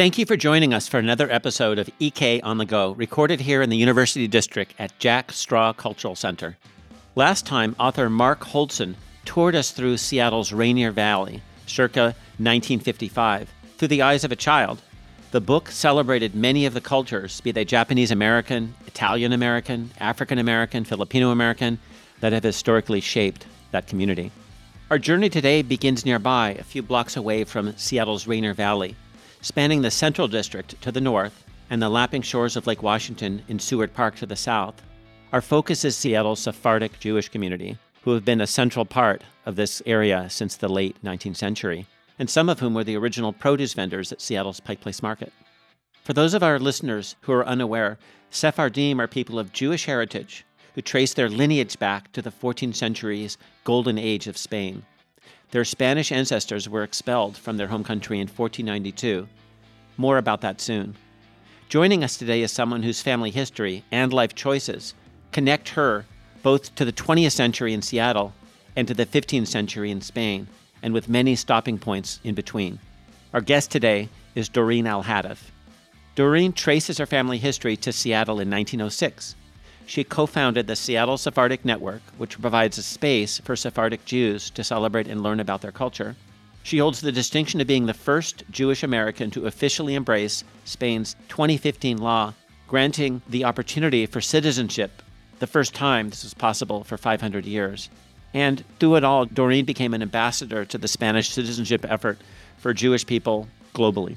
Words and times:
Thank 0.00 0.16
you 0.16 0.24
for 0.24 0.34
joining 0.34 0.72
us 0.72 0.88
for 0.88 0.96
another 0.96 1.30
episode 1.30 1.78
of 1.78 1.90
EK 1.98 2.40
on 2.40 2.56
the 2.56 2.64
Go, 2.64 2.92
recorded 2.92 3.38
here 3.38 3.60
in 3.60 3.68
the 3.68 3.76
University 3.76 4.26
District 4.26 4.72
at 4.78 4.98
Jack 4.98 5.30
Straw 5.30 5.74
Cultural 5.74 6.16
Center. 6.16 6.56
Last 7.16 7.44
time, 7.44 7.76
author 7.78 8.08
Mark 8.08 8.40
Holdson 8.40 8.94
toured 9.26 9.54
us 9.54 9.72
through 9.72 9.98
Seattle's 9.98 10.54
Rainier 10.54 10.90
Valley, 10.90 11.42
circa 11.66 12.16
1955, 12.38 13.52
through 13.76 13.88
the 13.88 14.00
eyes 14.00 14.24
of 14.24 14.32
a 14.32 14.36
child. 14.36 14.80
The 15.32 15.40
book 15.42 15.70
celebrated 15.70 16.34
many 16.34 16.64
of 16.64 16.72
the 16.72 16.80
cultures, 16.80 17.42
be 17.42 17.52
they 17.52 17.66
Japanese 17.66 18.10
American, 18.10 18.72
Italian 18.86 19.34
American, 19.34 19.90
African 20.00 20.38
American, 20.38 20.84
Filipino 20.84 21.30
American, 21.30 21.78
that 22.20 22.32
have 22.32 22.44
historically 22.44 23.02
shaped 23.02 23.44
that 23.72 23.86
community. 23.86 24.32
Our 24.90 24.98
journey 24.98 25.28
today 25.28 25.60
begins 25.60 26.06
nearby, 26.06 26.56
a 26.58 26.64
few 26.64 26.82
blocks 26.82 27.18
away 27.18 27.44
from 27.44 27.76
Seattle's 27.76 28.26
Rainier 28.26 28.54
Valley, 28.54 28.96
spanning 29.40 29.82
the 29.82 29.90
Central 29.90 30.28
District 30.28 30.80
to 30.82 30.92
the 30.92 31.00
north 31.00 31.44
and 31.70 31.80
the 31.80 31.88
lapping 31.88 32.22
shores 32.22 32.56
of 32.56 32.66
Lake 32.66 32.82
Washington 32.82 33.42
in 33.48 33.58
Seward 33.58 33.94
Park 33.94 34.16
to 34.16 34.26
the 34.26 34.36
south. 34.36 34.82
Our 35.32 35.40
focus 35.40 35.84
is 35.84 35.96
Seattle's 35.96 36.40
Sephardic 36.40 36.98
Jewish 36.98 37.28
community, 37.28 37.78
who 38.02 38.12
have 38.12 38.24
been 38.24 38.40
a 38.40 38.46
central 38.46 38.84
part 38.84 39.22
of 39.46 39.56
this 39.56 39.82
area 39.86 40.28
since 40.28 40.56
the 40.56 40.68
late 40.68 40.96
19th 41.04 41.36
century, 41.36 41.86
and 42.18 42.28
some 42.28 42.48
of 42.48 42.60
whom 42.60 42.74
were 42.74 42.84
the 42.84 42.96
original 42.96 43.32
produce 43.32 43.74
vendors 43.74 44.12
at 44.12 44.20
Seattle's 44.20 44.60
Pike 44.60 44.80
Place 44.80 45.02
Market. 45.02 45.32
For 46.02 46.12
those 46.12 46.34
of 46.34 46.42
our 46.42 46.58
listeners 46.58 47.14
who 47.20 47.32
are 47.32 47.46
unaware, 47.46 47.98
Sephardim 48.30 49.00
are 49.00 49.06
people 49.06 49.38
of 49.38 49.52
Jewish 49.52 49.84
heritage 49.84 50.44
who 50.74 50.82
trace 50.82 51.14
their 51.14 51.28
lineage 51.28 51.78
back 51.78 52.10
to 52.12 52.22
the 52.22 52.30
14th 52.30 52.74
century's 52.74 53.38
golden 53.64 53.98
age 53.98 54.26
of 54.26 54.36
Spain. 54.36 54.84
Their 55.50 55.64
Spanish 55.64 56.12
ancestors 56.12 56.68
were 56.68 56.84
expelled 56.84 57.36
from 57.36 57.56
their 57.56 57.66
home 57.66 57.82
country 57.82 58.20
in 58.20 58.28
1492. 58.28 59.26
More 59.96 60.16
about 60.16 60.42
that 60.42 60.60
soon. 60.60 60.96
Joining 61.68 62.04
us 62.04 62.16
today 62.16 62.42
is 62.42 62.52
someone 62.52 62.82
whose 62.82 63.02
family 63.02 63.30
history 63.30 63.84
and 63.90 64.12
life 64.12 64.34
choices 64.34 64.94
connect 65.32 65.70
her 65.70 66.06
both 66.42 66.74
to 66.76 66.84
the 66.84 66.92
20th 66.92 67.32
century 67.32 67.72
in 67.72 67.82
Seattle 67.82 68.32
and 68.76 68.86
to 68.86 68.94
the 68.94 69.06
15th 69.06 69.48
century 69.48 69.90
in 69.90 70.00
Spain, 70.00 70.46
and 70.82 70.94
with 70.94 71.08
many 71.08 71.34
stopping 71.34 71.78
points 71.78 72.20
in 72.22 72.34
between. 72.34 72.78
Our 73.34 73.40
guest 73.40 73.70
today 73.70 74.08
is 74.34 74.48
Doreen 74.48 74.84
Alhadeff. 74.84 75.50
Doreen 76.14 76.52
traces 76.52 76.98
her 76.98 77.06
family 77.06 77.38
history 77.38 77.76
to 77.78 77.92
Seattle 77.92 78.40
in 78.40 78.50
1906. 78.50 79.34
She 79.90 80.04
co 80.04 80.24
founded 80.24 80.68
the 80.68 80.76
Seattle 80.76 81.18
Sephardic 81.18 81.64
Network, 81.64 82.02
which 82.16 82.40
provides 82.40 82.78
a 82.78 82.82
space 82.84 83.40
for 83.40 83.56
Sephardic 83.56 84.04
Jews 84.04 84.48
to 84.50 84.62
celebrate 84.62 85.08
and 85.08 85.20
learn 85.20 85.40
about 85.40 85.62
their 85.62 85.72
culture. 85.72 86.14
She 86.62 86.78
holds 86.78 87.00
the 87.00 87.10
distinction 87.10 87.60
of 87.60 87.66
being 87.66 87.86
the 87.86 87.92
first 87.92 88.44
Jewish 88.52 88.84
American 88.84 89.32
to 89.32 89.48
officially 89.48 89.96
embrace 89.96 90.44
Spain's 90.64 91.16
2015 91.28 91.98
law, 91.98 92.34
granting 92.68 93.20
the 93.28 93.44
opportunity 93.44 94.06
for 94.06 94.20
citizenship 94.20 95.02
the 95.40 95.48
first 95.48 95.74
time 95.74 96.10
this 96.10 96.22
was 96.22 96.34
possible 96.34 96.84
for 96.84 96.96
500 96.96 97.44
years. 97.44 97.90
And 98.32 98.62
through 98.78 98.94
it 98.94 99.02
all, 99.02 99.24
Doreen 99.24 99.64
became 99.64 99.92
an 99.92 100.02
ambassador 100.02 100.64
to 100.66 100.78
the 100.78 100.86
Spanish 100.86 101.30
citizenship 101.30 101.84
effort 101.88 102.20
for 102.58 102.72
Jewish 102.72 103.04
people 103.04 103.48
globally. 103.74 104.16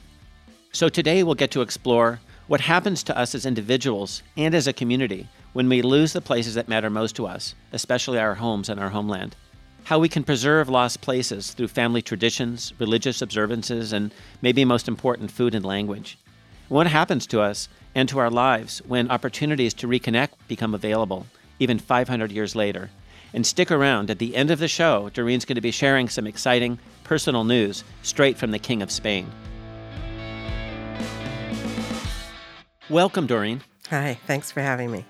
So 0.72 0.88
today 0.88 1.24
we'll 1.24 1.34
get 1.34 1.50
to 1.50 1.62
explore 1.62 2.20
what 2.46 2.62
happens 2.62 3.02
to 3.04 3.18
us 3.18 3.34
as 3.34 3.48
individuals 3.48 4.22
and 4.38 4.54
as 4.54 4.68
a 4.68 4.74
community 4.74 5.28
when 5.54 5.70
we 5.70 5.82
lose 5.82 6.14
the 6.14 6.22
places 6.22 6.56
that 6.56 6.68
matter 6.68 6.90
most 6.90 7.16
to 7.16 7.28
us, 7.28 7.56
especially 7.72 8.20
our 8.20 8.36
homes 8.36 8.70
and 8.70 8.80
our 8.80 8.90
homeland. 8.90 9.36
How 9.86 10.00
we 10.00 10.10
can 10.10 10.24
preserve 10.24 10.70
lost 10.70 11.02
places 11.02 11.52
through 11.52 11.68
family 11.68 12.02
traditions, 12.02 12.74
religious 12.80 13.22
observances, 13.22 13.94
and 13.94 14.14
maybe 14.42 14.66
most 14.66 14.88
important, 14.88 15.30
food 15.30 15.54
and 15.54 15.66
language. 15.66 16.18
What 16.70 16.88
happens 16.88 17.28
to 17.28 17.42
us 17.42 17.70
and 17.94 18.10
to 18.10 18.20
our 18.20 18.30
lives 18.30 18.82
when 18.88 19.12
opportunities 19.12 19.74
to 19.76 19.88
reconnect 19.88 20.30
become 20.48 20.74
available, 20.74 21.28
even 21.60 21.80
500 21.80 22.32
years 22.32 22.56
later. 22.56 22.90
And 23.34 23.46
stick 23.46 23.72
around. 23.72 24.10
At 24.10 24.20
the 24.20 24.36
end 24.36 24.52
of 24.52 24.60
the 24.60 24.68
show, 24.68 25.10
Doreen's 25.10 25.46
going 25.46 25.56
to 25.56 25.62
be 25.62 25.72
sharing 25.72 26.08
some 26.08 26.28
exciting 26.28 26.80
personal 27.04 27.44
news 27.44 27.84
straight 28.04 28.38
from 28.38 28.52
the 28.52 28.60
King 28.60 28.82
of 28.82 28.92
Spain. 28.92 29.30
Welcome, 32.90 33.28
Doreen. 33.28 33.62
Hi, 33.90 34.20
thanks 34.28 34.52
for 34.52 34.62
having 34.62 34.92
me. 34.92 35.06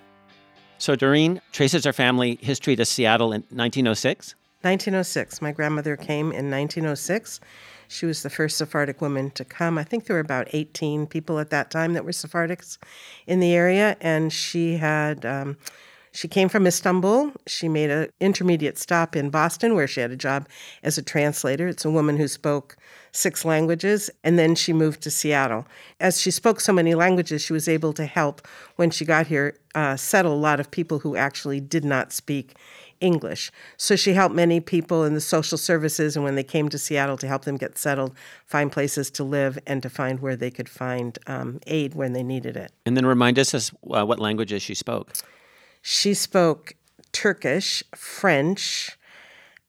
So, 0.84 0.98
Doreen 0.98 1.40
traces 1.54 1.86
her 1.86 1.94
family 1.94 2.38
history 2.42 2.76
to 2.76 2.84
Seattle 2.84 3.32
in 3.32 3.44
1906? 3.44 4.36
1906. 4.64 5.42
My 5.42 5.54
grandmother 5.54 5.96
came 5.96 6.34
in 6.34 6.52
1906 6.52 7.40
she 7.94 8.06
was 8.06 8.24
the 8.24 8.30
first 8.30 8.58
Sephardic 8.58 9.02
woman 9.02 9.30
to 9.32 9.46
come. 9.46 9.78
I 9.78 9.84
think 9.84 10.06
there 10.06 10.16
were 10.16 10.20
about 10.20 10.48
18 10.52 11.08
people 11.08 11.40
at 11.40 11.52
that 11.52 11.70
time 11.70 11.94
that 11.94 12.04
were 12.04 12.12
Sephardics 12.12 12.78
in 13.28 13.40
the 13.40 13.54
area, 13.54 13.96
and 14.02 14.34
she 14.34 14.78
had. 14.78 15.26
Um, 15.26 15.58
she 16.14 16.28
came 16.28 16.48
from 16.48 16.68
Istanbul. 16.68 17.32
She 17.48 17.68
made 17.68 17.90
an 17.90 18.10
intermediate 18.20 18.78
stop 18.78 19.16
in 19.16 19.32
Boston 19.32 19.74
where 19.74 19.88
she 19.88 20.00
had 20.00 20.12
a 20.12 20.16
job 20.16 20.48
as 20.84 20.98
a 20.98 21.02
translator. 21.02 21.68
It's 21.68 21.86
a 21.86 21.90
woman 21.90 22.18
who 22.18 22.28
spoke 22.28 22.78
six 23.12 23.44
languages, 23.44 24.12
and 24.24 24.38
then 24.38 24.54
she 24.54 24.74
moved 24.74 25.02
to 25.02 25.12
Seattle. 25.12 25.66
As 26.00 26.22
she 26.22 26.30
spoke 26.30 26.60
so 26.60 26.72
many 26.72 26.94
languages, 26.94 27.42
she 27.42 27.54
was 27.54 27.68
able 27.68 27.94
to 27.94 28.06
help, 28.06 28.48
when 28.76 28.92
she 28.92 29.06
got 29.06 29.28
here, 29.28 29.58
uh, 29.74 29.96
settle 29.96 30.34
a 30.34 30.36
lot 30.36 30.60
of 30.60 30.70
people 30.70 31.00
who 31.00 31.16
actually 31.16 31.60
did 31.60 31.84
not 31.84 32.14
speak 32.14 32.56
English. 33.02 33.52
So 33.76 33.96
she 33.96 34.14
helped 34.14 34.36
many 34.36 34.60
people 34.60 35.04
in 35.04 35.16
the 35.16 35.22
social 35.22 35.58
services 35.58 36.16
and 36.16 36.24
when 36.24 36.36
they 36.36 36.44
came 36.44 36.70
to 36.70 36.78
Seattle 36.78 37.18
to 37.18 37.28
help 37.28 37.44
them 37.44 37.58
get 37.58 37.78
settled, 37.78 38.16
find 38.46 38.72
places 38.72 39.10
to 39.12 39.24
live, 39.24 39.58
and 39.66 39.82
to 39.82 39.90
find 39.90 40.20
where 40.20 40.36
they 40.36 40.52
could 40.52 40.70
find 40.70 41.18
um, 41.28 41.60
aid 41.66 41.96
when 41.96 42.14
they 42.14 42.24
needed 42.24 42.56
it. 42.56 42.72
And 42.86 42.96
then 42.96 43.06
remind 43.06 43.40
us 43.40 43.54
uh, 43.54 44.06
what 44.06 44.20
languages 44.20 44.62
she 44.62 44.76
spoke. 44.76 45.12
She 45.84 46.14
spoke 46.14 46.76
Turkish, 47.12 47.84
French, 47.94 48.98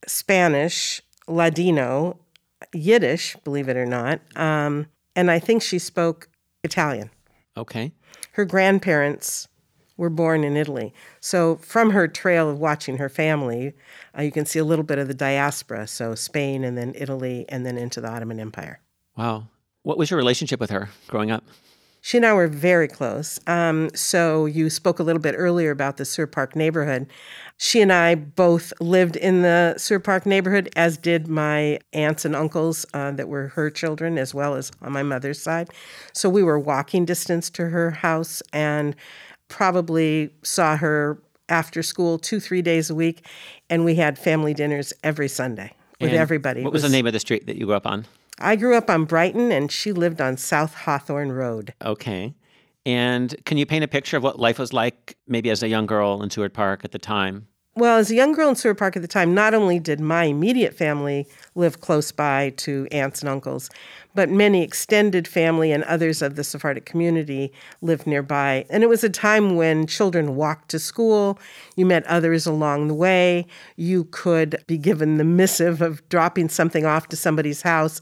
Spanish, 0.06 1.02
Ladino, 1.26 2.18
Yiddish, 2.72 3.36
believe 3.44 3.68
it 3.68 3.76
or 3.76 3.84
not, 3.84 4.20
um, 4.36 4.86
and 5.16 5.30
I 5.30 5.40
think 5.40 5.60
she 5.60 5.78
spoke 5.78 6.28
Italian. 6.62 7.10
Okay. 7.56 7.92
Her 8.32 8.44
grandparents 8.44 9.48
were 9.96 10.08
born 10.08 10.44
in 10.44 10.56
Italy. 10.56 10.94
So, 11.20 11.56
from 11.56 11.90
her 11.90 12.06
trail 12.08 12.48
of 12.48 12.58
watching 12.58 12.98
her 12.98 13.08
family, 13.08 13.74
uh, 14.16 14.22
you 14.22 14.32
can 14.32 14.46
see 14.46 14.60
a 14.60 14.64
little 14.64 14.84
bit 14.84 14.98
of 14.98 15.08
the 15.08 15.14
diaspora. 15.14 15.86
So, 15.86 16.14
Spain 16.14 16.64
and 16.64 16.78
then 16.78 16.94
Italy 16.96 17.44
and 17.48 17.66
then 17.66 17.76
into 17.76 18.00
the 18.00 18.08
Ottoman 18.08 18.40
Empire. 18.40 18.80
Wow. 19.16 19.48
What 19.82 19.98
was 19.98 20.10
your 20.10 20.16
relationship 20.16 20.60
with 20.60 20.70
her 20.70 20.90
growing 21.08 21.30
up? 21.30 21.44
She 22.04 22.18
and 22.18 22.26
I 22.26 22.34
were 22.34 22.48
very 22.48 22.86
close. 22.86 23.40
Um, 23.46 23.88
so, 23.94 24.44
you 24.44 24.68
spoke 24.68 24.98
a 24.98 25.02
little 25.02 25.22
bit 25.22 25.34
earlier 25.38 25.70
about 25.70 25.96
the 25.96 26.04
Seward 26.04 26.32
Park 26.32 26.54
neighborhood. 26.54 27.06
She 27.56 27.80
and 27.80 27.90
I 27.90 28.14
both 28.14 28.74
lived 28.78 29.16
in 29.16 29.40
the 29.40 29.74
Seward 29.78 30.04
Park 30.04 30.26
neighborhood, 30.26 30.68
as 30.76 30.98
did 30.98 31.28
my 31.28 31.78
aunts 31.94 32.26
and 32.26 32.36
uncles 32.36 32.84
uh, 32.92 33.12
that 33.12 33.28
were 33.28 33.48
her 33.48 33.70
children, 33.70 34.18
as 34.18 34.34
well 34.34 34.54
as 34.54 34.70
on 34.82 34.92
my 34.92 35.02
mother's 35.02 35.40
side. 35.40 35.70
So, 36.12 36.28
we 36.28 36.42
were 36.42 36.58
walking 36.58 37.06
distance 37.06 37.48
to 37.50 37.70
her 37.70 37.90
house. 37.90 38.42
And 38.52 38.94
probably 39.48 40.30
saw 40.42 40.76
her 40.76 41.22
after 41.48 41.82
school 41.82 42.18
two, 42.18 42.38
three 42.38 42.60
days 42.60 42.90
a 42.90 42.94
week, 42.94 43.26
and 43.70 43.82
we 43.82 43.94
had 43.94 44.18
family 44.18 44.52
dinners 44.52 44.92
every 45.02 45.28
Sunday 45.28 45.72
with 46.00 46.10
and 46.10 46.18
everybody. 46.18 46.62
What 46.64 46.72
was, 46.74 46.82
was, 46.82 46.90
the 46.90 46.96
name 46.96 47.06
of 47.06 47.14
the 47.14 47.20
street 47.20 47.46
that 47.46 47.56
you 47.56 47.64
grew 47.64 47.74
up 47.74 47.86
on? 47.86 48.04
I 48.38 48.56
grew 48.56 48.76
up 48.76 48.90
on 48.90 49.04
Brighton, 49.04 49.52
and 49.52 49.70
she 49.70 49.92
lived 49.92 50.20
on 50.20 50.36
South 50.36 50.74
Hawthorne 50.74 51.32
Road. 51.32 51.74
Okay. 51.84 52.34
And 52.86 53.34
can 53.44 53.56
you 53.56 53.66
paint 53.66 53.84
a 53.84 53.88
picture 53.88 54.16
of 54.16 54.22
what 54.22 54.38
life 54.38 54.58
was 54.58 54.72
like, 54.72 55.16
maybe 55.26 55.50
as 55.50 55.62
a 55.62 55.68
young 55.68 55.86
girl 55.86 56.22
in 56.22 56.30
Seward 56.30 56.52
Park 56.52 56.84
at 56.84 56.92
the 56.92 56.98
time? 56.98 57.46
Well, 57.76 57.98
as 57.98 58.08
a 58.08 58.14
young 58.14 58.30
girl 58.30 58.48
in 58.48 58.54
Seward 58.54 58.78
Park 58.78 58.94
at 58.94 59.02
the 59.02 59.08
time, 59.08 59.34
not 59.34 59.52
only 59.52 59.80
did 59.80 59.98
my 59.98 60.24
immediate 60.26 60.74
family 60.74 61.26
live 61.56 61.80
close 61.80 62.12
by 62.12 62.50
to 62.58 62.86
aunts 62.92 63.20
and 63.20 63.28
uncles, 63.28 63.68
but 64.14 64.30
many 64.30 64.62
extended 64.62 65.26
family 65.26 65.72
and 65.72 65.82
others 65.82 66.22
of 66.22 66.36
the 66.36 66.44
Sephardic 66.44 66.86
community 66.86 67.52
lived 67.82 68.06
nearby. 68.06 68.64
And 68.70 68.84
it 68.84 68.88
was 68.88 69.02
a 69.02 69.10
time 69.10 69.56
when 69.56 69.88
children 69.88 70.36
walked 70.36 70.68
to 70.68 70.78
school, 70.78 71.36
you 71.74 71.84
met 71.84 72.06
others 72.06 72.46
along 72.46 72.86
the 72.86 72.94
way, 72.94 73.44
you 73.74 74.04
could 74.04 74.62
be 74.68 74.78
given 74.78 75.16
the 75.16 75.24
missive 75.24 75.82
of 75.82 76.08
dropping 76.08 76.50
something 76.50 76.86
off 76.86 77.08
to 77.08 77.16
somebody's 77.16 77.62
house. 77.62 78.00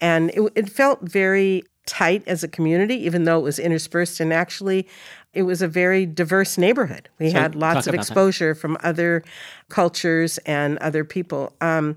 And 0.00 0.32
it, 0.32 0.52
it 0.54 0.68
felt 0.68 1.00
very 1.00 1.62
tight 1.86 2.22
as 2.26 2.42
a 2.42 2.48
community, 2.48 2.96
even 2.96 3.24
though 3.24 3.38
it 3.38 3.42
was 3.42 3.58
interspersed. 3.58 4.20
And 4.20 4.34
actually, 4.34 4.86
it 5.34 5.42
was 5.42 5.62
a 5.62 5.68
very 5.68 6.06
diverse 6.06 6.56
neighborhood. 6.56 7.08
We 7.18 7.30
so 7.30 7.38
had 7.38 7.54
lots 7.54 7.86
of 7.86 7.94
exposure 7.94 8.54
that. 8.54 8.60
from 8.60 8.78
other 8.82 9.22
cultures 9.68 10.38
and 10.38 10.78
other 10.78 11.04
people. 11.04 11.54
Um, 11.60 11.96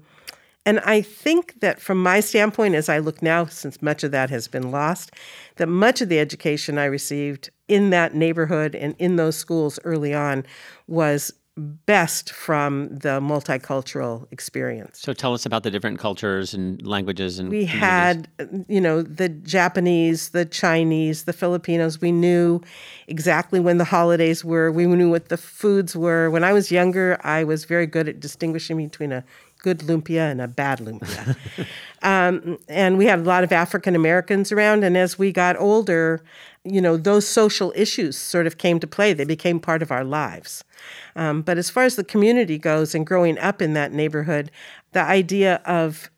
and 0.65 0.79
I 0.81 1.01
think 1.01 1.61
that 1.61 1.79
from 1.79 2.03
my 2.03 2.19
standpoint, 2.19 2.75
as 2.75 2.89
I 2.89 2.97
look 2.97 3.21
now, 3.21 3.45
since 3.45 3.81
much 3.81 4.03
of 4.03 4.11
that 4.11 4.29
has 4.29 4.49
been 4.49 4.69
lost, 4.69 5.11
that 5.55 5.67
much 5.67 6.01
of 6.01 6.09
the 6.09 6.19
education 6.19 6.77
I 6.77 6.85
received 6.85 7.51
in 7.69 7.89
that 7.91 8.13
neighborhood 8.13 8.75
and 8.75 8.93
in 8.99 9.15
those 9.15 9.37
schools 9.37 9.79
early 9.85 10.13
on 10.13 10.45
was 10.87 11.31
best 11.57 12.31
from 12.31 12.88
the 12.89 13.19
multicultural 13.19 14.27
experience. 14.31 15.00
So 15.01 15.13
tell 15.13 15.33
us 15.33 15.45
about 15.45 15.63
the 15.63 15.71
different 15.71 15.98
cultures 16.00 16.54
and 16.54 16.86
languages 16.86 17.39
and 17.39 17.50
we 17.50 17.65
had 17.65 18.27
uh, 18.39 18.45
you 18.68 18.80
know 18.80 19.01
the 19.01 19.30
Japanese, 19.30 20.30
the 20.30 20.45
Chinese, 20.45 21.24
the 21.24 21.33
Filipinos. 21.33 22.00
We 22.00 22.12
knew 22.12 22.62
exactly 23.07 23.59
when 23.59 23.77
the 23.77 23.86
holidays 23.86 24.45
were. 24.45 24.71
We 24.71 24.86
knew 24.86 25.09
what 25.09 25.30
the 25.30 25.38
foods 25.38 25.95
were. 25.95 26.30
When 26.30 26.44
I 26.44 26.54
was 26.54 26.71
younger, 26.71 27.19
I 27.24 27.44
was 27.44 27.65
very 27.65 27.88
good 27.88 28.07
at 28.07 28.19
distinguishing 28.19 28.77
between 28.77 29.12
a 29.12 29.24
good 29.59 29.80
lumpia 29.80 30.31
and 30.31 30.42
a 30.42 30.48
bad 30.48 30.80
lumpia. 30.80 31.36
um, 32.01 32.57
and 32.68 32.98
we 32.98 33.06
had 33.06 33.19
a 33.19 33.24
lot 33.24 33.44
of 33.44 33.51
African 33.51 33.95
Americans 33.95 34.51
around. 34.51 34.83
And 34.83 34.98
as 34.98 35.18
we 35.18 35.31
got 35.31 35.57
older, 35.59 36.21
you 36.63 36.81
know, 36.81 36.98
those 36.98 37.27
social 37.27 37.74
issues 37.75 38.18
sort 38.18 38.48
of 38.48 38.57
came 38.57 38.80
to 38.80 38.88
play. 38.88 39.13
They 39.13 39.25
became 39.25 39.59
part 39.59 39.81
of 39.81 39.92
our 39.92 40.04
lives. 40.04 40.63
Um, 41.15 41.42
but 41.42 41.57
as 41.57 41.69
far 41.69 41.83
as 41.83 41.95
the 41.95 42.04
community 42.04 42.57
goes 42.57 42.94
and 42.94 43.06
growing 43.06 43.38
up 43.39 43.62
in 43.62 43.74
that 43.74 43.92
neighborhood, 43.94 44.51
the 44.92 45.01
idea 45.01 45.62
of 45.65 46.09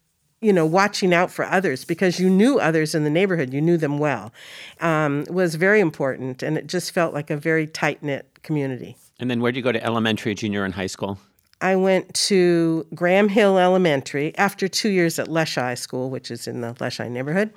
you 0.41 0.53
know, 0.53 0.65
watching 0.65 1.13
out 1.13 1.31
for 1.31 1.45
others 1.45 1.83
because 1.83 2.19
you 2.19 2.29
knew 2.29 2.59
others 2.59 2.95
in 2.95 3.03
the 3.03 3.09
neighborhood, 3.09 3.53
you 3.53 3.61
knew 3.61 3.77
them 3.77 3.97
well, 3.97 4.31
um, 4.79 5.25
was 5.29 5.55
very 5.55 5.79
important. 5.79 6.41
And 6.41 6.57
it 6.57 6.67
just 6.67 6.91
felt 6.91 7.13
like 7.13 7.29
a 7.29 7.37
very 7.37 7.67
tight 7.67 8.01
knit 8.01 8.25
community. 8.41 8.95
And 9.19 9.29
then 9.29 9.41
where 9.41 9.51
did 9.51 9.57
you 9.57 9.63
go 9.63 9.73
to 9.73 9.83
elementary, 9.83 10.33
junior, 10.33 10.63
and 10.63 10.73
high 10.73 10.87
school? 10.87 11.19
I 11.61 11.75
went 11.75 12.13
to 12.13 12.85
Graham 12.95 13.27
Hill 13.27 13.57
Elementary 13.57 14.35
after 14.37 14.69
two 14.69 14.89
years 14.89 15.19
at 15.19 15.27
Leschi 15.27 15.77
School, 15.77 16.09
which 16.09 16.31
is 16.31 16.47
in 16.47 16.61
the 16.61 16.73
Leschi 16.75 17.11
neighborhood. 17.11 17.51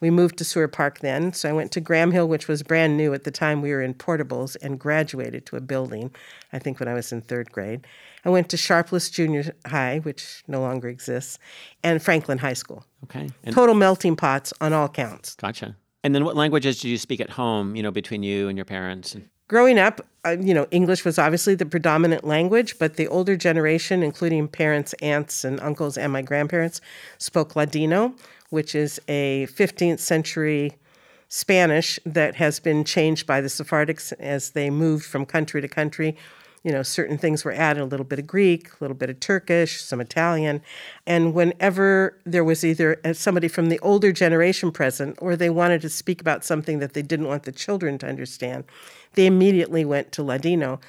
We 0.00 0.10
moved 0.10 0.38
to 0.38 0.44
Seward 0.44 0.72
Park 0.72 1.00
then, 1.00 1.32
so 1.32 1.48
I 1.48 1.52
went 1.52 1.72
to 1.72 1.80
Graham 1.80 2.12
Hill, 2.12 2.28
which 2.28 2.46
was 2.46 2.62
brand 2.62 2.96
new 2.96 3.12
at 3.14 3.24
the 3.24 3.32
time 3.32 3.60
we 3.60 3.72
were 3.72 3.82
in 3.82 3.94
portables, 3.94 4.56
and 4.62 4.78
graduated 4.78 5.44
to 5.46 5.56
a 5.56 5.60
building, 5.60 6.12
I 6.52 6.60
think 6.60 6.78
when 6.78 6.88
I 6.88 6.94
was 6.94 7.10
in 7.10 7.20
third 7.20 7.50
grade. 7.50 7.84
I 8.24 8.30
went 8.30 8.48
to 8.50 8.56
Sharples 8.56 9.10
Junior 9.10 9.52
High, 9.66 9.98
which 10.00 10.44
no 10.46 10.60
longer 10.60 10.88
exists, 10.88 11.38
and 11.82 12.00
Franklin 12.00 12.38
High 12.38 12.52
School. 12.52 12.84
Okay. 13.04 13.28
And 13.42 13.54
Total 13.54 13.74
melting 13.74 14.14
pots 14.14 14.52
on 14.60 14.72
all 14.72 14.88
counts. 14.88 15.34
Gotcha. 15.34 15.76
And 16.04 16.14
then 16.14 16.24
what 16.24 16.36
languages 16.36 16.80
did 16.80 16.88
you 16.88 16.98
speak 16.98 17.20
at 17.20 17.30
home, 17.30 17.74
you 17.74 17.82
know, 17.82 17.90
between 17.90 18.22
you 18.22 18.48
and 18.48 18.56
your 18.56 18.64
parents? 18.64 19.16
Growing 19.48 19.78
up, 19.78 20.00
Uh, 20.28 20.36
you 20.40 20.52
know, 20.52 20.66
English 20.70 21.06
was 21.06 21.18
obviously 21.18 21.54
the 21.54 21.64
predominant 21.64 22.22
language, 22.22 22.78
but 22.78 22.96
the 22.96 23.08
older 23.08 23.34
generation, 23.34 24.02
including 24.02 24.46
parents, 24.46 24.92
aunts, 25.00 25.42
and 25.42 25.58
uncles, 25.60 25.96
and 25.96 26.12
my 26.12 26.20
grandparents, 26.20 26.82
spoke 27.16 27.56
Ladino, 27.56 28.14
which 28.50 28.74
is 28.74 29.00
a 29.08 29.46
15th 29.50 30.00
century 30.00 30.76
Spanish 31.30 31.98
that 32.04 32.34
has 32.34 32.60
been 32.60 32.84
changed 32.84 33.26
by 33.26 33.40
the 33.40 33.48
Sephardics 33.48 34.12
as 34.18 34.50
they 34.50 34.68
moved 34.68 35.06
from 35.06 35.24
country 35.24 35.62
to 35.62 35.68
country. 35.68 36.14
You 36.64 36.72
know, 36.72 36.82
certain 36.82 37.18
things 37.18 37.44
were 37.44 37.52
added 37.52 37.80
a 37.80 37.84
little 37.84 38.04
bit 38.04 38.18
of 38.18 38.26
Greek, 38.26 38.68
a 38.72 38.76
little 38.80 38.96
bit 38.96 39.10
of 39.10 39.20
Turkish, 39.20 39.80
some 39.80 40.00
Italian. 40.00 40.60
And 41.06 41.32
whenever 41.32 42.18
there 42.24 42.44
was 42.44 42.64
either 42.64 43.00
uh, 43.04 43.12
somebody 43.12 43.48
from 43.48 43.68
the 43.68 43.78
older 43.78 44.12
generation 44.12 44.72
present 44.72 45.16
or 45.20 45.36
they 45.36 45.50
wanted 45.50 45.80
to 45.82 45.88
speak 45.88 46.20
about 46.20 46.44
something 46.44 46.80
that 46.80 46.94
they 46.94 47.02
didn't 47.02 47.28
want 47.28 47.44
the 47.44 47.52
children 47.52 47.96
to 47.98 48.08
understand, 48.08 48.64
they 49.14 49.26
immediately 49.26 49.84
went 49.84 50.10
to 50.12 50.22
Ladino. 50.22 50.80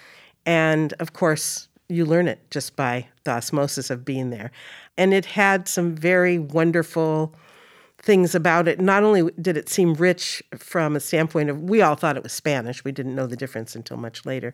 And 0.45 0.94
of 0.94 1.13
course, 1.13 1.68
you 1.88 2.06
learn 2.06 2.27
it 2.27 2.39
just 2.51 2.75
by 2.75 3.07
the 3.24 3.31
osmosis 3.31 3.89
of 3.89 4.06
being 4.06 4.30
there. 4.30 4.51
And 4.98 5.13
it 5.13 5.25
had 5.25 5.68
some 5.68 5.95
very 5.95 6.38
wonderful 6.38 7.33
things 8.01 8.33
about 8.33 8.68
it. 8.68 8.80
Not 8.80 9.04
only 9.04 9.31
did 9.42 9.57
it 9.57 9.69
seem 9.69 9.94
rich 9.95 10.42
from 10.57 10.95
a 10.95 11.00
standpoint 11.00 11.50
of, 11.50 11.63
we 11.63 11.81
all 11.81 11.95
thought 11.95 12.15
it 12.15 12.24
was 12.24 12.31
Spanish, 12.31 12.83
we 12.83 12.92
didn't 12.92 13.15
know 13.15 13.27
the 13.27 13.36
difference 13.36 13.75
until 13.75 13.98
much 13.98 14.25
later. 14.25 14.54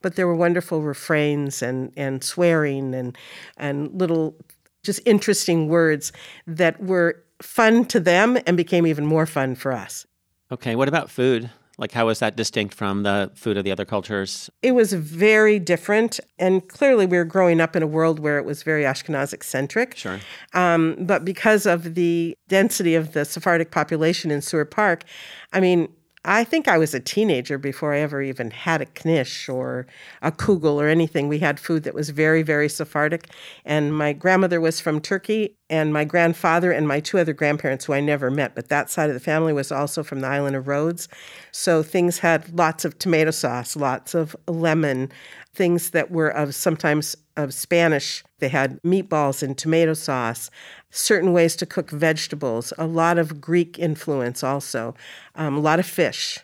But 0.00 0.16
there 0.16 0.26
were 0.26 0.36
wonderful 0.36 0.82
refrains 0.82 1.62
and, 1.62 1.92
and 1.96 2.22
swearing 2.22 2.94
and, 2.94 3.16
and 3.56 3.92
little 3.98 4.36
just 4.82 5.00
interesting 5.04 5.68
words 5.68 6.12
that 6.46 6.80
were 6.82 7.22
fun 7.42 7.84
to 7.86 8.00
them 8.00 8.38
and 8.46 8.56
became 8.56 8.86
even 8.86 9.06
more 9.06 9.26
fun 9.26 9.54
for 9.54 9.72
us. 9.72 10.06
Okay, 10.50 10.76
what 10.76 10.88
about 10.88 11.10
food? 11.10 11.50
Like, 11.78 11.92
how 11.92 12.06
was 12.06 12.18
that 12.18 12.34
distinct 12.34 12.74
from 12.74 13.04
the 13.04 13.30
food 13.36 13.56
of 13.56 13.62
the 13.62 13.70
other 13.70 13.84
cultures? 13.84 14.50
It 14.62 14.72
was 14.72 14.92
very 14.92 15.60
different. 15.60 16.18
And 16.36 16.68
clearly, 16.68 17.06
we 17.06 17.16
were 17.16 17.24
growing 17.24 17.60
up 17.60 17.76
in 17.76 17.84
a 17.84 17.86
world 17.86 18.18
where 18.18 18.36
it 18.38 18.44
was 18.44 18.64
very 18.64 18.82
Ashkenazic 18.82 19.44
centric. 19.44 19.96
Sure. 19.96 20.18
Um, 20.54 20.96
but 20.98 21.24
because 21.24 21.66
of 21.66 21.94
the 21.94 22.34
density 22.48 22.96
of 22.96 23.12
the 23.12 23.24
Sephardic 23.24 23.70
population 23.70 24.32
in 24.32 24.42
Seward 24.42 24.72
Park, 24.72 25.04
I 25.52 25.60
mean, 25.60 25.88
I 26.30 26.44
think 26.44 26.68
I 26.68 26.76
was 26.76 26.92
a 26.92 27.00
teenager 27.00 27.56
before 27.56 27.94
I 27.94 28.00
ever 28.00 28.20
even 28.20 28.50
had 28.50 28.82
a 28.82 28.86
knish 29.02 29.48
or 29.48 29.86
a 30.20 30.30
kugel 30.30 30.74
or 30.74 30.86
anything. 30.86 31.26
We 31.26 31.38
had 31.38 31.58
food 31.58 31.84
that 31.84 31.94
was 31.94 32.10
very, 32.10 32.42
very 32.42 32.68
Sephardic. 32.68 33.30
And 33.64 33.96
my 33.96 34.12
grandmother 34.12 34.60
was 34.60 34.78
from 34.78 35.00
Turkey, 35.00 35.56
and 35.70 35.90
my 35.90 36.04
grandfather 36.04 36.70
and 36.70 36.86
my 36.86 37.00
two 37.00 37.18
other 37.18 37.32
grandparents, 37.32 37.86
who 37.86 37.94
I 37.94 38.00
never 38.00 38.30
met, 38.30 38.54
but 38.54 38.68
that 38.68 38.90
side 38.90 39.08
of 39.08 39.14
the 39.14 39.20
family 39.20 39.54
was 39.54 39.72
also 39.72 40.02
from 40.02 40.20
the 40.20 40.26
island 40.26 40.54
of 40.54 40.68
Rhodes. 40.68 41.08
So 41.50 41.82
things 41.82 42.18
had 42.18 42.58
lots 42.58 42.84
of 42.84 42.98
tomato 42.98 43.30
sauce, 43.30 43.74
lots 43.74 44.14
of 44.14 44.36
lemon, 44.46 45.10
things 45.54 45.90
that 45.90 46.10
were 46.10 46.28
of 46.28 46.54
sometimes 46.54 47.16
of 47.36 47.54
Spanish. 47.54 48.22
They 48.38 48.48
had 48.48 48.82
meatballs 48.82 49.42
and 49.42 49.56
tomato 49.56 49.94
sauce, 49.94 50.50
certain 50.90 51.32
ways 51.32 51.56
to 51.56 51.66
cook 51.66 51.90
vegetables, 51.90 52.72
a 52.78 52.86
lot 52.86 53.18
of 53.18 53.40
Greek 53.40 53.78
influence 53.78 54.42
also, 54.42 54.94
um, 55.34 55.56
a 55.56 55.60
lot 55.60 55.78
of 55.78 55.86
fish. 55.86 56.38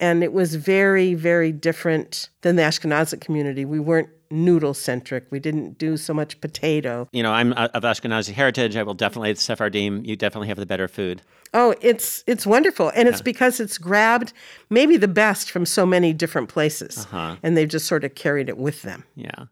And 0.00 0.22
it 0.22 0.32
was 0.32 0.54
very, 0.54 1.14
very 1.14 1.50
different 1.50 2.28
than 2.42 2.56
the 2.56 2.62
Ashkenazic 2.62 3.20
community. 3.20 3.64
We 3.64 3.80
weren't 3.80 4.10
noodle 4.30 4.74
centric. 4.74 5.26
We 5.30 5.40
didn't 5.40 5.78
do 5.78 5.96
so 5.96 6.14
much 6.14 6.40
potato. 6.40 7.08
You 7.12 7.22
know, 7.22 7.32
I'm 7.32 7.52
of 7.52 7.82
Ashkenazi 7.82 8.32
heritage. 8.32 8.76
I 8.76 8.82
will 8.82 8.94
definitely 8.94 9.34
Sephardim. 9.34 10.04
You 10.04 10.16
definitely 10.16 10.48
have 10.48 10.58
the 10.58 10.66
better 10.66 10.88
food. 10.88 11.22
Oh, 11.54 11.74
it's 11.80 12.24
it's 12.26 12.46
wonderful, 12.46 12.92
and 12.94 13.08
it's 13.08 13.22
because 13.22 13.58
it's 13.58 13.78
grabbed 13.78 14.34
maybe 14.68 14.98
the 14.98 15.08
best 15.08 15.50
from 15.50 15.64
so 15.64 15.86
many 15.86 16.12
different 16.12 16.50
places, 16.50 17.06
uh-huh. 17.06 17.36
and 17.42 17.56
they've 17.56 17.68
just 17.68 17.86
sort 17.86 18.04
of 18.04 18.14
carried 18.14 18.50
it 18.50 18.58
with 18.58 18.82
them. 18.82 19.04
Yeah. 19.14 19.46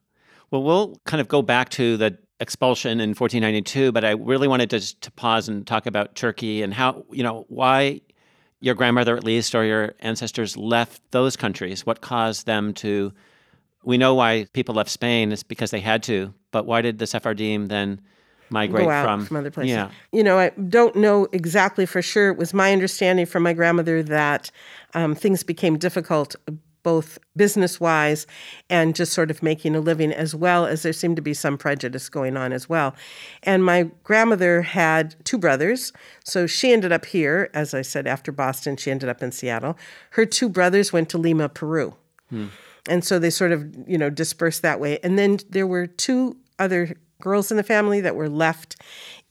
Well, 0.51 0.63
we'll 0.63 1.01
kind 1.07 1.21
of 1.21 1.29
go 1.29 1.43
back 1.43 1.71
to 1.71 1.97
the 1.97 2.19
expulsion 2.41 3.01
in 3.01 3.11
1492, 3.11 3.93
but 3.93 4.05
I 4.05 4.11
really 4.11 4.49
wanted 4.49 4.71
to, 4.71 5.01
to 5.01 5.11
pause 5.13 5.49
and 5.49 5.67
talk 5.67 5.87
about 5.87 6.15
Turkey 6.15 6.63
and 6.63 6.75
how, 6.75 7.05
you 7.11 7.23
know, 7.23 7.45
why 7.49 8.01
your 8.61 8.75
grandmother, 8.75 9.17
at 9.17 9.25
least, 9.25 9.55
or 9.55 9.65
your 9.65 9.95
ancestors 10.01 10.57
left 10.57 11.01
those 11.11 11.37
countries. 11.37 11.87
What 11.87 12.01
caused 12.01 12.47
them 12.47 12.75
to? 12.75 13.13
We 13.85 13.99
know 13.99 14.15
why 14.15 14.47
people 14.53 14.75
left 14.75 14.91
Spain. 14.91 15.33
It's 15.33 15.43
because 15.43 15.71
they 15.71 15.81
had 15.81 16.03
to. 16.05 16.35
But 16.51 16.67
why 16.67 16.83
did 16.83 16.99
the 16.99 17.07
Sephardim 17.07 17.67
then 17.67 18.01
migrate 18.51 18.87
from, 18.87 19.27
from 19.27 19.37
other 19.37 19.51
places? 19.51 19.71
Yeah. 19.71 19.91
You 20.13 20.25
know, 20.25 20.39
I 20.39 20.51
don't 20.51 20.97
know 20.97 21.29
exactly 21.33 21.87
for 21.87 22.03
sure. 22.03 22.31
It 22.31 22.39
was 22.39 22.53
my 22.53 22.73
understanding 22.73 23.27
from 23.27 23.43
my 23.43 23.53
grandmother 23.53 24.03
that 24.03 24.51
um, 24.95 25.15
things 25.15 25.43
became 25.43 25.79
difficult 25.79 26.35
both 26.87 27.19
business 27.35 27.81
wise 27.81 28.29
and 28.71 28.95
just 28.95 29.13
sort 29.13 29.29
of 29.29 29.43
making 29.43 29.75
a 29.75 29.81
living, 29.81 30.13
as 30.13 30.37
well 30.37 30.67
as 30.67 30.85
there 30.85 30.93
seemed 30.93 31.17
to 31.17 31.23
be 31.23 31.35
some 31.35 31.59
prejudice 31.59 32.09
going 32.09 32.37
on 32.37 32.53
as 32.53 32.69
well. 32.69 32.95
And 33.43 33.65
my 33.65 33.91
grandmother 34.05 34.63
had 34.63 35.17
two 35.25 35.37
brothers. 35.37 35.93
So 36.23 36.47
she 36.47 36.73
ended 36.73 36.93
up 36.93 37.07
here, 37.07 37.51
as 37.53 37.75
I 37.75 37.83
said, 37.83 38.07
after 38.07 38.31
Boston, 38.31 38.77
she 38.77 38.93
ended 38.93 39.09
up 39.09 39.21
in 39.21 39.33
Seattle. 39.33 39.77
Her 40.11 40.25
two 40.25 40.49
brothers 40.49 40.93
went 40.93 41.09
to 41.09 41.19
Lima, 41.19 41.49
Peru. 41.49 41.97
Hmm. 42.31 42.47
And 42.89 43.05
so 43.05 43.19
they 43.19 43.31
sort 43.31 43.51
of, 43.51 43.67
you 43.89 43.99
know, 43.99 44.09
dispersed 44.09 44.63
that 44.63 44.79
way. 44.79 45.01
And 45.03 45.19
then 45.19 45.39
there 45.51 45.67
were 45.67 45.89
two 45.89 46.37
other 46.61 46.95
girls 47.21 47.51
in 47.51 47.57
the 47.57 47.65
family 47.65 48.01
that 48.01 48.15
were 48.15 48.29
left 48.29 48.77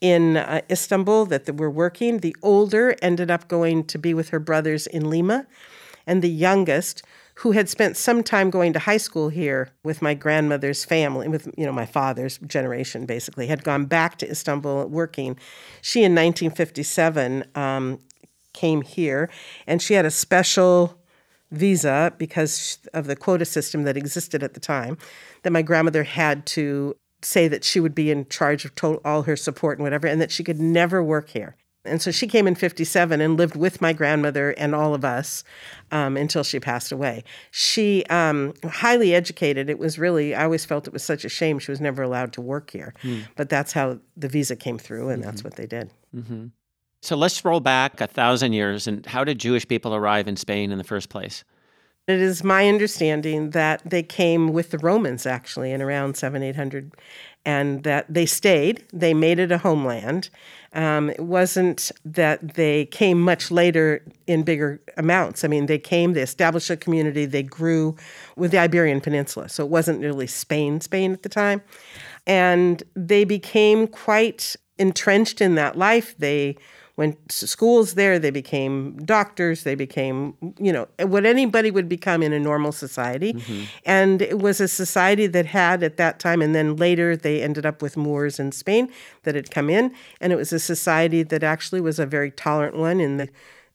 in 0.02 0.36
uh, 0.36 0.60
Istanbul 0.70 1.26
that 1.28 1.56
were 1.56 1.72
working. 1.72 2.18
The 2.18 2.36
older 2.42 2.98
ended 3.02 3.32
up 3.32 3.48
going 3.48 3.86
to 3.86 3.98
be 3.98 4.14
with 4.14 4.28
her 4.32 4.40
brothers 4.40 4.88
in 4.88 5.10
Lima, 5.10 5.48
and 6.06 6.22
the 6.22 6.30
youngest 6.30 7.02
who 7.40 7.52
had 7.52 7.68
spent 7.68 7.98
some 7.98 8.24
time 8.24 8.50
going 8.50 8.72
to 8.74 8.80
high 8.80 8.98
school 8.98 9.30
here 9.30 9.70
with 9.84 10.02
my 10.02 10.14
grandmother's 10.14 10.86
family, 10.86 11.28
with 11.28 11.48
you 11.58 11.66
know 11.66 11.72
my 11.72 11.86
father's 11.86 12.38
generation, 12.40 13.06
basically 13.06 13.48
had 13.48 13.64
gone 13.64 13.86
back 13.86 14.18
to 14.18 14.30
Istanbul 14.30 14.88
working. 14.88 15.38
She 15.82 16.00
in 16.00 16.14
1957 16.14 17.46
um, 17.56 18.00
came 18.54 18.82
here, 18.82 19.30
and 19.68 19.82
she 19.82 19.96
had 19.96 20.06
a 20.06 20.12
special 20.12 20.98
visa 21.52 22.14
because 22.18 22.80
of 22.94 23.06
the 23.06 23.16
quota 23.16 23.46
system 23.46 23.84
that 23.84 23.98
existed 23.98 24.42
at 24.42 24.54
the 24.54 24.60
time. 24.60 24.98
That 25.44 25.52
my 25.52 25.62
grandmother 25.62 26.04
had 26.04 26.46
to 26.48 26.96
say 27.22 27.48
that 27.48 27.64
she 27.64 27.80
would 27.80 27.96
be 27.96 28.12
in 28.12 28.28
charge 28.30 28.66
of 28.66 28.72
all 29.04 29.24
her 29.24 29.36
support 29.36 29.78
and 29.78 29.84
whatever, 29.84 30.08
and 30.08 30.22
that 30.22 30.32
she 30.32 30.44
could 30.44 30.60
never 30.60 31.04
work 31.04 31.30
here. 31.30 31.58
And 31.86 32.02
so 32.02 32.12
she 32.12 32.28
came 32.28 32.48
in 32.48 32.56
57 32.56 33.22
and 33.22 33.38
lived 33.38 33.56
with 33.56 33.82
my 33.82 33.94
grandmother 33.94 34.52
and 34.52 34.74
all 34.74 34.94
of 34.94 35.06
us 35.06 35.44
um, 35.92 36.18
until 36.18 36.44
she 36.44 36.60
passed 36.60 36.92
away. 36.92 37.24
She, 37.52 38.04
um, 38.06 38.54
highly 38.64 39.14
educated, 39.14 39.70
it 39.70 39.80
was 39.80 39.98
really, 39.98 40.36
I 40.36 40.44
always 40.44 40.66
felt 40.66 40.88
it 40.88 40.94
was 40.94 41.04
such 41.04 41.26
a 41.26 41.30
shame 41.30 41.60
she 41.60 41.72
was 41.72 41.82
never 41.82 42.04
allowed 42.04 42.34
to 42.34 42.42
work 42.42 42.72
here. 42.72 42.94
Mm. 43.04 43.28
But 43.36 43.50
that's 43.50 43.74
how 43.74 44.00
the 44.18 44.28
visa 44.28 44.56
came 44.56 44.78
through, 44.78 45.10
and 45.10 45.22
mm-hmm. 45.22 45.30
that's 45.30 45.44
what 45.44 45.56
they 45.56 45.66
did. 45.66 45.92
Mm-hmm. 46.16 46.48
So 47.02 47.16
let's 47.16 47.46
roll 47.46 47.60
back 47.60 48.02
a 48.02 48.08
thousand 48.08 48.54
years. 48.54 48.88
And 48.88 49.06
how 49.06 49.24
did 49.24 49.38
Jewish 49.38 49.68
people 49.68 49.94
arrive 49.94 50.28
in 50.28 50.36
Spain 50.36 50.72
in 50.72 50.78
the 50.78 50.84
first 50.84 51.10
place? 51.10 51.44
It 52.08 52.20
is 52.20 52.44
my 52.44 52.68
understanding 52.68 53.52
that 53.52 53.82
they 53.84 54.04
came 54.04 54.54
with 54.54 54.70
the 54.72 54.78
Romans 54.78 55.26
actually 55.26 55.72
in 55.72 55.82
around 55.82 56.18
7 56.18 56.42
800 56.44 56.92
and 57.46 57.84
that 57.84 58.06
they 58.10 58.26
stayed. 58.26 58.84
They 58.94 59.14
made 59.14 59.40
it 59.40 59.52
a 59.52 59.58
homeland. 59.58 60.30
Um, 60.76 61.10
it 61.10 61.22
wasn't 61.22 61.90
that 62.04 62.56
they 62.56 62.86
came 62.88 63.20
much 63.22 63.50
later 63.50 64.04
in 64.28 64.44
bigger 64.44 64.82
amounts. 64.98 65.46
I 65.46 65.48
mean, 65.48 65.68
they 65.68 65.80
came, 65.80 66.14
they 66.14 66.22
established 66.22 66.70
a 66.70 66.76
community, 66.76 67.26
they 67.26 67.44
grew 67.44 67.96
with 68.36 68.52
the 68.52 68.60
Iberian 68.60 69.00
Peninsula. 69.00 69.48
So 69.48 69.64
it 69.64 69.70
wasn't 69.70 70.02
really 70.02 70.28
Spain, 70.28 70.82
Spain 70.82 71.14
at 71.14 71.24
the 71.24 71.30
time. 71.30 71.62
And 72.28 72.84
they 72.94 73.24
became 73.24 73.88
quite 73.88 74.58
entrenched 74.78 75.40
in 75.40 75.56
that 75.56 75.78
life. 75.78 76.18
They 76.18 76.58
went 76.98 77.28
to 77.30 77.48
schools 77.48 77.96
there, 77.96 78.18
they 78.18 78.32
became 78.32 78.98
doctors, 79.04 79.64
they 79.64 79.76
became, 79.76 80.34
you 80.58 80.72
know, 80.72 80.88
what 81.00 81.26
anybody 81.26 81.70
would 81.70 81.90
become 81.90 82.24
in 82.24 82.32
a 82.32 82.40
normal 82.40 82.72
society. 82.72 83.34
Mm-hmm. 83.34 83.64
And 83.86 84.22
it 84.22 84.40
was 84.40 84.62
a 84.62 84.68
society 84.68 85.28
that 85.28 85.46
had 85.46 85.84
at 85.84 85.98
that 85.98 86.20
time, 86.20 86.42
and 86.42 86.56
then 86.56 86.78
later 86.78 87.18
they 87.18 87.42
ended 87.42 87.66
up 87.66 87.82
with 87.82 87.98
Moors 87.98 88.40
in 88.40 88.52
Spain 88.52 88.90
that 89.24 89.36
had 89.36 89.52
come 89.52 89.70
in. 89.70 89.94
And 90.22 90.32
it 90.32 90.38
was 90.38 90.54
a 90.54 90.60
society 90.60 91.24
that 91.24 91.44
actually 91.44 91.82
was 91.82 92.00
a 92.00 92.06
very 92.06 92.32
tolerant 92.32 92.78
one 92.78 93.00
in 93.02 93.18
the 93.18 93.30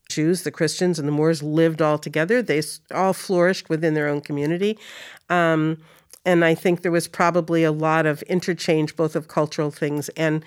Jews, 0.09 0.43
the 0.43 0.51
Christians, 0.51 0.99
and 0.99 1.07
the 1.07 1.13
Moors 1.13 1.41
lived 1.41 1.81
all 1.81 1.97
together. 1.97 2.41
They 2.41 2.61
all 2.93 3.13
flourished 3.13 3.69
within 3.69 3.93
their 3.93 4.07
own 4.07 4.21
community. 4.21 4.77
Um, 5.29 5.77
and 6.25 6.43
I 6.43 6.53
think 6.53 6.81
there 6.81 6.91
was 6.91 7.07
probably 7.07 7.63
a 7.63 7.71
lot 7.71 8.05
of 8.05 8.21
interchange, 8.23 8.95
both 8.95 9.15
of 9.15 9.27
cultural 9.27 9.71
things 9.71 10.09
and 10.09 10.43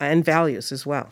and 0.00 0.24
values 0.24 0.70
as 0.70 0.86
well. 0.86 1.10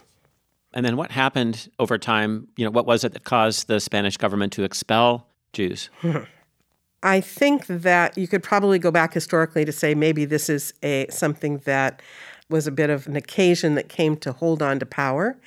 And 0.77 0.85
then 0.85 0.99
what 0.99 1.11
happened 1.11 1.71
over 1.79 1.97
time? 1.97 2.49
You 2.57 2.67
know, 2.67 2.71
what 2.71 2.85
was 2.85 3.03
it 3.03 3.15
that 3.15 3.25
caused 3.25 3.67
the 3.67 3.81
Spanish 3.81 4.19
government 4.19 4.53
to 4.53 4.63
expel 4.63 5.27
Jews? 5.55 5.89
I 7.03 7.21
think 7.23 7.67
that 7.67 8.19
you 8.19 8.29
could 8.29 8.43
probably 8.43 8.79
go 8.79 8.91
back 8.91 9.15
historically 9.15 9.65
to 9.65 9.73
say 9.73 9.95
maybe 9.95 10.27
this 10.27 10.51
is 10.51 10.75
a 10.83 11.07
something 11.09 11.59
that 11.65 12.03
was 12.51 12.67
a 12.67 12.71
bit 12.71 12.91
of 12.91 13.07
an 13.07 13.17
occasion 13.17 13.75
that 13.77 13.89
came 13.89 14.19
to 14.19 14.33
hold 14.33 14.61
on 14.61 14.79
to 14.81 14.87
power. 14.87 15.39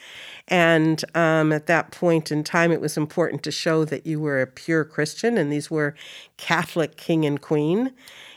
And 0.47 1.05
um, 1.13 1.51
at 1.51 1.67
that 1.67 1.91
point 1.91 2.31
in 2.31 2.43
time, 2.43 2.71
it 2.71 2.81
was 2.81 2.97
important 2.97 3.43
to 3.43 3.51
show 3.51 3.85
that 3.85 4.07
you 4.07 4.19
were 4.19 4.41
a 4.41 4.47
pure 4.47 4.83
Christian, 4.83 5.37
and 5.37 5.51
these 5.51 5.69
were 5.69 5.93
Catholic 6.37 6.97
king 6.97 7.23
and 7.23 7.39
queen. 7.39 7.93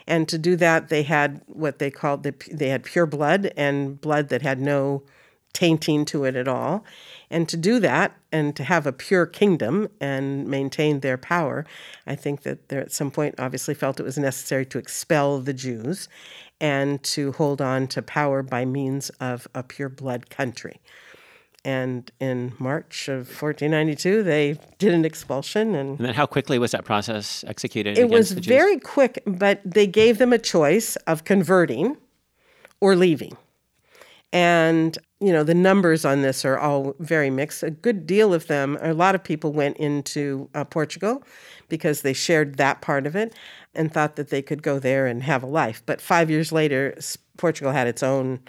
And 0.07 0.29
to 0.29 0.37
do 0.37 0.57
that, 0.57 0.91
they 0.91 1.05
had 1.05 1.41
what 1.47 1.79
they 1.79 1.91
called 1.91 2.23
the, 2.23 2.35
they 2.53 2.69
had 2.69 2.85
pure 2.85 3.07
blood 3.07 3.51
and 3.57 3.99
blood 3.99 4.29
that 4.29 4.43
had 4.43 4.61
no 4.61 5.05
tainting 5.53 6.05
to 6.07 6.25
it 6.25 6.37
at 6.37 6.49
all. 6.49 6.85
And 7.31 7.49
to 7.49 7.57
do 7.57 7.81
that 7.81 8.17
and 8.31 8.55
to 8.57 8.65
have 8.65 8.87
a 8.87 8.93
pure 8.93 9.27
kingdom 9.27 9.89
and 10.01 10.47
maintain 10.47 11.01
their 11.01 11.17
power, 11.17 11.65
I 12.07 12.15
think 12.15 12.43
that 12.43 12.69
they 12.69 12.77
at 12.77 12.93
some 12.93 13.11
point 13.11 13.37
obviously 13.39 13.75
felt 13.75 14.01
it 14.01 14.05
was 14.05 14.19
necessary 14.19 14.67
to 14.67 14.79
expel 14.79 15.41
the 15.41 15.55
Jews 15.55 16.09
and 16.61 17.03
to 17.03 17.33
hold 17.33 17.61
on 17.61 17.89
to 17.89 18.03
power 18.03 18.43
by 18.43 18.65
means 18.65 19.11
of 19.21 19.49
a 19.55 19.63
pure 19.63 19.89
blood 19.89 20.31
country. 20.31 20.81
And 21.65 22.11
in 22.19 22.55
March 22.59 23.09
of 23.09 23.29
1492, 23.29 24.23
they 24.25 24.59
did 24.79 24.93
an 24.93 25.05
expulsion. 25.05 25.75
And, 25.75 25.99
and 25.99 26.07
then, 26.07 26.15
how 26.15 26.27
quickly 26.27 26.59
was 26.59 26.73
that 26.73 26.85
process 26.85 27.45
executed? 27.47 27.99
It 27.99 28.11
was 28.11 28.33
very 28.33 28.79
quick, 28.79 29.23
but 29.27 29.61
they 29.65 29.87
gave 29.87 30.19
them 30.19 30.33
a 30.33 30.39
choice 30.39 30.97
of 31.07 31.25
converting 31.25 31.97
or 32.81 32.97
leaving. 32.97 33.37
And, 34.33 34.99
you 35.23 35.33
know, 35.33 35.45
the 35.45 35.55
numbers 35.55 36.05
on 36.05 36.23
this 36.23 36.45
are 36.45 36.59
all 36.59 36.95
very 36.99 37.31
mixed. 37.31 37.63
A 37.63 37.71
good 37.71 38.07
deal 38.07 38.35
of 38.35 38.49
them, 38.49 38.77
a 38.81 38.93
lot 38.93 39.15
of 39.15 39.23
people 39.23 39.53
went 39.53 39.77
into 39.77 40.51
uh, 40.55 40.65
Portugal 40.65 41.23
because 41.69 42.03
they 42.03 42.13
shared 42.13 42.57
that 42.57 42.81
part 42.81 43.07
of 43.07 43.15
it 43.15 43.35
and 43.75 43.93
thought 43.93 44.17
that 44.17 44.31
they 44.31 44.43
could 44.43 44.63
go 44.63 44.79
there 44.79 45.07
and 45.07 45.23
have 45.23 45.43
a 45.43 45.47
life. 45.47 45.83
But 45.87 46.01
five 46.01 46.29
years 46.29 46.51
later, 46.51 46.99
Portugal 47.37 47.73
had 47.73 47.87
its 47.87 48.03
own 48.03 48.41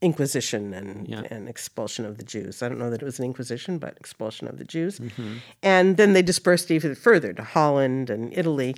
inquisition 0.00 0.72
and, 0.74 1.06
yeah. 1.06 1.22
and 1.30 1.48
expulsion 1.48 2.04
of 2.04 2.16
the 2.16 2.24
Jews. 2.24 2.62
I 2.62 2.68
don't 2.68 2.78
know 2.78 2.90
that 2.90 3.02
it 3.02 3.04
was 3.04 3.18
an 3.18 3.24
inquisition, 3.26 3.78
but 3.78 3.96
expulsion 3.98 4.48
of 4.48 4.58
the 4.58 4.64
Jews. 4.64 4.98
Mm-hmm. 4.98 5.34
And 5.62 5.96
then 5.96 6.14
they 6.14 6.22
dispersed 6.22 6.70
even 6.70 6.94
further 6.94 7.32
to 7.34 7.44
Holland 7.44 8.10
and 8.10 8.36
Italy. 8.36 8.74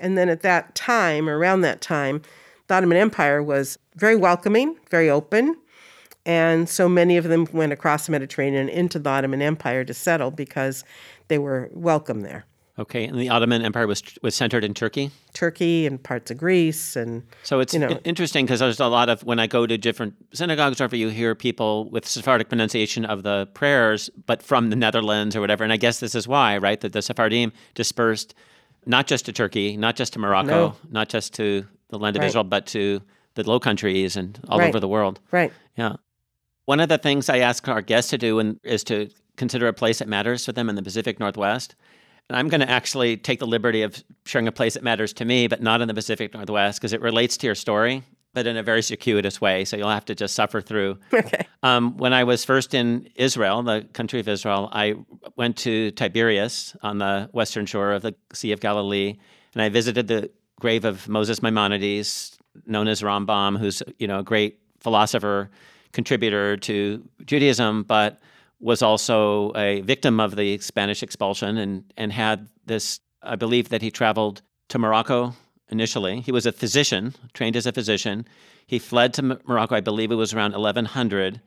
And 0.00 0.16
then 0.16 0.28
at 0.28 0.42
that 0.42 0.74
time, 0.74 1.28
around 1.28 1.62
that 1.62 1.80
time, 1.80 2.22
the 2.68 2.74
Ottoman 2.74 2.96
Empire 2.96 3.42
was 3.42 3.78
very 3.96 4.16
welcoming, 4.16 4.76
very 4.90 5.10
open. 5.10 5.56
And 6.26 6.68
so 6.68 6.88
many 6.88 7.16
of 7.16 7.24
them 7.24 7.46
went 7.52 7.72
across 7.72 8.06
the 8.06 8.12
Mediterranean 8.12 8.68
into 8.68 8.98
the 8.98 9.10
Ottoman 9.10 9.42
Empire 9.42 9.84
to 9.84 9.92
settle 9.92 10.30
because 10.30 10.84
they 11.28 11.38
were 11.38 11.70
welcome 11.72 12.22
there. 12.22 12.46
Okay, 12.76 13.04
and 13.04 13.20
the 13.20 13.28
Ottoman 13.28 13.62
Empire 13.62 13.86
was 13.86 14.02
was 14.20 14.34
centered 14.34 14.64
in 14.64 14.74
Turkey. 14.74 15.12
Turkey 15.32 15.86
and 15.86 16.02
parts 16.02 16.32
of 16.32 16.38
Greece, 16.38 16.96
and 16.96 17.22
so 17.44 17.60
it's 17.60 17.72
you 17.72 17.78
know, 17.78 18.00
interesting 18.02 18.46
because 18.46 18.58
there's 18.58 18.80
a 18.80 18.88
lot 18.88 19.08
of 19.08 19.22
when 19.22 19.38
I 19.38 19.46
go 19.46 19.64
to 19.64 19.78
different 19.78 20.14
synagogues, 20.32 20.80
or 20.80 20.88
you 20.96 21.08
hear 21.08 21.36
people 21.36 21.88
with 21.90 22.04
Sephardic 22.04 22.48
pronunciation 22.48 23.04
of 23.04 23.22
the 23.22 23.46
prayers, 23.54 24.10
but 24.26 24.42
from 24.42 24.70
the 24.70 24.76
Netherlands 24.76 25.36
or 25.36 25.40
whatever. 25.40 25.62
And 25.62 25.72
I 25.72 25.76
guess 25.76 26.00
this 26.00 26.16
is 26.16 26.26
why, 26.26 26.58
right, 26.58 26.80
that 26.80 26.92
the 26.92 27.00
Sephardim 27.00 27.52
dispersed 27.74 28.34
not 28.86 29.06
just 29.06 29.26
to 29.26 29.32
Turkey, 29.32 29.76
not 29.76 29.94
just 29.94 30.14
to 30.14 30.18
Morocco, 30.18 30.48
no. 30.48 30.76
not 30.90 31.08
just 31.08 31.32
to 31.34 31.64
the 31.90 31.98
land 31.98 32.16
of 32.16 32.20
right. 32.20 32.26
Israel, 32.26 32.42
but 32.42 32.66
to 32.66 33.00
the 33.34 33.48
Low 33.48 33.60
Countries 33.60 34.16
and 34.16 34.38
all 34.48 34.58
right. 34.58 34.68
over 34.68 34.80
the 34.80 34.88
world. 34.88 35.20
Right. 35.30 35.52
Yeah. 35.76 35.94
One 36.66 36.80
of 36.80 36.88
the 36.88 36.98
things 36.98 37.28
I 37.28 37.38
ask 37.38 37.68
our 37.68 37.82
guests 37.82 38.10
to 38.10 38.18
do 38.18 38.58
is 38.62 38.84
to 38.84 39.10
consider 39.36 39.68
a 39.68 39.72
place 39.72 39.98
that 39.98 40.08
matters 40.08 40.46
for 40.46 40.52
them 40.52 40.68
in 40.68 40.76
the 40.76 40.82
Pacific 40.82 41.20
Northwest. 41.20 41.74
And 42.28 42.38
I'm 42.38 42.48
going 42.48 42.62
to 42.62 42.70
actually 42.70 43.18
take 43.18 43.38
the 43.38 43.46
liberty 43.46 43.82
of 43.82 44.02
sharing 44.24 44.48
a 44.48 44.52
place 44.52 44.74
that 44.74 44.82
matters 44.82 45.12
to 45.14 45.24
me, 45.26 45.46
but 45.46 45.60
not 45.60 45.82
in 45.82 45.88
the 45.88 45.94
Pacific 45.94 46.32
Northwest 46.32 46.80
because 46.80 46.94
it 46.94 47.02
relates 47.02 47.36
to 47.38 47.46
your 47.46 47.54
story, 47.54 48.02
but 48.32 48.46
in 48.46 48.56
a 48.56 48.62
very 48.62 48.80
circuitous 48.80 49.42
way. 49.42 49.66
So 49.66 49.76
you'll 49.76 49.90
have 49.90 50.06
to 50.06 50.14
just 50.14 50.34
suffer 50.34 50.60
through. 50.60 50.98
Okay. 51.12 51.46
Um, 51.62 51.96
when 51.96 52.12
I 52.12 52.24
was 52.24 52.44
first 52.44 52.74
in 52.74 53.08
Israel, 53.14 53.62
the 53.62 53.86
country 53.94 54.20
of 54.20 54.28
Israel, 54.28 54.68
I 54.72 54.96
went 55.36 55.56
to 55.58 55.92
Tiberias 55.92 56.76
on 56.82 56.98
the 56.98 57.30
western 57.32 57.64
shore 57.64 57.92
of 57.92 58.02
the 58.02 58.14
Sea 58.34 58.52
of 58.52 58.60
Galilee, 58.60 59.16
and 59.54 59.62
I 59.62 59.70
visited 59.70 60.06
the 60.06 60.30
grave 60.60 60.84
of 60.84 61.08
Moses 61.08 61.40
Maimonides, 61.40 62.36
known 62.66 62.86
as 62.86 63.00
Rambam, 63.00 63.58
who's 63.58 63.82
you 63.98 64.06
know 64.06 64.18
a 64.18 64.22
great 64.22 64.60
philosopher 64.80 65.50
contributor 65.94 66.56
to 66.58 67.02
Judaism, 67.24 67.84
but 67.84 68.20
was 68.60 68.82
also 68.82 69.52
a 69.56 69.80
victim 69.82 70.20
of 70.20 70.36
the 70.36 70.58
Spanish 70.58 71.02
expulsion 71.02 71.56
and, 71.56 71.84
and 71.96 72.12
had 72.12 72.48
this, 72.66 73.00
I 73.22 73.36
believe 73.36 73.70
that 73.70 73.80
he 73.80 73.90
traveled 73.90 74.42
to 74.68 74.78
Morocco 74.78 75.34
initially. 75.70 76.20
He 76.20 76.32
was 76.32 76.46
a 76.46 76.52
physician, 76.52 77.14
trained 77.32 77.56
as 77.56 77.66
a 77.66 77.72
physician. 77.72 78.26
He 78.66 78.78
fled 78.78 79.14
to 79.14 79.22
Morocco, 79.46 79.74
I 79.74 79.80
believe 79.80 80.10
it 80.10 80.16
was 80.16 80.34
around 80.34 80.52
1100, 80.52 81.40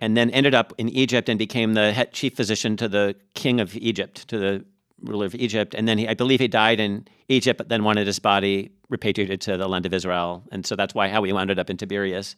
and 0.00 0.16
then 0.16 0.30
ended 0.30 0.54
up 0.54 0.72
in 0.78 0.88
Egypt 0.88 1.28
and 1.28 1.38
became 1.38 1.74
the 1.74 2.08
chief 2.12 2.34
physician 2.34 2.76
to 2.78 2.88
the 2.88 3.16
king 3.34 3.60
of 3.60 3.76
Egypt, 3.76 4.26
to 4.28 4.38
the 4.38 4.64
ruler 5.02 5.26
of 5.26 5.34
Egypt. 5.34 5.74
And 5.74 5.86
then 5.86 5.98
he, 5.98 6.08
I 6.08 6.14
believe 6.14 6.40
he 6.40 6.48
died 6.48 6.80
in 6.80 7.06
Egypt, 7.28 7.58
but 7.58 7.68
then 7.68 7.84
wanted 7.84 8.06
his 8.06 8.18
body 8.18 8.70
repatriated 8.88 9.40
to 9.42 9.56
the 9.56 9.68
land 9.68 9.86
of 9.86 9.92
Israel. 9.92 10.42
And 10.52 10.64
so 10.64 10.76
that's 10.76 10.94
why 10.94 11.08
how 11.08 11.22
he 11.22 11.32
wound 11.32 11.50
up 11.58 11.70
in 11.70 11.76
Tiberias 11.76 12.36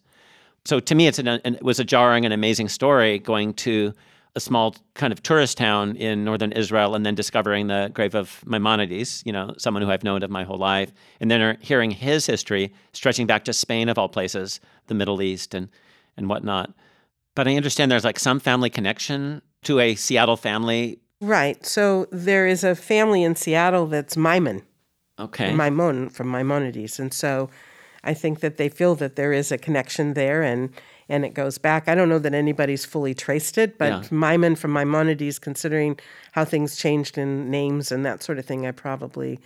so 0.64 0.81
to 0.81 0.95
me, 0.95 1.07
it's 1.07 1.19
an, 1.19 1.28
an, 1.28 1.40
it 1.45 1.62
was 1.62 1.81
a 1.81 1.85
jarring 1.85 2.25
and 2.25 2.33
amazing 2.33 2.69
story 2.69 3.19
going 3.19 3.54
to 3.54 3.92
a 4.35 4.40
small 4.40 4.75
kind 4.95 5.12
of 5.12 5.23
tourist 5.23 5.59
town 5.59 5.95
in 5.97 6.25
northern 6.25 6.52
Israel 6.52 6.95
and 6.95 7.04
then 7.04 7.14
discovering 7.14 7.66
the 7.66 7.90
grave 7.92 8.14
of 8.14 8.42
Maimonides, 8.47 9.23
you 9.26 9.33
know, 9.33 9.54
someone 9.59 9.83
who 9.83 9.90
I've 9.90 10.04
known 10.04 10.23
of 10.23 10.31
my 10.31 10.45
whole 10.45 10.57
life, 10.57 10.90
and 11.21 11.31
then 11.31 11.42
er, 11.42 11.59
hearing 11.61 11.90
his 11.90 12.25
history 12.25 12.73
stretching 12.92 13.26
back 13.26 13.45
to 13.45 13.52
Spain 13.52 13.88
of 13.88 13.99
all 13.99 14.09
places, 14.09 14.61
the 14.87 14.95
Middle 14.95 15.21
East 15.21 15.54
and 15.54 15.69
and 16.16 16.28
whatnot. 16.28 16.73
But 17.35 17.49
I 17.49 17.57
understand 17.57 17.90
there's 17.90 18.04
like 18.04 18.19
some 18.19 18.40
family 18.40 18.71
connection 18.71 19.42
to 19.62 19.81
a 19.81 19.95
Seattle 19.95 20.37
family. 20.37 20.99
Right. 21.21 21.64
So 21.64 22.07
there 22.11 22.47
is 22.47 22.64
a 22.64 22.75
family 22.75 23.23
in 23.23 23.37
Seattle 23.37 23.87
that's 23.87 24.16
Maimon. 24.16 24.62
Okay. 25.19 25.54
Maimon 25.54 26.11
from 26.11 26.31
Maimonides. 26.31 26.99
And 26.99 27.12
so 27.12 27.49
I 28.04 28.14
think 28.14 28.40
that 28.40 28.56
they 28.56 28.68
feel 28.68 28.94
that 28.97 29.16
there 29.16 29.32
is 29.32 29.52
a 29.52 29.59
connection 29.59 30.14
there 30.14 30.42
and 30.42 30.71
and 31.12 31.26
it 31.26 31.35
goes 31.35 31.59
back. 31.59 31.88
I 31.88 31.95
don't 31.95 32.09
know 32.09 32.19
that 32.19 32.33
anybody's 32.33 32.87
fully 32.87 33.12
traced 33.12 33.59
it, 33.59 33.76
but 33.76 34.04
yeah. 34.04 34.09
Maimon 34.11 34.57
from 34.57 34.73
Maimonides, 34.73 35.38
considering 35.38 36.00
how 36.33 36.47
things 36.47 36.75
changed 36.75 37.19
in 37.19 37.50
names 37.50 37.92
and 37.92 38.04
that 38.07 38.23
sort 38.23 38.38
of 38.38 38.47
thing, 38.47 38.66
I 38.66 38.71
probably, 38.71 39.38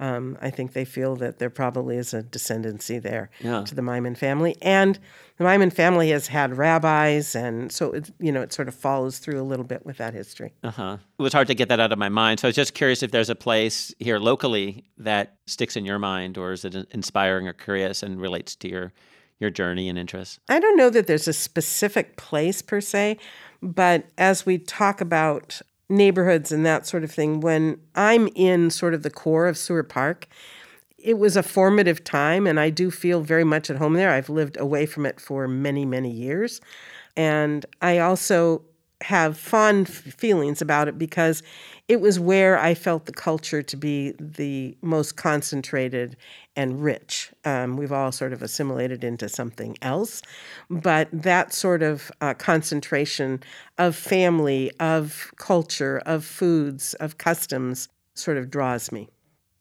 um, 0.00 0.36
I 0.42 0.50
think 0.50 0.74
they 0.74 0.84
feel 0.84 1.16
that 1.16 1.38
there 1.38 1.48
probably 1.48 1.96
is 1.96 2.12
a 2.12 2.22
descendancy 2.22 3.00
there 3.00 3.30
yeah. 3.40 3.64
to 3.64 3.74
the 3.74 3.80
Maimon 3.80 4.16
family. 4.16 4.56
And 4.60 4.98
the 5.38 5.44
Maimon 5.44 5.70
family 5.70 6.10
has 6.10 6.26
had 6.26 6.58
rabbis, 6.58 7.34
and 7.34 7.72
so 7.72 7.92
it, 7.92 8.10
you 8.20 8.30
know 8.30 8.42
it 8.42 8.52
sort 8.52 8.68
of 8.68 8.74
follows 8.74 9.18
through 9.18 9.40
a 9.40 9.42
little 9.42 9.64
bit 9.64 9.86
with 9.86 9.96
that 9.96 10.12
history. 10.12 10.52
Uh 10.62 10.70
huh. 10.72 10.96
It 11.18 11.22
was 11.22 11.32
hard 11.32 11.46
to 11.46 11.54
get 11.54 11.70
that 11.70 11.80
out 11.80 11.90
of 11.90 11.98
my 11.98 12.10
mind, 12.10 12.40
so 12.40 12.48
I 12.48 12.50
was 12.50 12.56
just 12.56 12.74
curious 12.74 13.02
if 13.02 13.12
there's 13.12 13.30
a 13.30 13.34
place 13.34 13.94
here 13.98 14.18
locally 14.18 14.84
that 14.98 15.38
sticks 15.46 15.74
in 15.74 15.86
your 15.86 15.98
mind, 15.98 16.36
or 16.36 16.52
is 16.52 16.66
it 16.66 16.76
inspiring 16.90 17.48
or 17.48 17.54
curious 17.54 18.02
and 18.02 18.20
relates 18.20 18.54
to 18.56 18.68
your 18.68 18.92
your 19.40 19.50
journey 19.50 19.88
and 19.88 19.98
interests? 19.98 20.38
I 20.48 20.60
don't 20.60 20.76
know 20.76 20.90
that 20.90 21.06
there's 21.06 21.28
a 21.28 21.32
specific 21.32 22.16
place 22.16 22.62
per 22.62 22.80
se, 22.80 23.18
but 23.62 24.06
as 24.18 24.46
we 24.46 24.58
talk 24.58 25.00
about 25.00 25.60
neighborhoods 25.88 26.52
and 26.52 26.64
that 26.64 26.86
sort 26.86 27.04
of 27.04 27.10
thing, 27.10 27.40
when 27.40 27.78
I'm 27.94 28.28
in 28.34 28.70
sort 28.70 28.94
of 28.94 29.02
the 29.02 29.10
core 29.10 29.46
of 29.46 29.58
Seward 29.58 29.88
Park, 29.88 30.26
it 30.98 31.18
was 31.18 31.36
a 31.36 31.42
formative 31.42 32.02
time, 32.02 32.46
and 32.46 32.58
I 32.58 32.70
do 32.70 32.90
feel 32.90 33.20
very 33.20 33.44
much 33.44 33.68
at 33.68 33.76
home 33.76 33.92
there. 33.92 34.10
I've 34.10 34.30
lived 34.30 34.58
away 34.58 34.86
from 34.86 35.04
it 35.04 35.20
for 35.20 35.46
many, 35.46 35.84
many 35.84 36.10
years. 36.10 36.62
And 37.16 37.66
I 37.82 37.98
also 37.98 38.62
have 39.04 39.36
fond 39.36 39.86
feelings 39.88 40.62
about 40.62 40.88
it 40.88 40.98
because 40.98 41.42
it 41.88 42.00
was 42.00 42.18
where 42.18 42.58
I 42.58 42.72
felt 42.72 43.04
the 43.04 43.12
culture 43.12 43.62
to 43.62 43.76
be 43.76 44.14
the 44.18 44.74
most 44.80 45.16
concentrated 45.16 46.16
and 46.56 46.82
rich. 46.82 47.30
Um, 47.44 47.76
we've 47.76 47.92
all 47.92 48.12
sort 48.12 48.32
of 48.32 48.42
assimilated 48.42 49.04
into 49.04 49.28
something 49.28 49.76
else, 49.82 50.22
but 50.70 51.08
that 51.12 51.52
sort 51.52 51.82
of 51.82 52.10
uh, 52.22 52.32
concentration 52.34 53.42
of 53.76 53.94
family, 53.94 54.70
of 54.80 55.32
culture, 55.36 56.00
of 56.06 56.24
foods, 56.24 56.94
of 56.94 57.18
customs 57.18 57.88
sort 58.14 58.38
of 58.38 58.50
draws 58.50 58.90
me. 58.90 59.10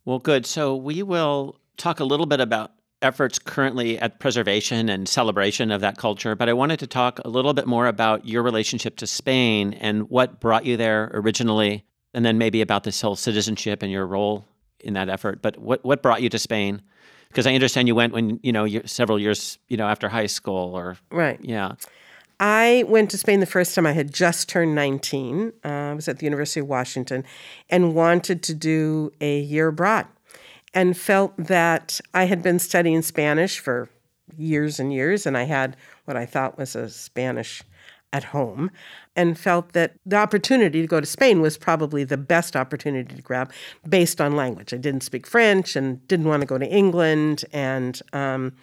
Well, 0.06 0.20
good. 0.20 0.46
So 0.46 0.74
we 0.76 1.04
will 1.04 1.60
talk 1.76 2.00
a 2.00 2.06
little 2.06 2.26
bit 2.26 2.40
about 2.40 2.72
efforts 3.03 3.38
currently 3.38 4.00
at 4.00 4.19
preservation 4.19 4.89
and 4.89 5.07
celebration 5.07 5.72
of 5.72 5.81
that 5.81 5.98
culture, 5.98 6.36
but 6.36 6.50
I 6.50 6.53
wanted 6.53 6.79
to 6.79 6.88
talk 6.88 7.19
a 7.24 7.29
little 7.29 7.53
bit 7.53 7.67
more 7.67 7.88
about 7.88 8.25
your 8.25 8.41
relationship 8.41 8.95
to 8.98 9.07
Spain 9.07 9.74
and 9.74 10.10
what 10.10 10.39
brought 10.39 10.65
you 10.65 10.77
there 10.77 11.12
originally, 11.13 11.83
and 12.13 12.25
then 12.25 12.38
maybe 12.38 12.62
about 12.62 12.83
this 12.83 13.00
whole 13.01 13.15
citizenship 13.15 13.83
and 13.83 13.91
your 13.91 14.07
role 14.07 14.48
in 14.79 14.93
that 14.93 15.10
effort. 15.10 15.41
But 15.41 15.57
what 15.57 15.83
what 15.83 16.01
brought 16.01 16.22
you 16.22 16.29
to 16.29 16.39
Spain? 16.39 16.81
Because 17.27 17.48
I 17.48 17.53
understand 17.53 17.88
you 17.88 17.95
went 17.95 18.13
when 18.13 18.39
you 18.41 18.51
know 18.51 18.63
you're 18.63 18.88
several 18.88 19.19
years 19.19 19.60
you 19.67 19.77
know 19.77 19.88
after 19.88 20.10
high 20.10 20.27
school 20.27 20.75
or 20.75 20.98
right. 21.12 21.39
Yeah. 21.41 21.74
I 22.39 22.83
went 22.88 23.12
to 23.12 23.17
Spain 23.17 23.39
the 23.39 23.45
first 23.45 23.75
time 23.75 23.86
I 23.86 23.93
had 23.93 24.12
just 24.12 24.50
turned 24.50 24.75
19. 24.75 25.53
Uh, 25.63 25.67
I 25.67 25.93
was 25.93 26.07
at 26.07 26.17
the 26.17 26.25
University 26.25 26.60
of 26.60 26.67
Washington 26.67 27.24
and 27.69 27.95
wanted 27.95 28.43
to 28.43 28.53
do 28.53 29.12
a 29.22 29.39
year 29.39 29.67
abroad 29.67 30.07
and 30.74 30.98
felt 30.98 31.36
that 31.38 32.00
I 32.13 32.25
had 32.25 32.42
been 32.42 32.60
studying 32.60 33.01
Spanish 33.01 33.60
for 33.60 33.89
years 34.38 34.80
and 34.80 34.92
years, 34.94 35.25
and 35.25 35.38
I 35.38 35.44
had 35.44 35.77
what 36.06 36.18
I 36.18 36.25
thought 36.25 36.58
was 36.58 36.75
a 36.75 36.89
Spanish 36.89 37.62
at 38.12 38.25
home, 38.25 38.70
and 39.15 39.38
felt 39.38 39.74
that 39.74 39.96
the 40.06 40.15
opportunity 40.15 40.82
to 40.82 40.88
go 40.88 41.00
to 41.00 41.06
Spain 41.06 41.42
was 41.42 41.58
probably 41.58 42.03
the 42.03 42.18
best 42.18 42.56
opportunity 42.56 43.15
to 43.15 43.22
grab 43.22 43.51
based 43.89 44.22
on 44.22 44.36
language. 44.36 44.74
I 44.74 44.77
didn't 44.77 45.01
speak 45.01 45.25
French 45.25 45.75
and 45.75 46.08
didn't 46.08 46.27
want 46.27 46.42
to 46.42 46.48
go 46.48 46.60
to 46.60 46.68
England, 46.68 47.44
and 47.51 48.00
um, 48.13 48.53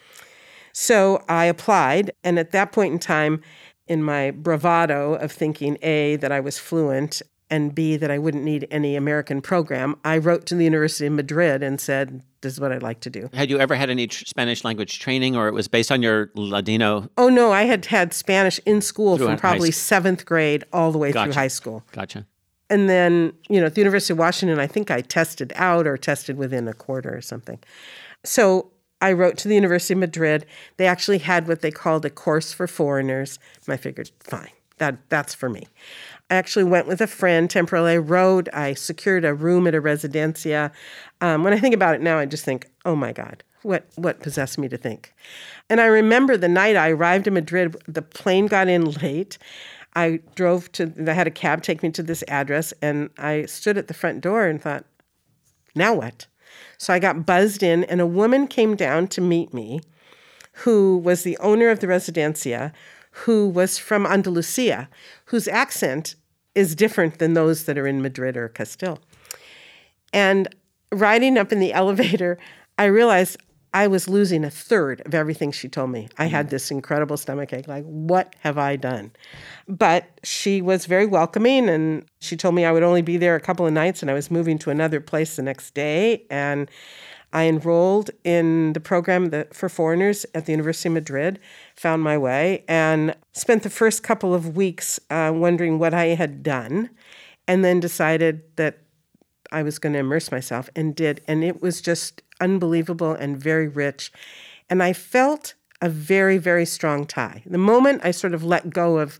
so 0.73 1.25
I 1.29 1.47
applied. 1.47 2.13
And 2.23 2.39
at 2.39 2.53
that 2.53 2.73
point 2.73 2.93
in 2.93 2.99
time, 3.01 3.43
in 3.89 4.05
my 4.05 4.31
bravado 4.31 5.15
of 5.15 5.33
thinking 5.33 5.77
A, 5.83 6.15
that 6.17 6.31
I 6.31 6.39
was 6.39 6.59
fluent, 6.59 7.23
and 7.51 7.75
B, 7.75 7.97
that 7.97 8.11
I 8.11 8.19
wouldn't 8.19 8.45
need 8.45 8.67
any 8.71 8.97
American 8.97 9.41
program, 9.41 9.97
I 10.05 10.19
wrote 10.19 10.47
to 10.47 10.55
the 10.55 10.65
University 10.65 11.07
of 11.07 11.13
Madrid 11.13 11.63
and 11.63 11.81
said, 11.81 12.23
This 12.41 12.55
is 12.55 12.61
what 12.61 12.73
I'd 12.73 12.83
like 12.83 13.01
to 13.01 13.11
do. 13.11 13.29
Had 13.35 13.51
you 13.51 13.59
ever 13.59 13.75
had 13.75 13.91
any 13.91 14.07
tr- 14.07 14.25
Spanish 14.25 14.65
language 14.65 14.99
training, 15.01 15.37
or 15.37 15.49
it 15.49 15.55
was 15.55 15.69
based 15.69 15.91
on 15.91 16.03
your 16.03 16.31
Ladino? 16.35 17.09
Oh, 17.19 17.29
no, 17.29 17.53
I 17.53 17.65
had 17.65 17.87
had 17.87 18.15
Spanish 18.15 18.61
in 18.65 18.81
school 18.81 19.19
from 19.19 19.37
probably 19.37 19.71
seventh 19.71 20.25
grade 20.25 20.65
all 20.73 20.93
the 20.93 20.99
way 20.99 21.13
gotcha. 21.13 21.33
through 21.33 21.41
high 21.41 21.49
school. 21.49 21.85
Gotcha. 21.93 22.27
And 22.71 22.89
then, 22.89 23.33
you 23.49 23.59
know, 23.61 23.67
at 23.67 23.75
the 23.75 23.81
University 23.81 24.13
of 24.13 24.19
Washington, 24.19 24.61
I 24.61 24.69
think 24.69 24.93
I 24.93 25.01
tested 25.01 25.53
out 25.57 25.89
or 25.89 25.97
tested 25.97 26.39
within 26.39 26.69
a 26.69 26.73
quarter 26.73 27.15
or 27.15 27.21
something. 27.21 27.59
So 28.23 28.71
I 29.01 29.13
wrote 29.13 29.37
to 29.39 29.49
the 29.49 29.57
University 29.57 29.95
of 29.95 29.99
Madrid. 29.99 30.47
They 30.77 30.87
actually 30.87 31.19
had 31.19 31.49
what 31.49 31.63
they 31.63 31.73
called 31.73 32.05
a 32.05 32.11
course 32.11 32.53
for 32.53 32.69
foreigners. 32.69 33.41
And 33.67 33.75
I 33.75 33.77
figured, 33.77 34.13
fine, 34.21 34.51
that 34.79 34.99
that's 35.09 35.35
for 35.35 35.49
me. 35.49 35.67
I 36.31 36.37
actually 36.37 36.65
went 36.65 36.87
with 36.87 37.01
a 37.01 37.07
friend, 37.07 37.51
temporarily 37.51 37.99
rode. 37.99 38.49
I 38.51 38.75
secured 38.75 39.25
a 39.25 39.35
room 39.35 39.67
at 39.67 39.75
a 39.75 39.83
residencia. 39.83 40.71
Um, 41.21 41.43
when 41.43 41.53
I 41.53 41.59
think 41.59 41.75
about 41.75 41.97
it 41.97 42.01
now, 42.01 42.19
I 42.19 42.27
just 42.27 42.45
think, 42.45 42.69
oh 42.85 42.95
my 42.95 43.13
God, 43.13 43.43
what 43.63 43.87
what 43.97 44.21
possessed 44.21 44.57
me 44.57 44.69
to 44.69 44.77
think? 44.77 45.13
And 45.69 45.81
I 45.81 45.87
remember 45.87 46.37
the 46.37 46.49
night 46.49 46.77
I 46.77 46.91
arrived 46.91 47.27
in 47.27 47.35
Madrid, 47.35 47.77
the 47.87 48.03
plane 48.03 48.47
got 48.47 48.69
in 48.69 48.91
late. 48.93 49.39
I 49.97 50.21
drove 50.37 50.71
to, 50.73 50.93
I 51.09 51.13
had 51.13 51.27
a 51.27 51.33
cab 51.33 51.63
take 51.63 51.83
me 51.83 51.91
to 51.91 52.03
this 52.03 52.23
address, 52.29 52.73
and 52.81 53.11
I 53.19 53.47
stood 53.47 53.77
at 53.77 53.89
the 53.89 53.95
front 53.95 54.21
door 54.21 54.47
and 54.47 54.63
thought, 54.63 54.85
now 55.75 55.95
what? 55.95 56.27
So 56.79 56.95
I 56.95 57.01
got 57.01 57.27
buzzed 57.27 57.63
in, 57.63 57.83
and 57.85 58.01
a 58.01 58.07
woman 58.07 58.47
came 58.47 58.77
down 58.77 59.09
to 59.09 59.21
meet 59.21 59.53
me 59.53 59.81
who 60.53 60.99
was 60.99 61.23
the 61.23 61.37
owner 61.39 61.71
of 61.71 61.81
the 61.81 61.87
residencia, 61.87 62.73
who 63.11 63.49
was 63.49 63.79
from 63.79 64.07
Andalusia, 64.07 64.89
whose 65.27 65.49
accent 65.49 66.15
is 66.55 66.75
different 66.75 67.19
than 67.19 67.35
those 67.35 67.65
that 67.65 67.79
are 67.79 67.87
in 67.87 68.03
Madrid 68.03 68.37
or 68.37 68.49
Castile. 68.49 68.99
And 70.13 70.55
riding 70.93 71.39
up 71.39 71.53
in 71.53 71.61
the 71.61 71.73
elevator, 71.83 72.39
I 72.79 72.85
realized 72.85 73.37
I 73.73 73.87
was 73.87 74.09
losing 74.09 74.45
a 74.45 74.51
third 74.51 75.01
of 75.07 75.15
everything 75.15 75.53
she 75.53 75.69
told 75.69 75.91
me. 75.91 76.09
I 76.19 76.27
had 76.27 76.51
this 76.51 76.73
incredible 76.73 77.17
stomach 77.17 77.53
ache. 77.53 77.69
Like, 77.69 77.85
what 77.85 78.35
have 78.41 78.59
I 78.59 78.75
done? 78.75 79.13
But 79.69 80.07
she 80.25 80.61
was 80.61 80.87
very 80.87 81.07
welcoming 81.07 81.69
and 81.69 82.05
she 82.19 82.37
told 82.37 82.57
me 82.57 82.65
I 82.65 82.73
would 82.73 82.83
only 82.83 83.03
be 83.03 83.17
there 83.17 83.37
a 83.37 83.41
couple 83.41 83.67
of 83.67 83.73
nights 83.73 84.03
and 84.03 84.11
I 84.11 84.15
was 84.15 84.29
moving 84.29 84.59
to 84.61 84.71
another 84.71 85.01
place 85.01 85.37
the 85.37 85.43
next 85.43 85.73
day. 85.73 86.25
And 86.31 86.69
I 87.33 87.45
enrolled 87.45 88.11
in 88.25 88.73
the 88.73 88.81
program 88.81 89.27
that, 89.31 89.55
for 89.55 89.69
foreigners 89.69 90.27
at 90.35 90.47
the 90.47 90.53
University 90.53 90.89
of 90.89 90.95
Madrid, 90.95 91.39
found 91.77 92.03
my 92.03 92.19
way, 92.19 92.65
and 92.67 93.15
spent 93.33 93.63
the 93.63 93.71
first 93.71 94.03
couple 94.03 94.35
of 94.35 94.57
weeks 94.57 94.99
uh, 95.11 95.33
wondering 95.35 95.79
what 95.79 95.95
I 95.95 96.07
had 96.07 96.43
done, 96.43 96.91
and 97.47 97.65
then 97.65 97.81
decided 97.81 98.43
that 98.57 98.79
I 99.53 99.63
was 99.63 99.79
going 99.79 99.93
to 99.95 100.01
immerse 100.01 100.31
myself 100.31 100.71
and 100.75 100.95
did. 100.95 101.21
And 101.27 101.43
it 101.45 101.63
was 101.63 101.81
just 101.81 102.23
unbelievable 102.41 103.13
and 103.13 103.37
very 103.37 103.69
rich. 103.69 104.13
And 104.69 104.83
I 104.83 104.93
felt 104.93 105.55
a 105.81 105.89
very, 105.89 106.39
very 106.39 106.67
strong 106.67 107.07
tie. 107.07 107.43
The 107.47 107.59
moment 107.59 108.03
I 108.05 108.11
sort 108.11 108.35
of 108.35 108.45
let 108.45 108.71
go 108.71 108.99
of 108.99 109.19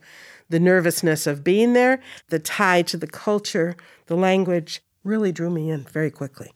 the 0.49 0.59
nervousness 0.59 1.27
of 1.27 1.43
being 1.43 1.73
there, 1.73 2.01
the 2.29 2.39
tie 2.39 2.81
to 2.83 2.97
the 2.97 3.07
culture, 3.07 3.75
the 4.07 4.15
language 4.15 4.81
really 5.03 5.31
drew 5.31 5.49
me 5.49 5.69
in 5.69 5.83
very 5.83 6.11
quickly. 6.11 6.51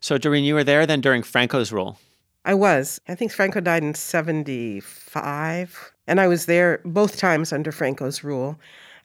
So, 0.00 0.18
Doreen, 0.18 0.44
you 0.44 0.54
were 0.54 0.64
there 0.64 0.86
then 0.86 1.00
during 1.00 1.22
Franco's 1.22 1.72
rule? 1.72 1.98
I 2.44 2.54
was. 2.54 3.00
I 3.08 3.14
think 3.14 3.32
Franco 3.32 3.60
died 3.60 3.82
in 3.82 3.94
75. 3.94 5.92
And 6.06 6.20
I 6.20 6.28
was 6.28 6.46
there 6.46 6.80
both 6.84 7.18
times 7.18 7.52
under 7.52 7.72
Franco's 7.72 8.24
rule. 8.24 8.58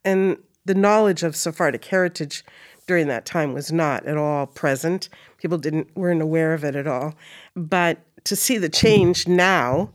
And 0.06 0.38
the 0.66 0.76
knowledge 0.76 1.24
of 1.24 1.36
Sephardic 1.36 1.84
heritage 1.84 2.44
during 2.88 3.08
that 3.08 3.26
time 3.26 3.54
was 3.54 3.72
not 3.72 4.06
at 4.06 4.18
all 4.18 4.46
present. 4.46 5.10
People 5.38 5.58
didn't 5.58 5.94
weren't 5.96 6.22
aware 6.22 6.54
of 6.54 6.64
it 6.64 6.76
at 6.76 6.88
all. 6.88 7.16
But 7.56 8.00
to 8.26 8.36
see 8.36 8.58
the 8.58 8.70
change 8.70 9.28
now 9.28 9.90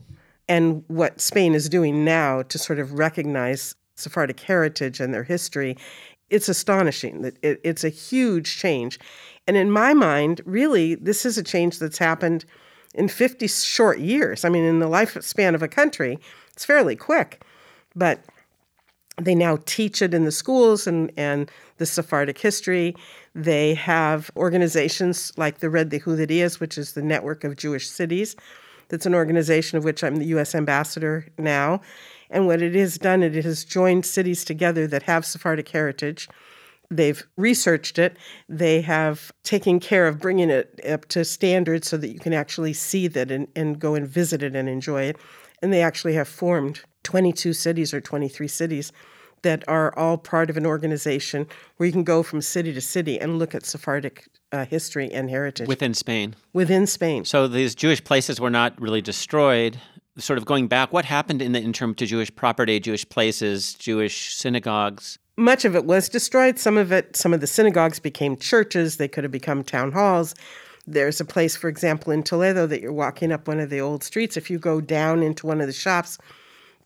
and 0.48 0.84
what 0.88 1.20
Spain 1.20 1.54
is 1.54 1.68
doing 1.68 2.04
now 2.04 2.42
to 2.42 2.58
sort 2.58 2.78
of 2.78 2.98
recognize 2.98 3.74
Sephardic 3.96 4.40
heritage 4.40 5.00
and 5.00 5.12
their 5.12 5.24
history, 5.24 5.76
it's 6.30 6.48
astonishing. 6.48 7.22
That 7.22 7.36
it, 7.42 7.60
it's 7.64 7.84
a 7.84 7.88
huge 7.88 8.56
change. 8.56 8.98
And 9.46 9.56
in 9.56 9.70
my 9.70 9.94
mind, 9.94 10.40
really, 10.44 10.94
this 10.94 11.24
is 11.24 11.38
a 11.38 11.42
change 11.42 11.78
that's 11.78 11.98
happened 11.98 12.44
in 12.94 13.08
50 13.08 13.46
short 13.46 13.98
years. 13.98 14.44
I 14.44 14.48
mean, 14.48 14.64
in 14.64 14.78
the 14.78 14.88
lifespan 14.88 15.54
of 15.54 15.62
a 15.62 15.68
country, 15.68 16.18
it's 16.52 16.64
fairly 16.64 16.96
quick. 16.96 17.42
But 17.94 18.20
they 19.20 19.34
now 19.34 19.58
teach 19.66 20.00
it 20.02 20.14
in 20.14 20.24
the 20.24 20.32
schools 20.32 20.86
and, 20.86 21.10
and 21.16 21.50
the 21.78 21.86
Sephardic 21.86 22.38
history. 22.38 22.94
They 23.34 23.74
have 23.74 24.30
organizations 24.36 25.32
like 25.36 25.58
the 25.58 25.70
Red 25.70 25.88
de 25.88 26.00
Juderías, 26.00 26.60
which 26.60 26.78
is 26.78 26.92
the 26.92 27.02
network 27.02 27.44
of 27.44 27.56
Jewish 27.56 27.88
cities. 27.88 28.36
That's 28.88 29.06
an 29.06 29.14
organization 29.14 29.76
of 29.76 29.84
which 29.84 30.02
I'm 30.02 30.16
the 30.16 30.26
U.S. 30.26 30.54
ambassador 30.54 31.26
now. 31.36 31.80
And 32.30 32.46
what 32.46 32.62
it 32.62 32.74
has 32.74 32.98
done, 32.98 33.22
it 33.22 33.44
has 33.44 33.64
joined 33.64 34.04
cities 34.04 34.44
together 34.44 34.86
that 34.86 35.04
have 35.04 35.24
Sephardic 35.24 35.68
heritage 35.68 36.28
They've 36.90 37.22
researched 37.36 37.98
it. 37.98 38.16
They 38.48 38.80
have 38.80 39.30
taken 39.42 39.78
care 39.78 40.08
of 40.08 40.18
bringing 40.18 40.48
it 40.48 40.80
up 40.88 41.06
to 41.08 41.24
standards 41.24 41.88
so 41.88 41.96
that 41.98 42.08
you 42.08 42.18
can 42.18 42.32
actually 42.32 42.72
see 42.72 43.08
that 43.08 43.30
and, 43.30 43.46
and 43.54 43.78
go 43.78 43.94
and 43.94 44.08
visit 44.08 44.42
it 44.42 44.56
and 44.56 44.68
enjoy 44.68 45.02
it. 45.02 45.16
And 45.60 45.72
they 45.72 45.82
actually 45.82 46.14
have 46.14 46.28
formed 46.28 46.80
22 47.02 47.52
cities 47.52 47.92
or 47.92 48.00
23 48.00 48.48
cities 48.48 48.92
that 49.42 49.68
are 49.68 49.96
all 49.98 50.16
part 50.16 50.50
of 50.50 50.56
an 50.56 50.66
organization 50.66 51.46
where 51.76 51.86
you 51.86 51.92
can 51.92 52.04
go 52.04 52.22
from 52.22 52.40
city 52.40 52.72
to 52.72 52.80
city 52.80 53.20
and 53.20 53.38
look 53.38 53.54
at 53.54 53.66
Sephardic 53.66 54.26
uh, 54.50 54.64
history 54.64 55.12
and 55.12 55.28
heritage. 55.28 55.68
Within 55.68 55.94
Spain. 55.94 56.34
Within 56.54 56.86
Spain. 56.86 57.24
So 57.24 57.46
these 57.46 57.74
Jewish 57.74 58.02
places 58.02 58.40
were 58.40 58.50
not 58.50 58.80
really 58.80 59.02
destroyed. 59.02 59.78
Sort 60.18 60.38
of 60.38 60.44
going 60.44 60.66
back, 60.66 60.92
what 60.92 61.04
happened 61.04 61.40
in 61.40 61.52
the 61.52 61.60
interim 61.60 61.94
to 61.94 62.06
Jewish 62.06 62.34
property, 62.34 62.80
Jewish 62.80 63.08
places, 63.08 63.74
Jewish 63.74 64.34
synagogues? 64.34 65.18
much 65.38 65.64
of 65.64 65.76
it 65.76 65.84
was 65.84 66.08
destroyed. 66.08 66.58
Some 66.58 66.76
of 66.76 66.92
it, 66.92 67.16
some 67.16 67.32
of 67.32 67.40
the 67.40 67.46
synagogues 67.46 68.00
became 68.00 68.36
churches. 68.36 68.96
They 68.96 69.08
could 69.08 69.24
have 69.24 69.30
become 69.30 69.62
town 69.62 69.92
halls. 69.92 70.34
There's 70.86 71.20
a 71.20 71.24
place, 71.24 71.54
for 71.54 71.68
example, 71.68 72.12
in 72.12 72.22
Toledo 72.22 72.66
that 72.66 72.80
you're 72.80 72.92
walking 72.92 73.30
up 73.30 73.46
one 73.46 73.60
of 73.60 73.70
the 73.70 73.80
old 73.80 74.02
streets. 74.02 74.36
If 74.36 74.50
you 74.50 74.58
go 74.58 74.80
down 74.80 75.22
into 75.22 75.46
one 75.46 75.60
of 75.60 75.66
the 75.66 75.72
shops, 75.72 76.18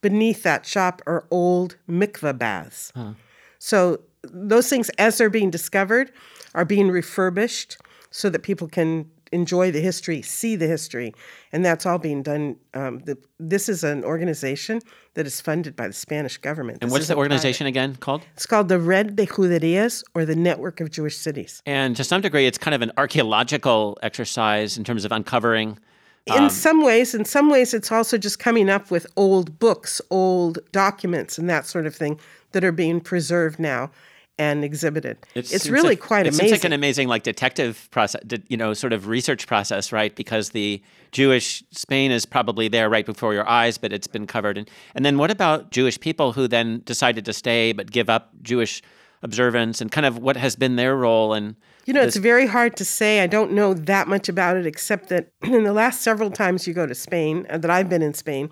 beneath 0.03 0.43
that 0.43 0.67
shop 0.67 1.01
are 1.07 1.25
old 1.31 1.77
mikveh 1.89 2.37
baths. 2.37 2.93
Huh. 2.95 3.13
So 3.59 4.01
those 4.23 4.69
things, 4.69 4.91
as 4.99 5.19
they're 5.19 5.31
being 5.31 5.51
discovered, 5.51 6.13
are 6.55 6.65
being 6.65 6.91
refurbished 6.91 7.79
so 8.11 8.29
that 8.29 8.43
people 8.43 8.69
can 8.69 9.09
enjoy 9.33 9.71
the 9.71 9.81
history, 9.81 10.23
see 10.23 10.57
the 10.57 10.67
history, 10.67 11.15
and 11.53 11.65
that's 11.65 11.87
all 11.87 11.99
being 11.99 12.23
done. 12.23 12.57
Um, 12.75 13.01
the, 13.01 13.19
this 13.41 13.69
is 13.69 13.83
an 13.83 14.05
organization 14.05 14.81
that 15.15 15.27
is 15.27 15.41
funded 15.41 15.75
by 15.75 15.87
the 15.89 15.93
Spanish 15.93 16.39
government. 16.39 16.79
And 16.81 16.91
This 16.91 16.93
what's 16.93 17.09
the 17.09 17.17
organization 17.17 17.65
private. 17.65 17.69
again 17.69 17.97
called? 17.97 18.23
It's 18.35 18.47
called 18.47 18.69
the 18.69 18.79
Red 18.79 19.17
de 19.17 19.27
Juderías, 19.27 20.05
or 20.15 20.25
the 20.25 20.37
Network 20.37 20.81
of 20.81 20.91
Jewish 20.91 21.17
Cities. 21.17 21.63
And 21.67 21.97
to 21.97 22.05
some 22.05 22.21
degree, 22.21 22.47
it's 22.47 22.59
kind 22.59 22.75
of 22.75 22.83
an 22.83 22.93
archaeological 22.97 23.99
exercise 24.03 24.79
in 24.79 24.85
terms 24.85 25.05
of 25.05 25.13
uncovering. 25.13 25.79
In 26.27 26.51
some 26.51 26.85
ways, 26.85 27.17
in 27.17 27.25
some 27.25 27.51
ways, 27.51 27.75
it's 27.75 27.91
also 27.91 28.17
just 28.17 28.39
coming 28.39 28.71
up 28.71 28.93
with 28.93 29.09
old 29.17 29.59
books, 29.59 30.01
old 30.09 30.61
documents, 30.71 31.37
and 31.37 31.51
that 31.51 31.67
sort 31.67 31.85
of 31.85 31.97
thing 31.97 32.21
that 32.53 32.63
are 32.63 32.71
being 32.71 33.01
preserved 33.01 33.59
now 33.59 33.91
and 34.39 34.65
exhibited. 34.65 35.19
It 35.35 35.53
it's 35.53 35.69
really 35.69 35.91
like- 35.91 36.01
quite 36.01 36.27
it 36.27 36.31
amazing. 36.31 36.41
seems 36.49 36.53
like 36.53 36.65
an 36.65 36.73
amazing 36.73 37.09
like 37.09 37.23
detective 37.23 37.89
process, 37.91 38.23
you 38.49 38.57
know, 38.57 38.73
sort 38.75 38.93
of 38.93 39.07
research 39.07 39.47
process, 39.47 39.93
right? 39.93 40.15
Because 40.17 40.51
the 40.51 40.83
Jewish 41.13 41.63
Spain 41.71 42.11
is 42.11 42.25
probably 42.25 42.69
there 42.69 42.89
right 42.89 43.05
before 43.05 43.35
your 43.35 43.49
eyes, 43.49 43.77
but 43.79 43.93
it's 43.93 44.07
been 44.07 44.27
covered. 44.27 44.57
And 44.59 44.71
and 44.95 45.05
then 45.05 45.19
what 45.19 45.31
about 45.31 45.71
Jewish 45.71 46.01
people 46.01 46.33
who 46.33 46.49
then 46.49 46.83
decided 46.85 47.25
to 47.27 47.33
stay 47.33 47.73
but 47.73 47.91
give 47.91 48.09
up 48.09 48.31
Jewish 48.43 48.83
observance 49.23 49.81
and 49.81 49.93
kind 49.93 50.05
of 50.07 50.19
what 50.19 50.37
has 50.37 50.57
been 50.57 50.77
their 50.77 50.97
role 50.97 51.33
and 51.33 51.55
You 51.85 51.93
know, 51.95 52.03
it's 52.03 52.17
very 52.17 52.47
hard 52.47 52.77
to 52.77 52.85
say. 52.85 53.21
I 53.21 53.27
don't 53.29 53.53
know 53.53 53.75
that 53.75 54.09
much 54.09 54.29
about 54.29 54.57
it, 54.57 54.67
except 54.67 55.09
that 55.11 55.29
in 55.43 55.63
the 55.65 55.73
last 55.73 56.01
several 56.03 56.31
times 56.31 56.67
you 56.67 56.75
go 56.75 56.87
to 56.87 56.95
Spain, 56.95 57.47
uh, 57.51 57.59
that 57.59 57.71
I've 57.71 57.89
been 57.89 58.03
in 58.03 58.15
Spain, 58.15 58.51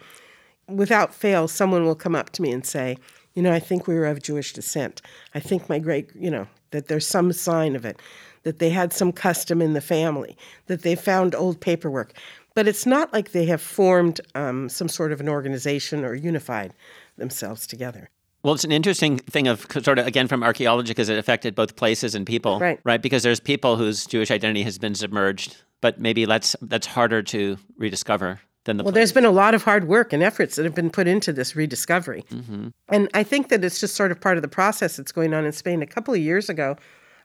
without 0.69 1.12
fail, 1.14 1.49
someone 1.49 1.85
will 1.85 1.95
come 1.97 2.14
up 2.14 2.31
to 2.31 2.43
me 2.43 2.53
and 2.53 2.64
say, 2.64 2.97
You 3.35 3.43
know, 3.43 3.53
I 3.53 3.61
think 3.61 3.87
we 3.87 3.95
were 3.95 4.07
of 4.07 4.23
Jewish 4.23 4.53
descent. 4.53 5.03
I 5.35 5.40
think 5.40 5.69
my 5.69 5.79
great, 5.79 6.11
you 6.14 6.31
know, 6.31 6.47
that 6.71 6.88
there's 6.88 7.07
some 7.07 7.33
sign 7.33 7.77
of 7.77 7.85
it, 7.85 8.01
that 8.43 8.59
they 8.59 8.71
had 8.71 8.93
some 8.93 9.12
custom 9.12 9.62
in 9.62 9.73
the 9.73 9.81
family, 9.81 10.37
that 10.66 10.83
they 10.83 10.95
found 10.95 11.35
old 11.35 11.61
paperwork. 11.61 12.12
But 12.55 12.66
it's 12.66 12.87
not 12.87 13.12
like 13.12 13.33
they 13.33 13.47
have 13.47 13.62
formed 13.62 14.21
um, 14.35 14.69
some 14.69 14.88
sort 14.88 15.12
of 15.12 15.21
an 15.21 15.29
organization 15.29 16.05
or 16.05 16.14
unified 16.14 16.73
themselves 17.16 17.66
together. 17.66 18.11
Well, 18.43 18.55
it's 18.55 18.64
an 18.64 18.73
interesting 18.73 19.19
thing 19.19 19.49
of 19.49 19.66
sort 19.83 19.99
of 19.99 20.07
again 20.07 20.27
from 20.27 20.43
archaeology 20.43 20.90
because 20.90 21.11
it 21.11 21.19
affected 21.19 21.55
both 21.55 21.77
places 21.77 22.14
and 22.14 22.27
people, 22.27 22.59
Right. 22.59 22.81
Right, 22.85 23.03
because 23.03 23.23
there's 23.23 23.38
people 23.38 23.77
whose 23.77 24.07
Jewish 24.07 24.31
identity 24.31 24.62
has 24.62 24.79
been 24.79 24.95
submerged, 24.95 25.57
but 25.83 26.01
maybe 26.01 26.25
that's 26.25 26.57
that's 26.62 26.87
harder 26.87 27.23
to 27.25 27.59
rediscover 27.77 28.40
than 28.64 28.77
the. 28.77 28.85
Well, 28.85 28.92
there's 28.92 29.12
been 29.12 29.25
a 29.25 29.31
lot 29.31 29.55
of 29.55 29.64
hard 29.64 29.88
work 29.88 30.12
and 30.12 30.23
efforts 30.23 30.57
that 30.57 30.64
have 30.64 30.75
been 30.75 30.90
put 30.90 31.07
into 31.07 31.33
this 31.33 31.57
rediscovery. 31.57 32.25
Mm-hmm. 32.31 32.68
And 32.88 33.09
I 33.14 33.23
think 33.23 33.49
that 33.49 33.64
it's 33.64 33.81
just 33.81 33.94
sort 33.94 34.12
of 34.12 34.20
part 34.20 34.37
of 34.37 34.42
the 34.42 34.49
process 34.49 34.96
that's 34.96 35.12
going 35.12 35.35
on 35.35 35.44
in 35.44 35.53
Spain. 35.53 35.83
A 35.83 35.87
couple 35.87 36.14
of 36.14 36.20
years 36.20 36.49
ago, 36.49 36.77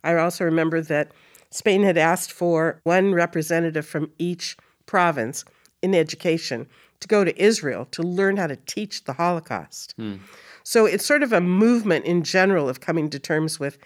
I 0.03 0.15
also 0.15 0.45
remember 0.45 0.81
that 0.81 1.11
Spain 1.49 1.83
had 1.83 1.97
asked 1.97 2.31
for 2.31 2.79
one 2.83 3.13
representative 3.13 3.85
from 3.85 4.11
each 4.17 4.57
province 4.85 5.45
in 5.81 5.95
education 5.95 6.67
to 6.99 7.07
go 7.07 7.23
to 7.23 7.41
Israel 7.41 7.85
to 7.91 8.01
learn 8.01 8.37
how 8.37 8.47
to 8.47 8.55
teach 8.55 9.03
the 9.03 9.13
Holocaust. 9.13 9.93
Hmm. 9.97 10.15
So 10.63 10.85
it's 10.85 11.05
sort 11.05 11.21
of 11.21 11.31
a 11.31 11.41
movement 11.41 12.05
in 12.05 12.23
general 12.23 12.67
of 12.67 12.81
coming 12.81 13.09
to 13.11 13.19
terms 13.19 13.59
with 13.59 13.77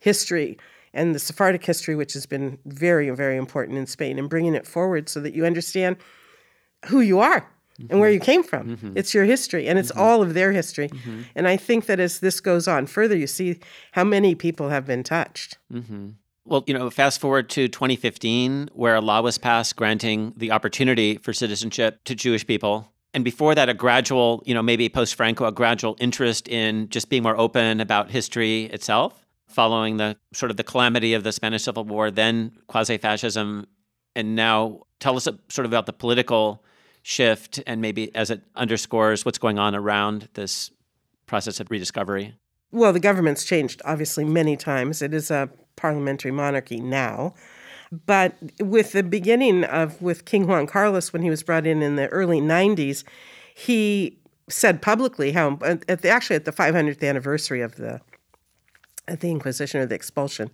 history 0.00 0.56
and 0.94 1.14
the 1.14 1.18
Sephardic 1.18 1.64
history, 1.64 1.94
which 1.94 2.12
has 2.12 2.26
been 2.26 2.58
very, 2.64 3.10
very 3.10 3.36
important 3.36 3.76
in 3.78 3.86
Spain, 3.86 4.18
and 4.18 4.28
bringing 4.30 4.54
it 4.54 4.66
forward 4.66 5.08
so 5.08 5.20
that 5.20 5.34
you 5.34 5.44
understand 5.44 5.96
who 6.86 7.00
you 7.00 7.20
are 7.20 7.48
and 7.90 8.00
where 8.00 8.08
mm-hmm. 8.08 8.14
you 8.14 8.20
came 8.20 8.42
from. 8.42 8.76
Mm-hmm. 8.76 8.92
It's 8.96 9.14
your 9.14 9.24
history, 9.24 9.68
and 9.68 9.78
it's 9.78 9.92
mm-hmm. 9.92 10.00
all 10.00 10.22
of 10.22 10.34
their 10.34 10.52
history. 10.52 10.90
And 11.36 11.46
I 11.46 11.56
think 11.56 11.86
that 11.86 12.00
as 12.00 12.20
this 12.20 12.40
goes 12.40 12.66
on 12.66 12.86
further, 12.86 13.16
you 13.16 13.26
see 13.26 13.60
how 13.92 14.04
many 14.04 14.34
people 14.34 14.68
have 14.68 14.84
been 14.86 15.02
touched. 15.02 15.58
Well, 16.44 16.64
you 16.66 16.74
know, 16.74 16.88
fast 16.90 17.20
forward 17.20 17.50
to 17.50 17.68
2015, 17.68 18.70
where 18.72 18.96
a 18.96 19.00
law 19.00 19.20
was 19.20 19.36
passed 19.38 19.76
granting 19.76 20.32
the 20.36 20.50
opportunity 20.50 21.18
for 21.18 21.32
citizenship 21.32 22.00
to 22.04 22.14
Jewish 22.14 22.46
people. 22.46 22.90
And 23.14 23.22
before 23.22 23.54
that, 23.54 23.68
a 23.68 23.74
gradual, 23.74 24.42
you 24.46 24.54
know, 24.54 24.62
maybe 24.62 24.88
post 24.88 25.14
Franco, 25.14 25.44
a 25.44 25.52
gradual 25.52 25.96
interest 26.00 26.48
in 26.48 26.88
just 26.88 27.10
being 27.10 27.22
more 27.22 27.38
open 27.38 27.80
about 27.80 28.10
history 28.10 28.64
itself, 28.64 29.26
following 29.46 29.98
the 29.98 30.16
sort 30.32 30.50
of 30.50 30.56
the 30.56 30.64
calamity 30.64 31.14
of 31.14 31.22
the 31.22 31.32
Spanish 31.32 31.62
Civil 31.62 31.84
War, 31.84 32.10
then 32.10 32.52
quasi 32.66 32.96
fascism. 32.98 33.66
And 34.18 34.34
now 34.34 34.80
tell 34.98 35.16
us 35.16 35.28
uh, 35.28 35.32
sort 35.48 35.64
of 35.64 35.70
about 35.70 35.86
the 35.86 35.92
political 35.92 36.64
shift 37.02 37.62
and 37.68 37.80
maybe 37.80 38.12
as 38.16 38.32
it 38.32 38.42
underscores 38.56 39.24
what's 39.24 39.38
going 39.38 39.60
on 39.60 39.76
around 39.76 40.28
this 40.34 40.72
process 41.26 41.60
of 41.60 41.70
rediscovery. 41.70 42.34
Well, 42.72 42.92
the 42.92 42.98
government's 42.98 43.44
changed 43.44 43.80
obviously 43.84 44.24
many 44.24 44.56
times. 44.56 45.02
It 45.02 45.14
is 45.14 45.30
a 45.30 45.48
parliamentary 45.76 46.32
monarchy 46.32 46.80
now. 46.80 47.34
But 48.06 48.34
with 48.58 48.90
the 48.90 49.04
beginning 49.04 49.62
of 49.62 50.02
with 50.02 50.24
King 50.24 50.48
Juan 50.48 50.66
Carlos 50.66 51.12
when 51.12 51.22
he 51.22 51.30
was 51.30 51.44
brought 51.44 51.64
in 51.64 51.80
in 51.80 51.94
the 51.94 52.08
early 52.08 52.40
90s, 52.40 53.04
he 53.54 54.18
said 54.50 54.82
publicly 54.82 55.30
how 55.30 55.60
at 55.62 56.02
the, 56.02 56.08
actually 56.08 56.34
at 56.34 56.44
the 56.44 56.52
500th 56.52 57.08
anniversary 57.08 57.60
of 57.60 57.76
the 57.76 58.00
at 59.06 59.20
the 59.20 59.30
Inquisition 59.30 59.80
or 59.80 59.86
the 59.86 59.94
expulsion, 59.94 60.50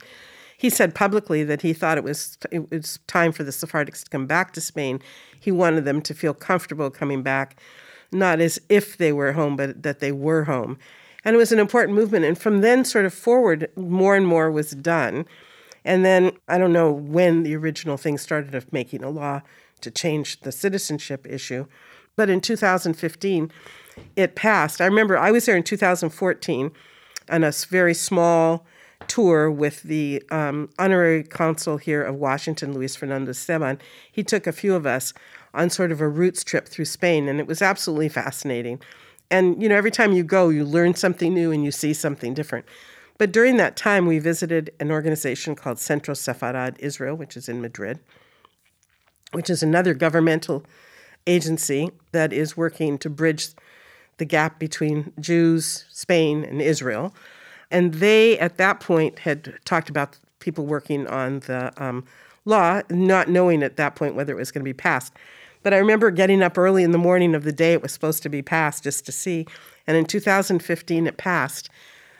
he 0.57 0.71
said 0.71 0.95
publicly 0.95 1.45
that 1.45 1.62
he 1.62 1.73
thought 1.73 1.99
it 1.99 2.05
was 2.05 2.38
it 2.51 2.71
was 2.71 2.99
time 3.07 3.33
for 3.33 3.45
the 3.45 3.51
Sephardics 3.51 4.05
to 4.05 4.11
come 4.11 4.27
back 4.27 4.53
to 4.53 4.61
Spain. 4.61 5.01
He 5.38 5.51
wanted 5.51 5.85
them 5.85 6.01
to 6.03 6.14
feel 6.14 6.35
comfortable 6.35 6.90
coming 6.90 7.23
back, 7.23 7.61
not 8.12 8.40
as 8.40 8.61
if 8.69 8.97
they 8.97 9.12
were 9.12 9.33
home, 9.33 9.57
but 9.57 9.83
that 9.83 10.01
they 10.01 10.12
were 10.12 10.45
home. 10.45 10.79
And 11.25 11.35
it 11.35 11.38
was 11.38 11.53
an 11.53 11.59
important 11.59 11.97
movement. 11.97 12.25
And 12.25 12.38
from 12.38 12.61
then, 12.61 12.85
sort 12.85 13.07
of 13.07 13.14
forward, 13.14 13.71
more 13.77 14.14
and 14.14 14.27
more 14.27 14.51
was 14.51 14.73
done. 14.73 15.27
And 15.85 16.05
then 16.05 16.33
I 16.49 16.59
don't 16.59 16.73
know 16.73 16.90
when 16.90 17.43
the 17.43 17.57
original 17.57 17.97
thing 17.97 18.19
started 18.19 18.55
of 18.55 18.73
making 18.73 19.03
a 19.03 19.11
law 19.11 19.43
to 19.81 19.90
change 19.90 20.40
the 20.40 20.53
citizenship 20.53 21.27
issue, 21.29 21.67
but 22.17 22.31
in 22.31 22.40
2015, 22.40 23.53
it 24.17 24.35
passed. 24.35 24.81
I 24.81 24.87
remember 24.87 25.17
I 25.17 25.31
was 25.31 25.47
there 25.47 25.57
in 25.57 25.62
2014 25.62 26.71
on 27.31 27.45
a 27.45 27.53
very 27.69 27.95
small 27.95 28.67
tour 29.09 29.51
with 29.51 29.83
the 29.83 30.23
um, 30.31 30.71
honorary 30.79 31.23
consul 31.23 31.77
here 31.77 32.03
of 32.03 32.17
Washington, 32.17 32.73
Luis 32.73 32.97
Fernando 32.97 33.31
Esteban. 33.31 33.79
He 34.11 34.23
took 34.23 34.47
a 34.47 34.53
few 34.53 34.75
of 34.75 34.87
us 34.87 35.12
on 35.53 35.71
sort 35.71 35.93
of 35.93 36.01
a 36.01 36.09
roots 36.09 36.45
trip 36.45 36.69
through 36.69 36.87
Spain, 36.87 37.29
and 37.29 37.40
it 37.40 37.47
was 37.47 37.62
absolutely 37.62 38.09
fascinating. 38.09 38.81
And 39.31 39.62
you 39.62 39.69
know, 39.69 39.77
every 39.77 39.90
time 39.90 40.12
you 40.12 40.25
go, 40.25 40.49
you 40.49 40.64
learn 40.64 40.95
something 40.95 41.33
new 41.33 41.51
and 41.53 41.64
you 41.64 41.71
see 41.71 41.93
something 41.93 42.35
different. 42.35 42.67
But 43.17 43.33
during 43.33 43.57
that 43.59 43.77
time, 43.77 44.07
we 44.07 44.19
visited 44.19 44.73
an 44.81 44.90
organization 44.90 45.55
called 45.55 45.79
Centro 45.79 46.14
Sefarad 46.14 46.77
Israel, 46.81 47.17
which 47.17 47.37
is 47.37 47.49
in 47.49 47.61
Madrid, 47.61 48.01
which 49.33 49.49
is 49.49 49.62
another 49.62 49.95
governmental 49.95 50.64
agency 51.27 51.90
that 52.12 52.33
is 52.33 52.57
working 52.57 52.99
to 52.99 53.09
bridge 53.09 53.49
the 54.19 54.25
gap 54.25 54.59
between 54.59 55.12
Jews, 55.21 55.85
Spain, 55.90 56.45
and 56.45 56.61
Israel. 56.61 57.14
And 57.75 57.95
they, 57.95 58.39
at 58.39 58.57
that 58.59 58.79
point, 58.79 59.19
had 59.19 59.59
talked 59.65 59.91
about 59.91 60.17
people 60.39 60.65
working 60.65 61.09
on 61.09 61.41
the 61.41 61.73
um, 61.77 62.05
law, 62.45 62.83
not 62.89 63.29
knowing 63.29 63.65
at 63.65 63.77
that 63.79 63.97
point 63.97 64.15
whether 64.15 64.33
it 64.33 64.37
was 64.37 64.53
going 64.53 64.61
to 64.61 64.65
be 64.65 64.73
passed. 64.73 65.13
But 65.65 65.75
I 65.75 65.79
remember 65.79 66.13
getting 66.13 66.41
up 66.41 66.57
early 66.57 66.85
in 66.85 66.93
the 66.93 66.99
morning 66.99 67.35
of 67.35 67.43
the 67.43 67.53
day 67.53 67.73
it 67.73 67.83
was 67.83 67.91
supposed 67.91 68.23
to 68.23 68.29
be 68.29 68.43
passed 68.43 68.85
just 68.85 69.05
to 69.07 69.13
see. 69.13 69.45
And 69.89 69.97
in 69.97 70.05
2015, 70.05 71.09
it 71.09 71.17
passed. 71.17 71.69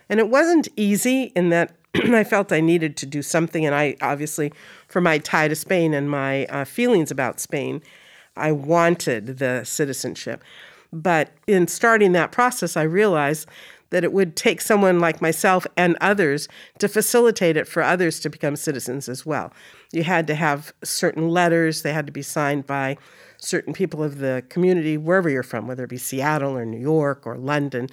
And 0.09 0.19
it 0.19 0.29
wasn't 0.29 0.67
easy 0.75 1.31
in 1.37 1.51
that 1.51 1.77
I 1.95 2.25
felt 2.25 2.51
I 2.51 2.61
needed 2.61 2.97
to 2.97 3.07
do 3.07 3.23
something. 3.23 3.65
And 3.65 3.77
I 3.77 3.95
obviously, 4.03 4.53
for 4.89 5.01
my 5.01 5.19
tie 5.19 5.47
to 5.47 5.55
Spain 5.55 5.95
and 5.95 6.11
my 6.11 6.47
uh, 6.47 6.65
feelings 6.65 7.13
about 7.13 7.39
Spain, 7.39 7.81
I 8.37 8.51
wanted 8.51 9.39
the 9.39 9.63
citizenship. 9.63 10.43
But 10.93 11.31
in 11.47 11.67
starting 11.67 12.13
that 12.13 12.33
process, 12.33 12.77
I 12.77 12.83
realized 12.83 13.49
that 13.91 14.05
it 14.05 14.13
would 14.13 14.37
take 14.37 14.61
someone 14.61 14.99
like 15.01 15.21
myself 15.21 15.67
and 15.77 15.97
others 16.01 16.49
to 16.79 16.89
facilitate 16.89 17.57
it 17.57 17.69
for 17.69 17.83
others 17.83 18.21
to 18.21 18.31
become 18.31 18.57
citizens 18.57 19.09
as 19.09 19.25
well. 19.25 19.53
You 19.93 20.03
had 20.03 20.27
to 20.27 20.35
have 20.35 20.73
certain 20.83 21.29
letters, 21.29 21.83
they 21.83 21.93
had 21.93 22.07
to 22.07 22.13
be 22.13 22.23
signed 22.23 22.67
by 22.67 22.97
certain 23.39 23.73
people 23.73 24.03
of 24.03 24.19
the 24.19 24.45
community, 24.49 24.97
wherever 24.97 25.29
you're 25.29 25.43
from, 25.43 25.69
whether 25.69 25.85
it 25.85 25.91
be 25.91 25.99
Seattle 25.99 26.57
or 26.57 26.65
New 26.65 26.81
York 26.81 27.27
or 27.27 27.37
London, 27.37 27.89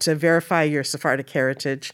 to 0.00 0.14
verify 0.14 0.62
your 0.62 0.84
Sephardic 0.84 1.30
heritage. 1.30 1.92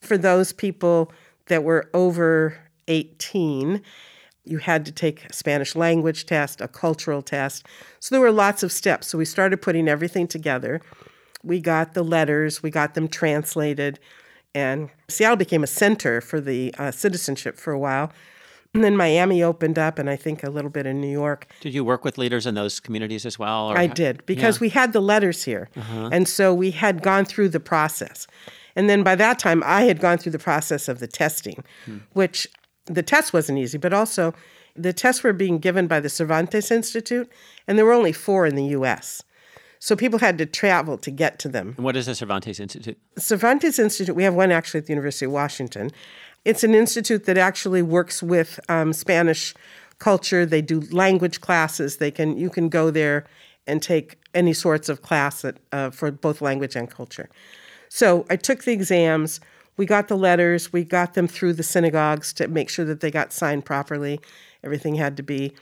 For 0.00 0.16
those 0.16 0.52
people 0.52 1.12
that 1.46 1.64
were 1.64 1.90
over 1.92 2.56
18, 2.88 3.82
you 4.44 4.58
had 4.58 4.84
to 4.86 4.92
take 4.92 5.24
a 5.24 5.32
Spanish 5.32 5.74
language 5.74 6.26
test, 6.26 6.60
a 6.60 6.68
cultural 6.68 7.22
test. 7.22 7.66
So 8.00 8.14
there 8.14 8.20
were 8.20 8.32
lots 8.32 8.62
of 8.62 8.72
steps. 8.72 9.08
So 9.08 9.18
we 9.18 9.24
started 9.24 9.62
putting 9.62 9.88
everything 9.88 10.26
together. 10.26 10.80
We 11.44 11.60
got 11.60 11.94
the 11.94 12.02
letters, 12.02 12.62
we 12.62 12.70
got 12.70 12.94
them 12.94 13.08
translated, 13.08 13.98
and 14.54 14.88
Seattle 15.08 15.36
became 15.36 15.62
a 15.62 15.68
center 15.68 16.20
for 16.20 16.40
the 16.40 16.74
uh, 16.78 16.90
citizenship 16.90 17.56
for 17.58 17.72
a 17.72 17.78
while. 17.78 18.12
And 18.72 18.82
then 18.82 18.96
Miami 18.96 19.40
opened 19.40 19.78
up, 19.78 20.00
and 20.00 20.10
I 20.10 20.16
think 20.16 20.42
a 20.42 20.50
little 20.50 20.70
bit 20.70 20.84
in 20.84 21.00
New 21.00 21.10
York. 21.10 21.46
Did 21.60 21.74
you 21.74 21.84
work 21.84 22.04
with 22.04 22.18
leaders 22.18 22.44
in 22.44 22.56
those 22.56 22.80
communities 22.80 23.24
as 23.24 23.38
well? 23.38 23.70
Or 23.70 23.78
I 23.78 23.86
did 23.86 24.26
because 24.26 24.58
we 24.58 24.68
had 24.70 24.92
the 24.92 25.00
letters 25.00 25.44
here, 25.44 25.68
and 26.12 26.26
so 26.26 26.52
we 26.52 26.72
had 26.72 27.02
gone 27.02 27.24
through 27.24 27.50
the 27.50 27.60
process. 27.60 28.26
And 28.74 28.90
then 28.90 29.04
by 29.04 29.14
that 29.14 29.38
time, 29.38 29.62
I 29.64 29.82
had 29.82 30.00
gone 30.00 30.18
through 30.18 30.32
the 30.32 30.40
process 30.40 30.88
of 30.88 30.98
the 30.98 31.06
testing, 31.06 31.62
which 32.14 32.48
the 32.86 33.02
test 33.02 33.32
wasn't 33.32 33.58
easy, 33.58 33.78
but 33.78 33.92
also 33.92 34.34
the 34.74 34.92
tests 34.92 35.22
were 35.22 35.32
being 35.32 35.58
given 35.58 35.86
by 35.86 36.00
the 36.00 36.08
Cervantes 36.08 36.72
Institute, 36.72 37.30
and 37.68 37.78
there 37.78 37.84
were 37.86 37.92
only 37.92 38.12
four 38.12 38.44
in 38.44 38.56
the 38.56 38.66
US. 38.66 39.22
So 39.84 39.94
people 39.94 40.18
had 40.18 40.38
to 40.38 40.46
travel 40.46 40.96
to 40.96 41.10
get 41.10 41.38
to 41.40 41.48
them. 41.50 41.74
And 41.76 41.84
what 41.84 41.94
is 41.94 42.06
the 42.06 42.14
Cervantes 42.14 42.58
Institute? 42.58 42.96
Cervantes 43.18 43.78
Institute, 43.78 44.16
we 44.16 44.22
have 44.22 44.32
one 44.32 44.50
actually 44.50 44.78
at 44.78 44.86
the 44.86 44.94
University 44.94 45.26
of 45.26 45.32
Washington. 45.32 45.90
It's 46.46 46.64
an 46.64 46.74
institute 46.74 47.26
that 47.26 47.36
actually 47.36 47.82
works 47.82 48.22
with 48.22 48.58
um, 48.70 48.94
Spanish 48.94 49.54
culture. 49.98 50.46
They 50.46 50.62
do 50.62 50.80
language 50.90 51.42
classes. 51.42 51.98
They 51.98 52.10
can 52.10 52.38
you 52.38 52.48
can 52.48 52.70
go 52.70 52.90
there 52.90 53.26
and 53.66 53.82
take 53.82 54.16
any 54.32 54.54
sorts 54.54 54.88
of 54.88 55.02
class 55.02 55.42
that, 55.42 55.58
uh, 55.70 55.90
for 55.90 56.10
both 56.10 56.40
language 56.40 56.76
and 56.76 56.90
culture. 56.90 57.28
So 57.90 58.24
I 58.30 58.36
took 58.36 58.64
the 58.64 58.72
exams. 58.72 59.38
We 59.76 59.84
got 59.84 60.08
the 60.08 60.16
letters. 60.16 60.72
We 60.72 60.84
got 60.84 61.12
them 61.12 61.28
through 61.28 61.52
the 61.52 61.62
synagogues 61.62 62.32
to 62.34 62.48
make 62.48 62.70
sure 62.70 62.86
that 62.86 63.00
they 63.00 63.10
got 63.10 63.34
signed 63.34 63.66
properly. 63.66 64.18
Everything 64.62 64.94
had 64.94 65.14
to 65.18 65.22
be 65.22 65.52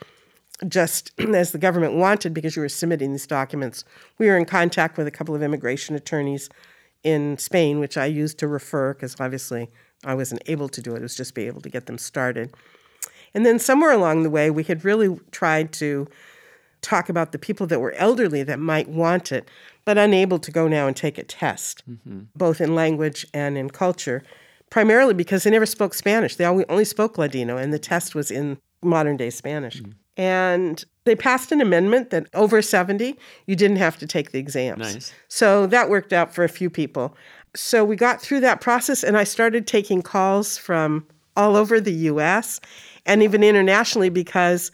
just 0.68 1.12
as 1.34 1.52
the 1.52 1.58
government 1.58 1.94
wanted 1.94 2.34
because 2.34 2.56
you 2.56 2.62
were 2.62 2.68
submitting 2.68 3.12
these 3.12 3.26
documents. 3.26 3.84
We 4.18 4.26
were 4.26 4.36
in 4.36 4.44
contact 4.44 4.96
with 4.96 5.06
a 5.06 5.10
couple 5.10 5.34
of 5.34 5.42
immigration 5.42 5.94
attorneys 5.94 6.48
in 7.02 7.38
Spain, 7.38 7.80
which 7.80 7.96
I 7.96 8.06
used 8.06 8.38
to 8.38 8.48
refer 8.48 8.94
because 8.94 9.16
obviously 9.20 9.70
I 10.04 10.14
wasn't 10.14 10.42
able 10.46 10.68
to 10.68 10.80
do 10.80 10.94
it. 10.94 10.98
It 10.98 11.02
was 11.02 11.16
just 11.16 11.34
be 11.34 11.46
able 11.46 11.60
to 11.62 11.68
get 11.68 11.86
them 11.86 11.98
started. 11.98 12.52
And 13.34 13.46
then 13.46 13.58
somewhere 13.58 13.92
along 13.92 14.22
the 14.22 14.30
way, 14.30 14.50
we 14.50 14.64
had 14.64 14.84
really 14.84 15.18
tried 15.30 15.72
to 15.74 16.06
talk 16.82 17.08
about 17.08 17.32
the 17.32 17.38
people 17.38 17.66
that 17.68 17.80
were 17.80 17.92
elderly 17.92 18.42
that 18.42 18.58
might 18.58 18.88
want 18.88 19.32
it, 19.32 19.48
but 19.84 19.96
unable 19.96 20.38
to 20.40 20.50
go 20.50 20.68
now 20.68 20.86
and 20.86 20.96
take 20.96 21.16
a 21.16 21.22
test, 21.22 21.82
mm-hmm. 21.88 22.22
both 22.36 22.60
in 22.60 22.74
language 22.74 23.24
and 23.32 23.56
in 23.56 23.70
culture, 23.70 24.22
primarily 24.68 25.14
because 25.14 25.44
they 25.44 25.50
never 25.50 25.64
spoke 25.64 25.94
Spanish. 25.94 26.36
They 26.36 26.44
only 26.44 26.66
only 26.68 26.84
spoke 26.84 27.16
Ladino, 27.16 27.56
and 27.56 27.72
the 27.72 27.78
test 27.78 28.14
was 28.14 28.30
in 28.30 28.58
modern 28.82 29.16
day 29.16 29.30
Spanish. 29.30 29.80
Mm-hmm. 29.80 29.92
And 30.16 30.84
they 31.04 31.16
passed 31.16 31.52
an 31.52 31.60
amendment 31.60 32.10
that 32.10 32.28
over 32.34 32.62
70, 32.62 33.16
you 33.46 33.56
didn't 33.56 33.78
have 33.78 33.98
to 33.98 34.06
take 34.06 34.32
the 34.32 34.38
exams. 34.38 34.94
Nice. 34.94 35.12
So 35.28 35.66
that 35.66 35.88
worked 35.88 36.12
out 36.12 36.34
for 36.34 36.44
a 36.44 36.48
few 36.48 36.68
people. 36.70 37.16
So 37.54 37.84
we 37.84 37.96
got 37.96 38.20
through 38.20 38.40
that 38.40 38.60
process, 38.60 39.02
and 39.02 39.16
I 39.16 39.24
started 39.24 39.66
taking 39.66 40.02
calls 40.02 40.56
from 40.56 41.06
all 41.36 41.56
over 41.56 41.80
the 41.80 41.92
US 41.92 42.60
and 43.06 43.22
even 43.22 43.42
internationally 43.42 44.10
because, 44.10 44.70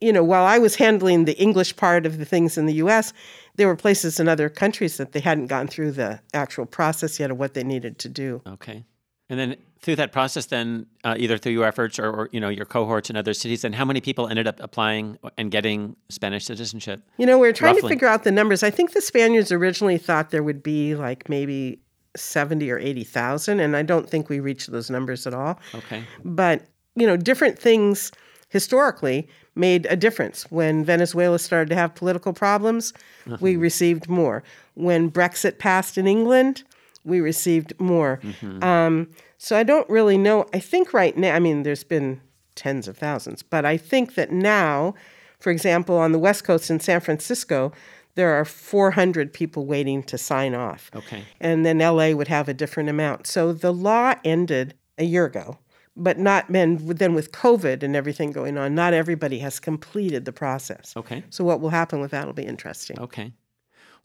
you 0.00 0.12
know, 0.12 0.24
while 0.24 0.44
I 0.44 0.58
was 0.58 0.74
handling 0.74 1.26
the 1.26 1.38
English 1.38 1.76
part 1.76 2.06
of 2.06 2.18
the 2.18 2.24
things 2.24 2.56
in 2.56 2.66
the 2.66 2.74
US, 2.74 3.12
there 3.56 3.66
were 3.66 3.76
places 3.76 4.18
in 4.18 4.28
other 4.28 4.48
countries 4.48 4.96
that 4.96 5.12
they 5.12 5.20
hadn't 5.20 5.46
gone 5.48 5.68
through 5.68 5.92
the 5.92 6.20
actual 6.32 6.64
process 6.64 7.20
yet 7.20 7.30
of 7.30 7.38
what 7.38 7.54
they 7.54 7.62
needed 7.62 7.98
to 7.98 8.08
do. 8.08 8.40
Okay. 8.46 8.84
And 9.30 9.38
then 9.38 9.56
through 9.80 9.96
that 9.96 10.10
process, 10.10 10.46
then 10.46 10.86
uh, 11.04 11.14
either 11.18 11.36
through 11.38 11.52
your 11.52 11.66
efforts 11.66 11.98
or, 11.98 12.10
or 12.10 12.28
you 12.32 12.40
know 12.40 12.48
your 12.48 12.64
cohorts 12.64 13.10
in 13.10 13.16
other 13.16 13.34
cities, 13.34 13.62
then 13.62 13.72
how 13.72 13.84
many 13.84 14.00
people 14.00 14.26
ended 14.26 14.46
up 14.46 14.58
applying 14.60 15.18
and 15.36 15.50
getting 15.50 15.96
Spanish 16.08 16.46
citizenship? 16.46 17.02
You 17.18 17.26
know, 17.26 17.38
we 17.38 17.48
are 17.48 17.52
trying 17.52 17.76
to 17.76 17.86
figure 17.86 18.08
out 18.08 18.24
the 18.24 18.32
numbers. 18.32 18.62
I 18.62 18.70
think 18.70 18.92
the 18.92 19.02
Spaniards 19.02 19.52
originally 19.52 19.98
thought 19.98 20.30
there 20.30 20.42
would 20.42 20.62
be 20.62 20.94
like 20.94 21.28
maybe 21.28 21.80
70 22.16 22.70
or 22.70 22.78
80,000, 22.78 23.60
and 23.60 23.76
I 23.76 23.82
don't 23.82 24.08
think 24.08 24.28
we 24.28 24.40
reached 24.40 24.70
those 24.70 24.90
numbers 24.90 25.26
at 25.26 25.34
all. 25.34 25.60
Okay. 25.74 26.04
But, 26.24 26.62
you 26.94 27.06
know, 27.06 27.16
different 27.16 27.58
things 27.58 28.10
historically 28.48 29.28
made 29.54 29.86
a 29.90 29.96
difference. 29.96 30.50
When 30.50 30.84
Venezuela 30.84 31.38
started 31.38 31.68
to 31.70 31.74
have 31.74 31.94
political 31.94 32.32
problems, 32.32 32.94
we 33.40 33.56
received 33.56 34.08
more. 34.08 34.42
When 34.74 35.10
Brexit 35.10 35.58
passed 35.58 35.98
in 35.98 36.06
England, 36.06 36.62
we 37.04 37.20
received 37.20 37.72
more. 37.80 38.20
Um, 38.62 39.10
so 39.38 39.56
I 39.56 39.62
don't 39.62 39.88
really 39.88 40.18
know. 40.18 40.46
I 40.52 40.58
think 40.58 40.92
right 40.92 41.16
now, 41.16 41.34
I 41.34 41.38
mean, 41.38 41.62
there's 41.62 41.84
been 41.84 42.20
tens 42.54 42.88
of 42.88 42.98
thousands, 42.98 43.42
but 43.42 43.64
I 43.64 43.76
think 43.76 44.14
that 44.14 44.32
now, 44.32 44.94
for 45.38 45.50
example, 45.50 45.96
on 45.96 46.12
the 46.12 46.18
West 46.18 46.44
Coast 46.44 46.70
in 46.70 46.80
San 46.80 47.00
Francisco, 47.00 47.72
there 48.18 48.34
are 48.34 48.44
400 48.44 49.32
people 49.32 49.64
waiting 49.64 50.02
to 50.02 50.18
sign 50.18 50.54
off. 50.54 50.90
Okay. 50.94 51.22
And 51.40 51.64
then 51.64 51.78
LA 51.78 52.10
would 52.10 52.26
have 52.26 52.48
a 52.48 52.54
different 52.54 52.88
amount. 52.88 53.28
So 53.28 53.52
the 53.52 53.72
law 53.72 54.14
ended 54.24 54.74
a 54.98 55.04
year 55.04 55.24
ago, 55.24 55.56
but 55.96 56.18
not 56.18 56.46
then 56.48 56.78
then 56.82 57.14
with 57.14 57.30
COVID 57.30 57.84
and 57.84 57.94
everything 57.94 58.32
going 58.32 58.58
on, 58.58 58.74
not 58.74 58.92
everybody 58.92 59.38
has 59.38 59.60
completed 59.60 60.24
the 60.24 60.32
process. 60.32 60.94
Okay. 60.96 61.22
So 61.30 61.44
what 61.44 61.60
will 61.60 61.70
happen 61.70 62.00
with 62.00 62.10
that 62.10 62.26
will 62.26 62.32
be 62.32 62.44
interesting. 62.44 62.98
Okay. 62.98 63.32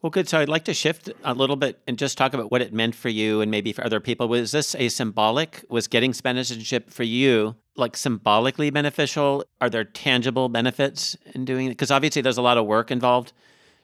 Well, 0.03 0.09
good. 0.09 0.27
So 0.27 0.37
I'd 0.39 0.49
like 0.49 0.65
to 0.65 0.73
shift 0.73 1.09
a 1.23 1.33
little 1.33 1.55
bit 1.55 1.79
and 1.87 1.97
just 1.97 2.17
talk 2.17 2.33
about 2.33 2.51
what 2.51 2.61
it 2.61 2.73
meant 2.73 2.93
for 2.93 3.07
you 3.07 3.39
and 3.39 3.49
maybe 3.49 3.71
for 3.71 3.85
other 3.85 4.01
people. 4.01 4.27
Was 4.27 4.51
this 4.51 4.75
a 4.75 4.89
symbolic? 4.89 5.63
Was 5.69 5.87
getting 5.87 6.11
Spanish 6.13 6.49
citizenship 6.49 6.91
for 6.91 7.03
you 7.03 7.55
like 7.77 7.95
symbolically 7.95 8.69
beneficial? 8.69 9.45
Are 9.61 9.69
there 9.69 9.85
tangible 9.85 10.49
benefits 10.49 11.15
in 11.33 11.45
doing 11.45 11.67
it? 11.67 11.69
Because 11.69 11.89
obviously 11.89 12.21
there's 12.21 12.37
a 12.37 12.41
lot 12.41 12.57
of 12.57 12.65
work 12.65 12.91
involved 12.91 13.31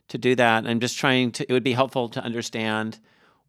to 0.10 0.18
do 0.18 0.36
that. 0.36 0.68
I'm 0.68 0.82
just 0.82 0.98
trying 0.98 1.32
to, 1.32 1.50
it 1.50 1.54
would 1.54 1.64
be 1.64 1.72
helpful 1.72 2.10
to 2.10 2.22
understand. 2.22 3.00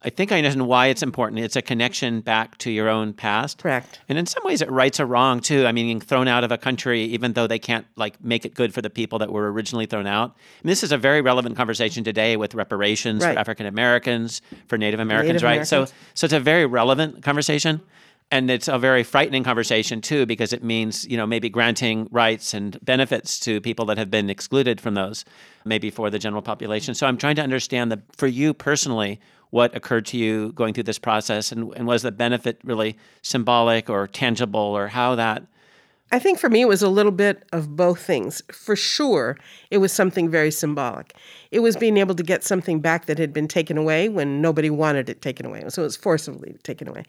I 0.02 0.08
think 0.08 0.32
I 0.32 0.38
understand 0.38 0.66
why 0.66 0.86
it's 0.86 1.02
important. 1.02 1.40
It's 1.42 1.56
a 1.56 1.62
connection 1.62 2.22
back 2.22 2.56
to 2.58 2.70
your 2.70 2.88
own 2.88 3.12
past. 3.12 3.58
Correct. 3.58 4.00
And 4.08 4.16
in 4.18 4.24
some 4.24 4.42
ways, 4.44 4.62
it 4.62 4.70
rights 4.70 4.98
a 4.98 5.04
wrong 5.04 5.40
too. 5.40 5.66
I 5.66 5.72
mean, 5.72 5.86
being 5.86 6.00
thrown 6.00 6.26
out 6.26 6.42
of 6.42 6.50
a 6.50 6.56
country, 6.56 7.02
even 7.02 7.34
though 7.34 7.46
they 7.46 7.58
can't 7.58 7.86
like 7.96 8.22
make 8.24 8.46
it 8.46 8.54
good 8.54 8.72
for 8.72 8.80
the 8.80 8.88
people 8.88 9.18
that 9.18 9.30
were 9.30 9.52
originally 9.52 9.84
thrown 9.84 10.06
out. 10.06 10.34
And 10.62 10.70
this 10.70 10.82
is 10.82 10.90
a 10.90 10.96
very 10.96 11.20
relevant 11.20 11.54
conversation 11.56 12.02
today 12.02 12.36
with 12.38 12.54
reparations 12.54 13.22
Right. 13.22 13.34
for 13.34 13.40
African 13.40 13.66
Americans, 13.66 14.40
for 14.68 14.78
Native 14.78 15.00
Americans, 15.00 15.42
Native 15.42 15.42
right? 15.42 15.66
So, 15.66 15.76
Americans. 15.78 15.98
so 16.14 16.24
it's 16.24 16.32
a 16.34 16.40
very 16.40 16.64
relevant 16.64 17.22
conversation, 17.22 17.82
and 18.30 18.50
it's 18.50 18.68
a 18.68 18.78
very 18.78 19.02
frightening 19.02 19.44
conversation 19.44 20.00
too, 20.00 20.24
because 20.24 20.54
it 20.54 20.64
means 20.64 21.06
you 21.08 21.18
know 21.18 21.26
maybe 21.26 21.50
granting 21.50 22.08
rights 22.10 22.54
and 22.54 22.82
benefits 22.82 23.38
to 23.40 23.60
people 23.60 23.84
that 23.86 23.98
have 23.98 24.10
been 24.10 24.30
excluded 24.30 24.80
from 24.80 24.94
those, 24.94 25.26
maybe 25.66 25.90
for 25.90 26.08
the 26.08 26.18
general 26.18 26.40
population. 26.40 26.94
So 26.94 27.06
I'm 27.06 27.18
trying 27.18 27.36
to 27.36 27.42
understand 27.42 27.92
that 27.92 28.00
for 28.16 28.28
you 28.28 28.54
personally 28.54 29.20
what 29.50 29.74
occurred 29.76 30.06
to 30.06 30.16
you 30.16 30.52
going 30.52 30.74
through 30.74 30.84
this 30.84 30.98
process 30.98 31.52
and, 31.52 31.72
and 31.76 31.86
was 31.86 32.02
the 32.02 32.12
benefit 32.12 32.60
really 32.64 32.96
symbolic 33.22 33.90
or 33.90 34.06
tangible 34.06 34.60
or 34.60 34.88
how 34.88 35.14
that 35.14 35.44
I 36.12 36.18
think 36.18 36.40
for 36.40 36.48
me, 36.48 36.60
it 36.60 36.68
was 36.68 36.82
a 36.82 36.88
little 36.88 37.12
bit 37.12 37.44
of 37.52 37.76
both 37.76 38.00
things. 38.02 38.42
For 38.50 38.74
sure, 38.74 39.38
it 39.70 39.78
was 39.78 39.92
something 39.92 40.28
very 40.28 40.50
symbolic. 40.50 41.14
It 41.52 41.60
was 41.60 41.76
being 41.76 41.96
able 41.96 42.16
to 42.16 42.22
get 42.24 42.42
something 42.42 42.80
back 42.80 43.06
that 43.06 43.18
had 43.18 43.32
been 43.32 43.46
taken 43.46 43.78
away 43.78 44.08
when 44.08 44.42
nobody 44.42 44.70
wanted 44.70 45.08
it 45.08 45.22
taken 45.22 45.46
away. 45.46 45.62
So 45.68 45.82
it 45.82 45.84
was 45.84 45.96
forcibly 45.96 46.56
taken 46.64 46.88
away. 46.88 47.04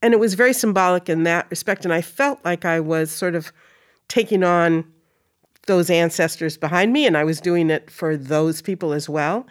And 0.00 0.14
it 0.14 0.20
was 0.20 0.34
very 0.34 0.52
symbolic 0.52 1.08
in 1.08 1.24
that 1.24 1.48
respect. 1.50 1.84
And 1.84 1.92
I 1.92 2.02
felt 2.02 2.38
like 2.44 2.64
I 2.64 2.78
was 2.78 3.10
sort 3.10 3.34
of 3.34 3.52
taking 4.08 4.44
on 4.44 4.84
those 5.66 5.90
ancestors 5.90 6.56
behind 6.56 6.92
me, 6.92 7.04
and 7.06 7.16
I 7.16 7.24
was 7.24 7.40
doing 7.40 7.70
it 7.70 7.90
for 7.90 8.16
those 8.16 8.62
people 8.62 8.92
as 8.92 9.08
well. 9.08 9.44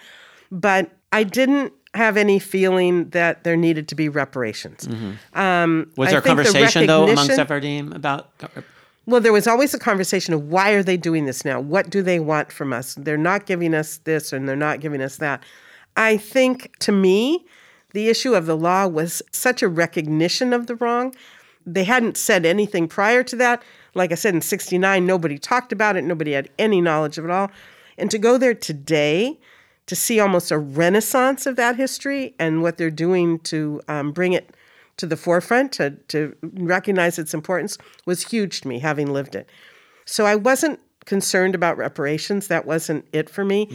But 0.49 0.89
I 1.11 1.23
didn't 1.23 1.73
have 1.95 2.17
any 2.17 2.39
feeling 2.39 3.09
that 3.09 3.43
there 3.43 3.55
needed 3.55 3.87
to 3.87 3.95
be 3.95 4.09
reparations. 4.09 4.87
Um, 5.33 5.91
was 5.97 6.09
I 6.09 6.11
there 6.11 6.19
a 6.19 6.21
think 6.21 6.37
the 6.37 6.43
conversation 6.43 6.87
though 6.87 7.07
among 7.07 7.27
Sephardim 7.27 7.93
about 7.93 8.31
well, 9.07 9.21
there 9.21 9.33
was 9.33 9.47
always 9.47 9.73
a 9.73 9.79
conversation 9.79 10.33
of 10.33 10.47
why 10.49 10.71
are 10.71 10.81
they 10.81 10.97
doing 10.97 11.25
this 11.25 11.45
now? 11.45 11.59
What 11.59 11.89
do 11.89 12.01
they 12.01 12.19
want 12.19 12.51
from 12.51 12.73
us? 12.73 12.95
They're 12.95 13.17
not 13.17 13.45
giving 13.45 13.75
us 13.75 13.97
this 13.97 14.33
and 14.33 14.49
they're 14.49 14.55
not 14.55 14.79
giving 14.79 15.01
us 15.01 15.17
that. 15.17 15.43
I 15.95 16.17
think 16.17 16.75
to 16.79 16.91
me, 16.91 17.45
the 17.93 18.09
issue 18.09 18.33
of 18.33 18.45
the 18.47 18.57
law 18.57 18.87
was 18.87 19.21
such 19.31 19.61
a 19.61 19.69
recognition 19.69 20.53
of 20.53 20.67
the 20.67 20.75
wrong. 20.75 21.15
They 21.65 21.83
hadn't 21.83 22.17
said 22.17 22.45
anything 22.45 22.87
prior 22.87 23.23
to 23.23 23.35
that. 23.37 23.63
Like 23.93 24.11
I 24.11 24.15
said, 24.15 24.33
in 24.33 24.41
69, 24.41 25.05
nobody 25.05 25.37
talked 25.37 25.71
about 25.71 25.95
it, 25.95 26.03
nobody 26.03 26.33
had 26.33 26.49
any 26.59 26.81
knowledge 26.81 27.17
of 27.17 27.25
it 27.25 27.31
all. 27.31 27.51
And 27.97 28.11
to 28.11 28.17
go 28.17 28.37
there 28.37 28.53
today, 28.53 29.39
to 29.87 29.95
see 29.95 30.19
almost 30.19 30.51
a 30.51 30.57
renaissance 30.57 31.45
of 31.45 31.55
that 31.57 31.75
history 31.75 32.33
and 32.39 32.61
what 32.61 32.77
they're 32.77 32.89
doing 32.89 33.39
to 33.39 33.81
um, 33.87 34.11
bring 34.11 34.33
it 34.33 34.55
to 34.97 35.05
the 35.05 35.17
forefront, 35.17 35.71
to, 35.73 35.91
to 36.07 36.35
recognize 36.41 37.19
its 37.19 37.33
importance, 37.33 37.77
was 38.05 38.23
huge 38.23 38.61
to 38.61 38.67
me, 38.67 38.79
having 38.79 39.11
lived 39.11 39.35
it. 39.35 39.49
So 40.05 40.25
I 40.25 40.35
wasn't 40.35 40.79
concerned 41.05 41.53
about 41.53 41.77
reparations. 41.77 42.47
That 42.47 42.65
wasn't 42.65 43.05
it 43.11 43.29
for 43.29 43.45
me. 43.45 43.67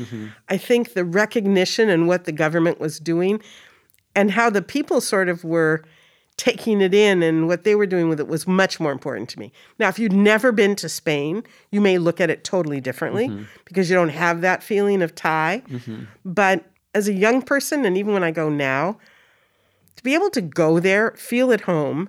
I 0.49 0.57
think 0.57 0.95
the 0.95 1.05
recognition 1.05 1.89
and 1.89 2.09
what 2.09 2.25
the 2.25 2.33
government 2.33 2.81
was 2.81 2.99
doing 2.99 3.41
and 4.17 4.33
how 4.33 4.51
the 4.51 4.63
people 4.63 5.01
sort 5.01 5.29
of 5.29 5.45
were 5.45 5.85
taking 6.41 6.81
it 6.81 6.95
in 6.95 7.23
and 7.23 7.47
what 7.47 7.65
they 7.65 7.75
were 7.75 7.85
doing 7.85 8.09
with 8.09 8.19
it 8.19 8.27
was 8.27 8.47
much 8.47 8.81
more 8.81 8.93
important 8.93 9.29
to 9.29 9.39
me. 9.39 9.53
Now, 9.79 9.89
if 9.89 9.99
you'd 9.99 10.13
never 10.13 10.53
been 10.53 10.75
to 10.77 10.89
Spain, 10.89 11.43
you 11.71 11.83
may 11.83 11.99
look 11.99 12.19
at 12.19 12.31
it 12.31 12.45
totally 12.45 12.81
differently 12.81 13.29
mm-hmm. 13.29 13.45
because 13.67 13.91
you 13.91 13.97
don't 13.97 14.09
have 14.09 14.41
that 14.41 14.63
feeling 14.63 15.03
of 15.03 15.15
tie. 15.15 15.63
Mm-hmm. 15.69 16.05
But 16.25 16.65
as 16.95 17.09
a 17.09 17.13
young 17.13 17.43
person, 17.43 17.85
and 17.85 17.99
even 17.99 18.15
when 18.15 18.25
I 18.25 18.31
go 18.31 18.49
now, 18.49 18.99
to 19.97 20.03
be 20.03 20.15
able 20.15 20.31
to 20.31 20.41
go 20.41 20.81
there, 20.81 21.11
feel 21.13 21.53
at 21.53 21.61
home, 21.61 22.09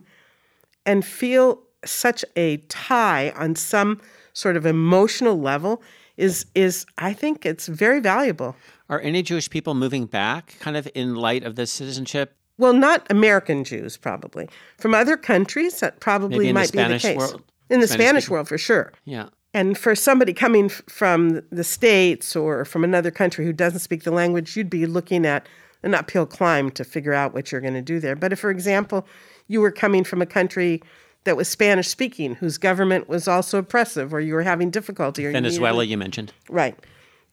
and 0.86 1.04
feel 1.04 1.62
such 1.84 2.24
a 2.38 2.58
tie 2.70 3.34
on 3.36 3.58
some 3.58 4.00
sort 4.32 4.56
of 4.56 4.65
emotional 4.65 5.38
level 5.38 5.82
is 6.15 6.46
is 6.56 6.86
I 6.98 7.12
think 7.12 7.46
it's 7.46 7.67
very 7.67 8.00
valuable. 8.00 8.56
Are 8.88 9.02
any 9.02 9.24
Jewish 9.24 9.50
people 9.50 9.74
moving 9.74 10.06
back 10.06 10.56
kind 10.60 10.78
of 10.78 10.88
in 10.96 11.15
light 11.15 11.44
of 11.44 11.56
this 11.56 11.72
citizenship? 11.72 12.38
Well, 12.58 12.74
not 12.74 13.06
American 13.10 13.64
Jews, 13.64 13.98
probably. 13.98 14.48
From 14.78 14.94
other 14.94 15.18
countries, 15.18 15.80
that 15.80 16.00
probably 16.00 16.50
in 16.50 16.54
the 16.56 16.60
might 16.62 16.72
be 16.72 16.78
the 16.84 17.00
case. 17.00 17.18
world? 17.18 17.42
In 17.70 17.80
the 17.80 17.88
Spanish 17.88 18.06
Spanish 18.06 18.30
world, 18.30 18.48
for 18.48 18.58
sure. 18.58 18.92
Yeah. 19.06 19.30
And 19.54 19.78
for 19.78 19.96
somebody 19.96 20.34
coming 20.34 20.66
f- 20.66 20.82
from 20.88 21.42
the 21.52 21.64
States 21.64 22.36
or 22.36 22.64
from 22.66 22.84
another 22.84 23.12
country 23.12 23.46
who 23.46 23.54
doesn't 23.54 23.80
speak 23.80 24.04
the 24.04 24.12
language, 24.12 24.56
you'd 24.56 24.70
be 24.70 24.86
looking 24.86 25.26
at 25.26 25.48
an 25.84 25.96
uphill 25.96 26.26
climb 26.26 26.70
to 26.72 26.84
figure 26.84 27.14
out 27.14 27.34
what 27.34 27.52
you're 27.52 27.62
going 27.62 27.74
to 27.74 27.82
do 27.82 28.00
there. 28.00 28.16
But 28.16 28.32
if, 28.34 28.40
for 28.40 28.52
example, 28.52 29.08
you 29.48 29.60
were 29.62 29.72
coming 29.72 30.04
from 30.04 30.22
a 30.22 30.26
country 30.26 30.82
that 31.24 31.36
was 31.38 31.48
Spanish 31.48 31.88
speaking, 31.88 32.36
whose 32.36 32.58
government 32.58 33.08
was 33.10 33.28
also 33.28 33.58
oppressive, 33.60 34.14
or 34.14 34.20
you 34.22 34.34
were 34.34 34.44
having 34.44 34.70
difficulty, 34.70 35.24
or 35.26 35.30
you 35.30 35.34
needed- 35.34 35.44
Venezuela, 35.44 35.84
you 35.84 35.98
mentioned. 35.98 36.34
Right. 36.50 36.78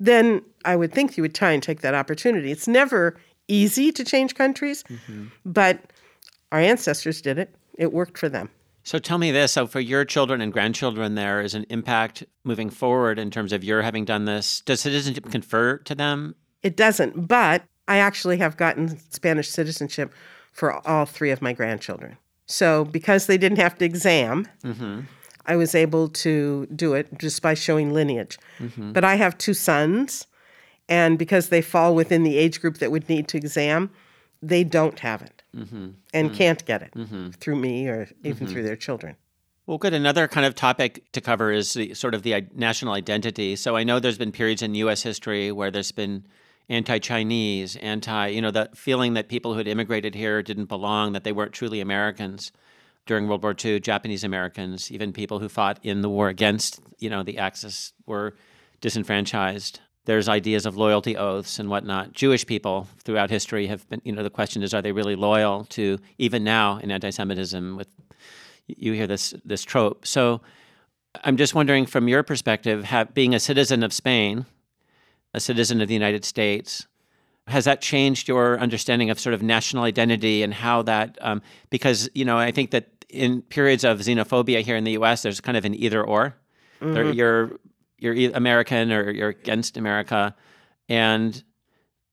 Then 0.01 0.43
I 0.65 0.77
would 0.77 0.93
think 0.93 1.17
you 1.17 1.23
would 1.23 1.35
try 1.35 1.51
and 1.53 1.63
take 1.63 1.81
that 1.81 1.95
opportunity. 1.95 2.51
It's 2.53 2.69
never 2.69 3.17
easy 3.49 3.91
to 3.93 4.05
change 4.05 4.35
countries, 4.35 4.85
mm-hmm. 4.85 5.27
but 5.45 5.81
our 6.53 6.61
ancestors 6.61 7.21
did 7.21 7.39
it. 7.39 7.55
It 7.77 7.93
worked 7.93 8.19
for 8.19 8.29
them. 8.29 8.51
So 8.85 8.99
tell 8.99 9.19
me 9.19 9.31
this. 9.33 9.53
So 9.53 9.67
for 9.67 9.81
your 9.81 10.05
children 10.05 10.41
and 10.41 10.53
grandchildren, 10.53 11.15
there 11.15 11.43
is 11.43 11.55
an 11.55 11.67
impact 11.69 12.25
moving 12.45 12.71
forward 12.71 13.19
in 13.19 13.31
terms 13.31 13.53
of 13.53 13.63
your 13.63 13.83
having 13.83 14.05
done 14.05 14.25
this. 14.25 14.63
Does 14.63 14.81
citizenship 14.81 15.31
confer 15.31 15.79
to 15.79 15.95
them? 15.95 16.35
It 16.63 16.77
doesn't, 16.77 17.29
but 17.29 17.65
I 17.87 17.99
actually 17.99 18.39
have 18.39 18.57
gotten 18.57 18.99
Spanish 19.11 19.49
citizenship 19.49 20.15
for 20.53 20.87
all 20.89 21.05
three 21.05 21.31
of 21.31 21.43
my 21.43 21.53
grandchildren. 21.53 22.17
So 22.47 22.85
because 22.87 23.27
they 23.27 23.37
didn't 23.37 23.59
have 23.59 23.77
to 23.79 23.85
exam, 23.85 24.49
mm-hmm. 24.65 25.01
I 25.45 25.57
was 25.57 25.75
able 25.75 26.09
to 26.09 26.67
do 26.75 26.95
it 26.95 27.09
just 27.19 27.43
by 27.43 27.55
showing 27.55 27.93
lineage. 27.93 28.39
Mm-hmm. 28.59 28.93
But 28.93 29.05
I 29.05 29.17
have 29.17 29.37
two 29.37 29.55
sons, 29.55 30.27
and 30.89 31.19
because 31.19 31.49
they 31.49 31.63
fall 31.63 31.95
within 31.95 32.23
the 32.23 32.37
age 32.37 32.61
group 32.61 32.79
that 32.79 32.91
would 32.91 33.09
need 33.09 33.29
to 33.29 33.37
exam, 33.37 33.91
they 34.43 34.65
don't 34.65 34.99
have 35.01 35.23
it 35.23 35.43
mm-hmm. 35.55 35.91
and 36.15 36.31
mm. 36.31 36.35
can't 36.35 36.65
get 36.65 36.83
it 36.83 36.93
mm-hmm. 36.95 37.31
through 37.31 37.57
me 37.57 37.89
or 37.89 38.09
even 38.25 38.47
mm-hmm. 38.47 38.53
through 38.53 38.63
their 38.63 38.77
children. 38.77 39.17
Well, 39.67 39.77
good. 39.77 39.93
Another 39.93 40.27
kind 40.29 40.47
of 40.47 40.55
topic 40.55 41.13
to 41.13 41.21
cover 41.21 41.53
is 41.53 41.75
the 41.75 41.93
sort 41.93 42.15
of 42.15 42.23
the 42.23 42.35
uh, 42.35 42.41
national 42.55 42.95
identity. 42.95 43.55
So 43.55 43.77
I 43.77 43.85
know 43.85 44.01
there's 44.01 44.17
been 44.17 44.33
periods 44.33 44.63
in 44.63 44.75
U.S. 44.77 45.03
history 45.03 45.53
where 45.53 45.71
there's 45.71 45.93
been 45.93 46.25
anti-Chinese, 46.71 47.77
anti, 47.77 48.29
you 48.29 48.41
know, 48.41 48.51
the 48.51 48.71
feeling 48.75 49.15
that 49.15 49.29
people 49.29 49.53
who 49.53 49.59
had 49.59 49.69
immigrated 49.69 50.15
here 50.15 50.43
didn't 50.43 50.67
belong, 50.67 51.13
that 51.13 51.25
they 51.25 51.33
weren't 51.33 51.53
truly 51.53 51.81
Americans 51.81 52.51
during 53.05 53.29
World 53.29 53.43
War 53.43 53.55
II. 53.63 53.81
Japanese 53.81 54.25
Americans, 54.25 54.91
even 54.91 55.13
people 55.13 55.39
who 55.39 55.49
fought 55.49 55.79
in 55.83 56.01
the 56.01 56.09
war 56.09 56.29
against, 56.29 56.81
you 56.99 57.11
know, 57.11 57.23
the 57.23 57.39
Axis, 57.39 57.93
were 58.07 58.35
disenfranchised. 58.81 59.81
There's 60.09 60.27
ideas 60.27 60.65
of 60.65 60.75
loyalty 60.79 61.19
oaths 61.19 61.59
and 61.59 61.69
whatnot. 61.69 62.13
Jewish 62.15 62.47
people 62.47 62.89
throughout 63.05 63.29
history 63.29 63.67
have 63.67 63.87
been, 63.91 64.01
you 64.05 64.13
know, 64.13 64.23
the 64.23 64.31
question 64.31 64.63
is, 64.63 64.73
are 64.73 64.81
they 64.81 64.91
really 64.91 65.17
loyal 65.17 65.65
to 65.77 65.99
even 66.17 66.43
now 66.43 66.79
in 66.79 66.91
anti-Semitism 66.91 67.77
with 67.77 67.89
you 68.67 68.95
hear 68.95 69.07
this 69.07 69.35
this 69.45 69.63
trope. 69.63 70.07
So 70.07 70.41
I'm 71.25 71.37
just 71.37 71.55
wondering, 71.55 71.85
from 71.85 72.09
your 72.09 72.23
perspective, 72.23 72.85
have, 72.85 73.13
being 73.13 73.35
a 73.35 73.39
citizen 73.41 73.83
of 73.83 73.93
Spain, 73.93 74.47
a 75.35 75.41
citizen 75.41 75.83
of 75.83 75.89
the 75.89 75.95
United 75.95 76.25
States, 76.25 76.87
has 77.47 77.67
that 77.67 77.83
changed 77.83 78.29
your 78.29 78.59
understanding 78.59 79.11
of 79.11 79.21
sort 79.21 79.35
of 79.35 79.43
national 79.43 79.85
identity 79.85 80.43
and 80.43 80.55
how 80.55 80.81
that? 80.83 81.19
Um, 81.21 81.43
because 81.69 82.09
you 82.15 82.25
know, 82.25 82.39
I 82.39 82.51
think 82.51 82.71
that 82.71 82.87
in 83.11 83.43
periods 83.43 83.85
of 83.85 83.99
xenophobia 84.01 84.63
here 84.63 84.77
in 84.77 84.85
the 84.85 84.93
U.S., 84.93 85.21
there's 85.23 85.41
kind 85.43 85.59
of 85.59 85.67
an 85.67 85.75
either 85.75 86.03
or. 86.03 86.35
There- 86.81 87.13
You're 87.13 87.51
you're 87.99 88.33
American 88.35 88.93
or 88.93 89.11
you're 89.11 89.31
against 89.31 89.77
America, 89.77 90.35
and 90.89 91.43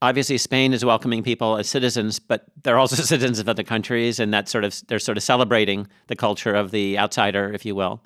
obviously 0.02 0.38
Spain 0.38 0.74
is 0.74 0.84
welcoming 0.86 1.24
people 1.24 1.58
as 1.58 1.70
citizens, 1.70 2.20
but 2.20 2.46
they're 2.64 2.78
also 2.78 2.96
citizens 3.04 3.40
of 3.40 3.50
other 3.50 3.64
countries, 3.64 4.20
and 4.20 4.34
that 4.34 4.50
sort 4.50 4.64
of 4.64 4.76
they're 4.88 5.00
sort 5.00 5.18
of 5.18 5.24
celebrating 5.24 5.88
the 6.08 6.16
culture 6.16 6.54
of 6.54 6.72
the 6.72 6.98
outsider, 6.98 7.52
if 7.54 7.66
you 7.66 7.76
will. 7.76 8.02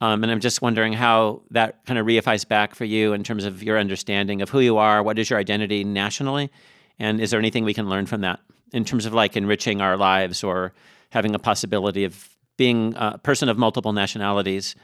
Um, 0.00 0.24
and 0.24 0.32
I'm 0.32 0.40
just 0.40 0.62
wondering 0.62 0.92
how 0.92 1.42
that 1.52 1.84
kind 1.86 1.96
of 1.96 2.06
reifies 2.06 2.46
back 2.46 2.74
for 2.74 2.84
you 2.84 3.12
in 3.12 3.22
terms 3.22 3.44
of 3.44 3.62
your 3.62 3.78
understanding 3.78 4.42
of 4.42 4.50
who 4.50 4.58
you 4.58 4.76
are, 4.76 5.00
what 5.00 5.16
is 5.16 5.30
your 5.30 5.38
identity 5.38 5.84
nationally, 5.84 6.50
and 6.98 7.20
is 7.20 7.30
there 7.30 7.38
anything 7.38 7.64
we 7.64 7.74
can 7.74 7.88
learn 7.88 8.06
from 8.06 8.20
that 8.22 8.40
in 8.72 8.84
terms 8.84 9.06
of 9.06 9.14
like 9.14 9.36
enriching 9.36 9.80
our 9.80 9.96
lives 9.96 10.42
or 10.42 10.72
having 11.10 11.34
a 11.34 11.38
possibility 11.38 12.04
of 12.04 12.36
being 12.56 12.94
a 12.96 13.18
person 13.18 13.48
of 13.48 13.58
multiple 13.58 13.92
nationalities 13.92 14.74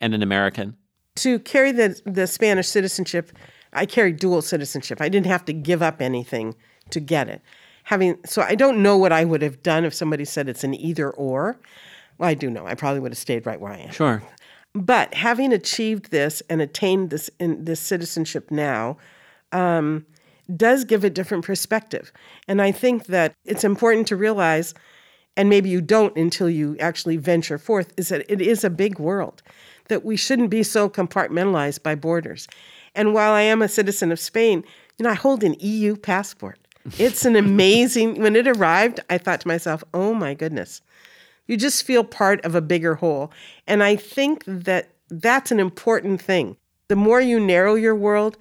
and 0.00 0.12
an 0.12 0.22
American? 0.22 0.76
To 1.16 1.38
carry 1.40 1.72
the, 1.72 2.00
the 2.04 2.26
Spanish 2.26 2.68
citizenship, 2.68 3.32
I 3.72 3.86
carried 3.86 4.18
dual 4.18 4.42
citizenship. 4.42 5.00
I 5.00 5.08
didn't 5.08 5.26
have 5.26 5.44
to 5.46 5.52
give 5.52 5.82
up 5.82 6.00
anything 6.00 6.54
to 6.90 7.00
get 7.00 7.28
it. 7.28 7.42
Having 7.84 8.18
so 8.24 8.40
I 8.42 8.54
don't 8.54 8.82
know 8.82 8.96
what 8.96 9.12
I 9.12 9.24
would 9.24 9.42
have 9.42 9.62
done 9.62 9.84
if 9.84 9.92
somebody 9.92 10.24
said 10.24 10.48
it's 10.48 10.64
an 10.64 10.74
either 10.74 11.10
or. 11.10 11.58
Well, 12.16 12.30
I 12.30 12.34
do 12.34 12.48
know. 12.48 12.66
I 12.66 12.74
probably 12.74 13.00
would 13.00 13.12
have 13.12 13.18
stayed 13.18 13.44
right 13.44 13.60
where 13.60 13.72
I 13.72 13.78
am. 13.78 13.90
Sure. 13.90 14.22
But 14.74 15.14
having 15.14 15.52
achieved 15.52 16.10
this 16.10 16.42
and 16.48 16.60
attained 16.62 17.10
this 17.10 17.30
in 17.38 17.64
this 17.64 17.80
citizenship 17.80 18.50
now, 18.50 18.96
um, 19.52 20.06
does 20.56 20.84
give 20.84 21.04
a 21.04 21.10
different 21.10 21.44
perspective. 21.44 22.12
And 22.48 22.60
I 22.60 22.72
think 22.72 23.06
that 23.06 23.34
it's 23.44 23.64
important 23.64 24.06
to 24.08 24.16
realize, 24.16 24.74
and 25.36 25.48
maybe 25.48 25.68
you 25.68 25.80
don't 25.80 26.16
until 26.16 26.50
you 26.50 26.76
actually 26.78 27.16
venture 27.18 27.58
forth, 27.58 27.92
is 27.96 28.08
that 28.08 28.24
it 28.28 28.40
is 28.40 28.64
a 28.64 28.70
big 28.70 28.98
world, 28.98 29.42
that 29.88 30.04
we 30.04 30.16
shouldn't 30.16 30.50
be 30.50 30.62
so 30.62 30.88
compartmentalized 30.88 31.82
by 31.82 31.94
borders. 31.94 32.48
And 32.94 33.12
while 33.12 33.32
I 33.32 33.42
am 33.42 33.62
a 33.62 33.68
citizen 33.68 34.12
of 34.12 34.20
Spain, 34.20 34.64
you 34.98 35.04
know, 35.04 35.10
I 35.10 35.14
hold 35.14 35.42
an 35.42 35.56
EU 35.60 35.96
passport. 35.96 36.58
It's 36.98 37.24
an 37.24 37.36
amazing, 37.44 38.20
when 38.20 38.36
it 38.36 38.46
arrived, 38.46 39.00
I 39.10 39.18
thought 39.18 39.40
to 39.40 39.48
myself, 39.48 39.82
oh 39.92 40.14
my 40.14 40.34
goodness, 40.34 40.80
you 41.46 41.56
just 41.56 41.84
feel 41.84 42.04
part 42.04 42.44
of 42.44 42.54
a 42.54 42.60
bigger 42.60 42.94
whole. 42.94 43.32
And 43.66 43.82
I 43.82 43.96
think 43.96 44.44
that 44.46 44.90
that's 45.10 45.50
an 45.50 45.60
important 45.60 46.20
thing. 46.20 46.56
The 46.88 46.96
more 46.96 47.20
you 47.20 47.40
narrow 47.40 47.74
your 47.74 47.94
world, 47.94 48.36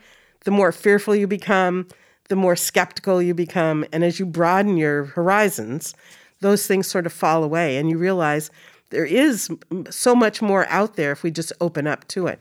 the 0.46 0.52
more 0.52 0.72
fearful 0.72 1.16
you 1.16 1.28
become, 1.28 1.88
the 2.30 2.36
more 2.36 2.56
skeptical 2.56 3.22
you 3.22 3.34
become. 3.34 3.86
And 3.92 4.04
as 4.04 4.20
you 4.20 4.26
broaden 4.26 4.78
your 4.78 5.06
horizons, 5.06 5.94
those 6.40 6.68
things 6.68 6.88
sort 6.88 7.06
of 7.06 7.14
fall 7.14 7.44
away. 7.44 7.78
And 7.78 7.90
you 7.90 7.98
realize 7.98 8.52
there 8.94 9.06
is 9.06 9.50
so 9.90 10.16
much 10.16 10.42
more 10.42 10.68
out 10.70 10.96
there 10.96 11.12
if 11.12 11.24
we 11.24 11.32
just 11.32 11.52
open 11.60 11.88
up 11.88 12.08
to 12.10 12.28
it. 12.28 12.40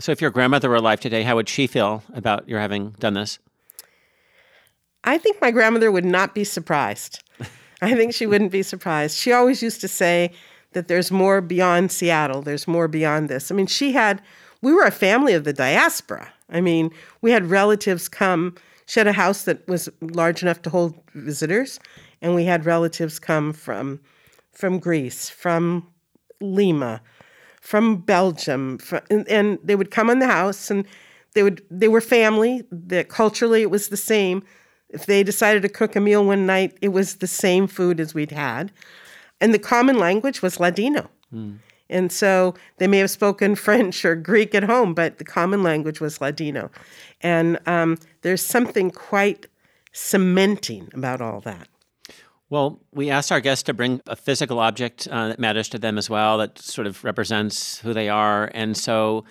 So, 0.00 0.10
if 0.10 0.20
your 0.22 0.30
grandmother 0.30 0.70
were 0.70 0.76
alive 0.76 1.00
today, 1.00 1.22
how 1.22 1.36
would 1.36 1.48
she 1.48 1.66
feel 1.66 2.02
about 2.14 2.48
your 2.48 2.58
having 2.58 2.90
done 2.98 3.14
this? 3.14 3.38
I 5.04 5.18
think 5.18 5.40
my 5.40 5.50
grandmother 5.50 5.92
would 5.92 6.04
not 6.04 6.34
be 6.34 6.44
surprised. 6.44 7.22
I 7.82 7.94
think 7.94 8.14
she 8.14 8.26
wouldn't 8.26 8.50
be 8.50 8.62
surprised. 8.62 9.16
She 9.16 9.32
always 9.32 9.62
used 9.62 9.82
to 9.82 9.88
say 9.88 10.32
that 10.72 10.88
there's 10.88 11.10
more 11.10 11.40
beyond 11.40 11.92
Seattle, 11.92 12.40
there's 12.40 12.66
more 12.66 12.88
beyond 12.88 13.28
this. 13.28 13.50
I 13.50 13.54
mean, 13.54 13.66
she 13.66 13.92
had, 13.92 14.22
we 14.62 14.72
were 14.72 14.84
a 14.84 14.90
family 14.90 15.34
of 15.34 15.44
the 15.44 15.52
diaspora. 15.52 16.32
I 16.48 16.60
mean, 16.60 16.90
we 17.20 17.30
had 17.30 17.50
relatives 17.50 18.08
come. 18.08 18.56
She 18.86 19.00
had 19.00 19.06
a 19.06 19.12
house 19.12 19.44
that 19.44 19.66
was 19.68 19.88
large 20.00 20.42
enough 20.42 20.62
to 20.62 20.70
hold 20.70 20.98
visitors, 21.14 21.78
and 22.22 22.34
we 22.34 22.44
had 22.44 22.64
relatives 22.64 23.18
come 23.18 23.52
from 23.52 24.00
from 24.52 24.78
Greece, 24.78 25.28
from 25.28 25.86
Lima, 26.40 27.00
from 27.60 27.98
Belgium, 27.98 28.78
fr 28.78 28.96
and, 29.10 29.28
and 29.28 29.58
they 29.62 29.76
would 29.76 29.90
come 29.90 30.10
in 30.10 30.18
the 30.18 30.26
house, 30.26 30.70
and 30.70 30.86
they 31.34 31.42
would 31.42 31.62
they 31.70 31.88
were 31.88 32.00
family. 32.00 32.64
That 32.70 33.08
culturally 33.08 33.62
it 33.62 33.70
was 33.70 33.88
the 33.88 33.96
same. 33.96 34.42
If 34.88 35.06
they 35.06 35.22
decided 35.22 35.62
to 35.62 35.68
cook 35.68 35.94
a 35.94 36.00
meal 36.00 36.24
one 36.24 36.46
night, 36.46 36.76
it 36.80 36.88
was 36.88 37.16
the 37.16 37.28
same 37.28 37.66
food 37.66 38.00
as 38.00 38.14
we'd 38.14 38.32
had, 38.32 38.72
and 39.40 39.54
the 39.54 39.58
common 39.58 39.98
language 39.98 40.42
was 40.42 40.58
Ladino. 40.58 41.10
And 41.90 42.12
so 42.12 42.54
they 42.78 42.86
may 42.86 42.98
have 42.98 43.10
spoken 43.10 43.54
French 43.66 44.04
or 44.04 44.14
Greek 44.14 44.54
at 44.54 44.62
home, 44.62 44.94
but 44.94 45.18
the 45.18 45.24
common 45.24 45.62
language 45.62 46.00
was 46.00 46.20
Ladino. 46.20 46.70
And 47.20 47.58
um, 47.66 47.98
there's 48.22 48.44
something 48.44 48.90
quite 48.90 49.46
cementing 49.92 50.88
about 50.94 51.20
all 51.20 51.40
that. 51.40 51.68
Well, 52.50 52.80
we 52.92 53.10
asked 53.10 53.30
our 53.30 53.40
guests 53.40 53.62
to 53.64 53.72
bring 53.72 54.02
a 54.08 54.16
physical 54.16 54.58
object 54.58 55.06
uh, 55.08 55.28
that 55.28 55.38
matters 55.38 55.68
to 55.68 55.78
them 55.78 55.96
as 55.96 56.10
well, 56.10 56.36
that 56.38 56.58
sort 56.58 56.88
of 56.88 57.04
represents 57.04 57.78
who 57.78 57.94
they 57.94 58.08
are. 58.08 58.50
And 58.52 58.76
so, 58.76 59.24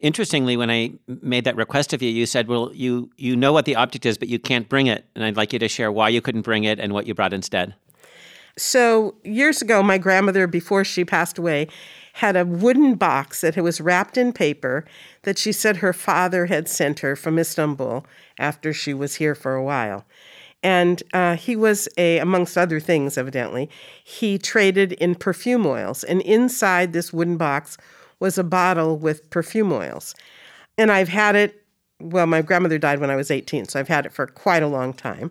interestingly, 0.00 0.56
when 0.56 0.70
I 0.70 0.94
made 1.06 1.44
that 1.44 1.54
request 1.54 1.92
of 1.92 2.02
you, 2.02 2.10
you 2.10 2.26
said, 2.26 2.48
"Well, 2.48 2.72
you 2.74 3.10
you 3.16 3.36
know 3.36 3.52
what 3.52 3.64
the 3.64 3.76
object 3.76 4.04
is, 4.04 4.18
but 4.18 4.26
you 4.26 4.40
can't 4.40 4.68
bring 4.68 4.88
it." 4.88 5.04
And 5.14 5.24
I'd 5.24 5.36
like 5.36 5.52
you 5.52 5.60
to 5.60 5.68
share 5.68 5.92
why 5.92 6.08
you 6.08 6.20
couldn't 6.20 6.42
bring 6.42 6.64
it 6.64 6.80
and 6.80 6.92
what 6.92 7.06
you 7.06 7.14
brought 7.14 7.32
instead. 7.32 7.76
So, 8.56 9.14
years 9.22 9.62
ago, 9.62 9.80
my 9.82 9.98
grandmother, 9.98 10.48
before 10.48 10.84
she 10.84 11.04
passed 11.04 11.38
away, 11.38 11.68
had 12.14 12.36
a 12.36 12.44
wooden 12.44 12.96
box 12.96 13.40
that 13.42 13.56
was 13.56 13.80
wrapped 13.80 14.16
in 14.16 14.32
paper 14.32 14.84
that 15.22 15.38
she 15.38 15.52
said 15.52 15.76
her 15.76 15.92
father 15.92 16.46
had 16.46 16.68
sent 16.68 17.00
her 17.00 17.14
from 17.14 17.38
Istanbul 17.38 18.04
after 18.38 18.72
she 18.72 18.94
was 18.94 19.16
here 19.16 19.36
for 19.36 19.54
a 19.54 19.62
while. 19.62 20.04
And 20.64 21.02
uh, 21.12 21.36
he 21.36 21.54
was 21.54 21.88
a, 21.98 22.18
amongst 22.18 22.56
other 22.56 22.80
things, 22.80 23.18
evidently, 23.18 23.68
he 24.02 24.38
traded 24.38 24.92
in 24.92 25.14
perfume 25.14 25.66
oils. 25.66 26.02
And 26.04 26.22
inside 26.22 26.94
this 26.94 27.12
wooden 27.12 27.36
box 27.36 27.76
was 28.18 28.38
a 28.38 28.44
bottle 28.44 28.96
with 28.96 29.28
perfume 29.28 29.72
oils. 29.72 30.14
And 30.78 30.90
I've 30.90 31.08
had 31.08 31.36
it, 31.36 31.62
well, 32.00 32.26
my 32.26 32.40
grandmother 32.40 32.78
died 32.78 32.98
when 32.98 33.10
I 33.10 33.16
was 33.16 33.30
18, 33.30 33.66
so 33.66 33.78
I've 33.78 33.88
had 33.88 34.06
it 34.06 34.12
for 34.14 34.26
quite 34.26 34.62
a 34.62 34.66
long 34.66 34.94
time. 34.94 35.30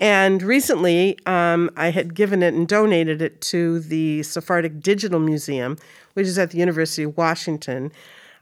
And 0.00 0.42
recently, 0.42 1.16
um, 1.26 1.70
I 1.76 1.90
had 1.90 2.14
given 2.14 2.42
it 2.42 2.52
and 2.52 2.66
donated 2.66 3.22
it 3.22 3.40
to 3.42 3.78
the 3.78 4.24
Sephardic 4.24 4.80
Digital 4.80 5.20
Museum, 5.20 5.78
which 6.14 6.26
is 6.26 6.38
at 6.38 6.50
the 6.50 6.58
University 6.58 7.04
of 7.04 7.16
Washington. 7.16 7.92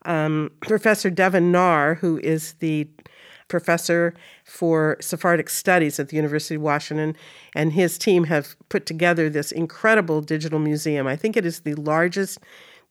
Um, 0.06 0.50
professor 0.60 1.10
Devin 1.10 1.52
Naar, 1.52 1.98
who 1.98 2.18
is 2.18 2.54
the 2.54 2.88
professor 3.48 4.14
for 4.44 4.96
Sephardic 5.00 5.48
Studies 5.48 5.98
at 5.98 6.08
the 6.08 6.16
University 6.16 6.56
of 6.56 6.62
Washington, 6.62 7.16
and 7.54 7.72
his 7.72 7.98
team 7.98 8.24
have 8.24 8.56
put 8.68 8.86
together 8.86 9.28
this 9.28 9.52
incredible 9.52 10.20
digital 10.20 10.58
museum. 10.58 11.06
I 11.06 11.16
think 11.16 11.36
it 11.36 11.46
is 11.46 11.60
the 11.60 11.74
largest 11.74 12.38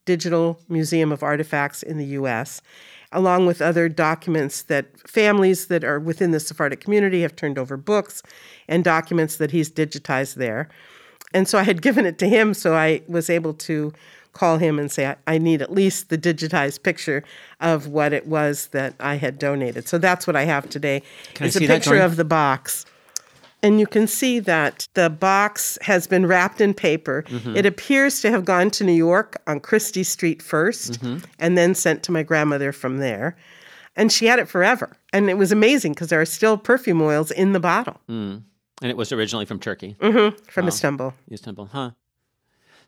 digital 0.06 0.60
museum 0.70 1.12
of 1.12 1.24
artifacts 1.24 1.84
in 1.84 1.98
the 1.98 2.06
U.S., 2.06 2.62
along 3.12 3.46
with 3.46 3.62
other 3.62 3.88
documents 3.88 4.64
that 4.64 5.08
families 5.08 5.68
that 5.68 5.84
are 5.84 6.00
within 6.00 6.32
the 6.32 6.40
Sephardic 6.40 6.82
community 6.82 7.22
have 7.22 7.36
turned 7.36 7.60
over 7.60 7.78
books 7.78 8.24
and 8.68 8.84
documents 8.84 9.38
that 9.38 9.52
he's 9.52 9.72
digitized 9.72 10.36
there. 10.36 10.68
And 11.34 11.48
so 11.48 11.58
I 11.58 11.64
had 11.64 11.82
given 11.88 12.06
it 12.06 12.18
to 12.20 12.30
him, 12.30 12.54
so 12.54 12.76
I 12.76 13.02
was 13.08 13.30
able 13.30 13.54
to 13.54 13.94
call 14.34 14.58
him 14.58 14.80
and 14.80 14.92
say, 14.92 15.16
I, 15.28 15.38
need 15.38 15.62
at 15.62 15.72
least 15.72 16.10
the 16.10 16.18
digitized 16.18 16.84
picture 16.84 17.24
of 17.60 17.88
what 17.88 18.14
it 18.14 18.28
was 18.28 18.68
that 18.68 18.96
I 19.00 19.16
had 19.16 19.40
donated. 19.40 19.88
So 19.88 19.98
that's 19.98 20.28
what 20.28 20.36
I 20.36 20.44
have 20.44 20.70
today. 20.70 21.04
Can 21.34 21.48
it's 21.48 21.56
a 21.56 21.60
picture 21.60 21.98
of 21.98 22.16
the 22.16 22.26
box. 22.26 22.86
And 23.62 23.80
you 23.80 23.88
can 23.88 24.08
see 24.08 24.40
that 24.40 24.90
the 24.94 25.10
box 25.10 25.78
has 25.82 26.06
been 26.06 26.26
wrapped 26.26 26.60
in 26.60 26.74
paper. 26.74 27.24
Mm-hmm. 27.28 27.56
It 27.56 27.66
appears 27.66 28.20
to 28.22 28.30
have 28.30 28.44
gone 28.44 28.70
to 28.72 28.84
New 28.84 28.92
York 28.92 29.42
on 29.48 29.62
Chrystie 29.62 30.06
Street 30.06 30.40
1st 30.40 30.98
mm-hmm. 30.98 31.26
and 31.40 31.58
then 31.58 31.74
sent 31.74 32.04
to 32.04 32.12
my 32.12 32.24
grandmother 32.24 32.74
from 32.74 32.98
there. 32.98 33.38
And 33.96 34.12
she 34.12 34.26
had 34.26 34.40
it 34.40 34.50
forever. 34.50 34.98
And 35.14 35.30
it 35.30 35.38
was 35.38 35.52
amazing 35.52 35.94
because 35.94 36.10
there 36.10 36.20
are 36.20 36.26
still 36.26 36.58
perfume 36.58 37.02
oils 37.02 37.32
in 37.32 37.54
the 37.54 37.60
bottle. 37.60 38.02
Mm. 38.10 38.42
And 38.82 38.92
it 38.92 38.98
was 38.98 39.14
originally 39.14 39.46
from 39.46 39.60
Turkey? 39.60 39.96
Mm-hmm. 40.02 40.44
From 40.50 40.68
Istanbul. 40.68 41.14
Istanbul, 41.32 41.68
huh? 41.68 41.92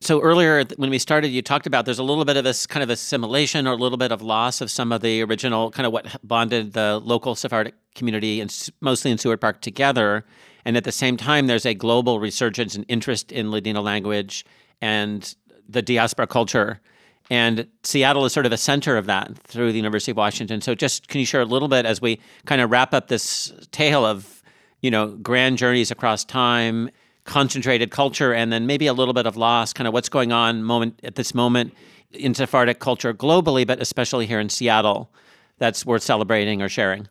So 0.01 0.21
earlier 0.21 0.63
when 0.77 0.89
we 0.89 0.99
started, 0.99 1.29
you 1.29 1.41
talked 1.41 1.67
about 1.67 1.85
there's 1.85 1.99
a 1.99 2.03
little 2.03 2.25
bit 2.25 2.37
of 2.37 2.43
this 2.43 2.67
kind 2.67 2.83
of 2.83 2.89
assimilation 2.89 3.67
or 3.67 3.73
a 3.73 3.77
little 3.77 3.97
bit 3.97 4.11
of 4.11 4.21
loss 4.21 4.61
of 4.61 4.69
some 4.69 4.91
of 4.91 5.01
the 5.01 5.21
original 5.23 5.71
kind 5.71 5.87
of 5.87 5.93
what 5.93 6.05
bonded 6.23 6.73
the 6.73 6.99
local 7.03 7.35
Sephardic 7.35 7.73
community 7.95 8.41
and 8.41 8.69
mostly 8.81 9.11
in 9.11 9.17
Seward 9.17 9.41
Park 9.41 9.61
together. 9.61 10.25
And 10.65 10.75
at 10.77 10.83
the 10.83 10.91
same 10.91 11.15
time, 11.15 11.47
there's 11.47 11.65
a 11.65 11.73
global 11.73 12.19
resurgence 12.19 12.75
and 12.75 12.85
interest 12.87 13.31
in 13.31 13.51
Ladino 13.51 13.81
language 13.81 14.45
and 14.81 15.35
the 15.67 15.81
diaspora 15.81 16.27
culture. 16.27 16.81
And 17.29 17.67
Seattle 17.83 18.25
is 18.25 18.33
sort 18.33 18.45
of 18.45 18.51
a 18.51 18.57
center 18.57 18.97
of 18.97 19.07
that 19.07 19.35
through 19.39 19.71
the 19.71 19.77
University 19.77 20.11
of 20.11 20.17
Washington. 20.17 20.61
So, 20.61 20.75
just 20.75 21.07
can 21.07 21.19
you 21.19 21.25
share 21.25 21.41
a 21.41 21.45
little 21.45 21.67
bit 21.67 21.85
as 21.85 22.01
we 22.01 22.19
kind 22.45 22.61
of 22.61 22.69
wrap 22.69 22.93
up 22.93 23.07
this 23.07 23.51
tale 23.71 24.05
of, 24.05 24.43
you 24.81 24.91
know, 24.91 25.07
grand 25.07 25.57
journeys 25.57 25.89
across 25.89 26.23
time, 26.23 26.91
concentrated 27.25 27.91
culture, 27.91 28.33
and 28.33 28.51
then 28.53 28.65
maybe 28.65 28.87
a 28.87 28.93
little 28.93 29.13
bit 29.13 29.25
of 29.25 29.35
loss, 29.35 29.73
kind 29.73 29.87
of 29.87 29.93
what's 29.93 30.09
going 30.09 30.31
on 30.31 30.63
moment 30.63 30.99
at 31.03 31.15
this 31.15 31.33
moment 31.35 31.73
in 32.11 32.33
Sephardic 32.33 32.79
culture 32.79 33.13
globally, 33.13 33.67
but 33.67 33.81
especially 33.81 34.25
here 34.25 34.39
in 34.39 34.49
Seattle, 34.49 35.11
that's 35.57 35.85
worth 35.85 36.03
celebrating 36.03 36.61
or 36.61 36.69
sharing. 36.69 37.07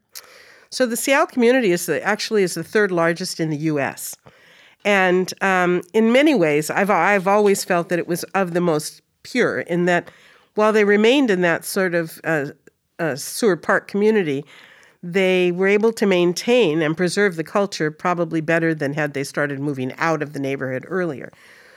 So 0.70 0.86
the 0.86 0.96
Seattle 0.96 1.26
community 1.26 1.72
is 1.72 1.86
the, 1.86 2.02
actually 2.02 2.42
is 2.42 2.54
the 2.54 2.64
third 2.64 2.90
largest 2.90 3.38
in 3.38 3.50
the 3.50 3.56
U.S. 3.58 4.16
And 4.84 5.32
um, 5.42 5.82
in 5.92 6.12
many 6.12 6.34
ways, 6.34 6.70
I've 6.70 6.90
I've 6.90 7.28
always 7.28 7.64
felt 7.64 7.88
that 7.88 7.98
it 7.98 8.06
was 8.06 8.24
of 8.34 8.54
the 8.54 8.60
most 8.60 9.02
pure. 9.22 9.60
In 9.60 9.84
that, 9.86 10.10
while 10.54 10.72
they 10.72 10.84
remained 10.84 11.30
in 11.30 11.40
that 11.42 11.64
sort 11.64 11.94
of 11.94 12.20
uh, 12.24 12.46
uh, 12.98 13.16
Seward 13.16 13.62
Park 13.62 13.88
community, 13.88 14.44
they 15.06 15.52
were 15.52 15.66
able 15.66 15.92
to 15.92 16.06
maintain 16.06 16.80
and 16.80 16.96
preserve 16.96 17.36
the 17.36 17.44
culture 17.44 17.90
probably 17.90 18.40
better 18.40 18.74
than 18.74 18.94
had 18.94 19.12
they 19.12 19.22
started 19.22 19.60
moving 19.60 19.92
out 19.98 20.22
of 20.22 20.32
the 20.32 20.40
neighborhood 20.40 20.86
earlier. 20.88 21.30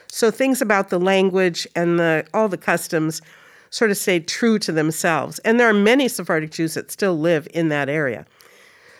So 0.06 0.30
things 0.30 0.62
about 0.62 0.88
the 0.88 0.98
language 0.98 1.68
and 1.76 2.00
the 2.00 2.26
all 2.32 2.48
the 2.48 2.56
customs 2.56 3.20
sort 3.68 3.90
of 3.90 3.98
stayed 3.98 4.28
true 4.28 4.58
to 4.60 4.72
themselves. 4.72 5.40
And 5.40 5.60
there 5.60 5.68
are 5.68 5.74
many 5.74 6.08
Sephardic 6.08 6.52
Jews 6.52 6.72
that 6.72 6.90
still 6.90 7.18
live 7.18 7.46
in 7.52 7.68
that 7.68 7.90
area. 7.90 8.24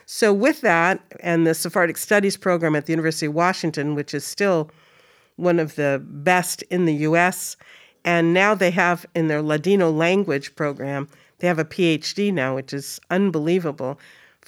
So, 0.05 0.33
with 0.33 0.61
that, 0.61 1.01
and 1.21 1.47
the 1.47 1.55
Sephardic 1.55 1.97
Studies 1.97 2.37
program 2.37 2.77
at 2.77 2.85
the 2.85 2.93
University 2.93 3.27
of 3.27 3.35
Washington, 3.35 3.95
which 3.95 4.13
is 4.13 4.25
still 4.25 4.71
one 5.37 5.59
of 5.59 5.75
the 5.77 6.03
best 6.05 6.63
in 6.65 6.85
the 6.85 6.95
US, 6.95 7.57
and 8.05 8.35
now 8.35 8.55
they 8.55 8.71
have 8.71 9.07
in 9.15 9.29
their 9.29 9.43
Ladino 9.43 9.91
language 9.91 10.55
program, 10.55 11.09
they 11.39 11.47
have 11.47 11.59
a 11.59 11.65
PhD 11.65 12.33
now, 12.33 12.55
which 12.55 12.73
is 12.73 13.01
unbelievable 13.11 13.99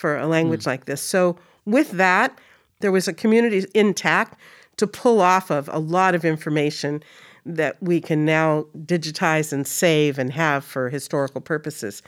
for 0.00 0.16
a 0.16 0.26
language 0.26 0.62
mm. 0.62 0.68
like 0.68 0.86
this. 0.86 1.02
So, 1.02 1.36
with 1.66 1.90
that, 1.92 2.38
there 2.80 2.90
was 2.90 3.06
a 3.06 3.12
community 3.12 3.66
intact 3.74 4.40
to 4.78 4.86
pull 4.86 5.20
off 5.20 5.50
of 5.50 5.68
a 5.70 5.78
lot 5.78 6.14
of 6.14 6.24
information 6.24 7.02
that 7.44 7.76
we 7.82 8.00
can 8.00 8.24
now 8.24 8.64
digitize 8.86 9.52
and 9.52 9.66
save 9.66 10.18
and 10.18 10.32
have 10.32 10.64
for 10.64 10.88
historical 10.88 11.42
purposes. 11.42 12.02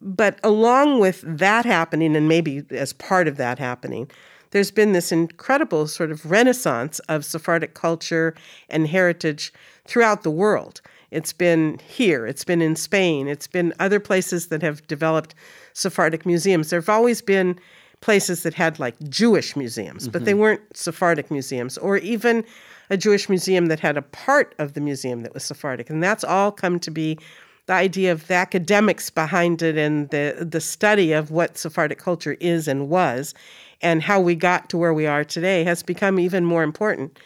But 0.00 0.38
along 0.42 1.00
with 1.00 1.22
that 1.26 1.66
happening, 1.66 2.16
and 2.16 2.26
maybe 2.26 2.64
as 2.70 2.94
part 2.94 3.28
of 3.28 3.36
that 3.36 3.58
happening, 3.58 4.10
there's 4.50 4.70
been 4.70 4.92
this 4.92 5.12
incredible 5.12 5.86
sort 5.86 6.10
of 6.10 6.30
renaissance 6.30 6.98
of 7.00 7.26
Sephardic 7.26 7.74
culture 7.74 8.34
and 8.70 8.86
heritage 8.88 9.52
throughout 9.86 10.22
the 10.22 10.30
world. 10.30 10.80
It's 11.14 11.32
been 11.32 11.78
here, 11.86 12.26
it's 12.26 12.44
been 12.44 12.60
in 12.60 12.76
Spain, 12.76 13.28
it's 13.28 13.46
been 13.46 13.72
other 13.78 14.00
places 14.00 14.48
that 14.48 14.62
have 14.62 14.86
developed 14.86 15.34
Sephardic 15.72 16.26
museums. 16.26 16.70
There 16.70 16.80
have 16.80 16.88
always 16.88 17.22
been 17.22 17.58
places 18.00 18.42
that 18.42 18.54
had 18.54 18.78
like 18.78 18.98
Jewish 19.08 19.56
museums, 19.56 20.02
mm-hmm. 20.02 20.12
but 20.12 20.24
they 20.24 20.32
mm-hmm. 20.32 20.40
weren't 20.40 20.76
Sephardic 20.76 21.30
museums, 21.30 21.78
or 21.78 21.96
even 21.98 22.44
a 22.90 22.96
Jewish 22.96 23.28
museum 23.28 23.66
that 23.66 23.80
had 23.80 23.96
a 23.96 24.02
part 24.02 24.54
of 24.58 24.74
the 24.74 24.80
museum 24.80 25.22
that 25.22 25.32
was 25.32 25.44
Sephardic. 25.44 25.88
And 25.88 26.02
that's 26.02 26.24
all 26.24 26.52
come 26.52 26.78
to 26.80 26.90
be 26.90 27.18
the 27.66 27.72
idea 27.72 28.12
of 28.12 28.26
the 28.26 28.34
academics 28.34 29.08
behind 29.08 29.62
it 29.62 29.78
and 29.78 30.10
the, 30.10 30.46
the 30.48 30.60
study 30.60 31.12
of 31.12 31.30
what 31.30 31.56
Sephardic 31.56 31.98
culture 31.98 32.36
is 32.40 32.68
and 32.68 32.90
was 32.90 33.32
and 33.80 34.02
how 34.02 34.20
we 34.20 34.34
got 34.34 34.68
to 34.68 34.76
where 34.76 34.92
we 34.92 35.06
are 35.06 35.24
today 35.24 35.64
has 35.64 35.82
become 35.82 36.18
even 36.18 36.44
more 36.44 36.62
important. 36.62 37.18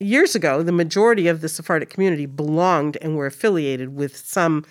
Years 0.00 0.34
ago, 0.34 0.62
the 0.62 0.72
majority 0.72 1.26
of 1.26 1.40
the 1.40 1.48
Sephardic 1.48 1.90
community 1.90 2.26
belonged 2.26 2.96
and 3.02 3.16
were 3.16 3.26
affiliated 3.26 3.96
with 3.96 4.16
some 4.16 4.64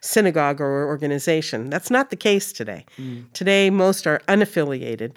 synagogue 0.00 0.60
or 0.60 0.86
organization. 0.86 1.70
That's 1.70 1.90
not 1.90 2.10
the 2.10 2.16
case 2.16 2.52
today. 2.52 2.84
Mm. 2.98 3.24
Today, 3.32 3.70
most 3.70 4.06
are 4.06 4.20
unaffiliated. 4.28 5.12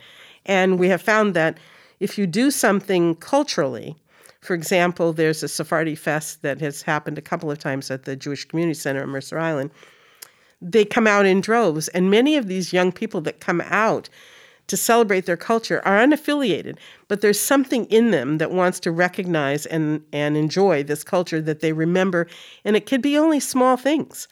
And 0.46 0.80
we 0.80 0.88
have 0.90 1.02
found 1.02 1.34
that 1.34 1.58
if 2.00 2.18
you 2.18 2.26
do 2.26 2.52
something 2.52 3.16
culturally, 3.16 3.96
for 4.42 4.54
example, 4.54 5.12
there's 5.12 5.44
a 5.44 5.50
Sephardi 5.50 5.96
fest 5.96 6.42
that 6.42 6.62
has 6.62 6.82
happened 6.82 7.18
a 7.18 7.22
couple 7.22 7.52
of 7.52 7.60
times 7.60 7.92
at 7.92 8.06
the 8.06 8.16
Jewish 8.16 8.46
Community 8.46 8.74
Center 8.74 9.04
in 9.04 9.10
Mercer 9.10 9.38
Island. 9.38 9.72
They 10.62 10.86
come 10.86 11.08
out 11.08 11.26
in 11.26 11.42
droves, 11.42 11.90
and 11.90 12.10
many 12.10 12.38
of 12.38 12.48
these 12.48 12.72
young 12.74 12.92
people 12.92 13.22
that 13.22 13.42
come 13.42 13.62
out 13.66 14.10
to 14.70 14.78
celebrate 14.78 15.26
their 15.26 15.38
culture 15.38 15.82
are 15.86 16.00
unaffiliated, 16.00 16.78
but 17.08 17.22
there's 17.22 17.40
something 17.40 17.86
in 17.86 18.12
them 18.12 18.38
that 18.38 18.52
wants 18.52 18.80
to 18.82 18.92
recognize 18.92 19.66
and, 19.66 20.02
and 20.14 20.38
enjoy 20.38 20.84
this 20.84 21.04
culture 21.04 21.42
that 21.42 21.60
they 21.60 21.74
remember, 21.74 22.28
and 22.64 22.76
it 22.76 22.86
could 22.86 23.02
be 23.02 23.18
only 23.18 23.40
small 23.40 23.76
things. 23.76 24.28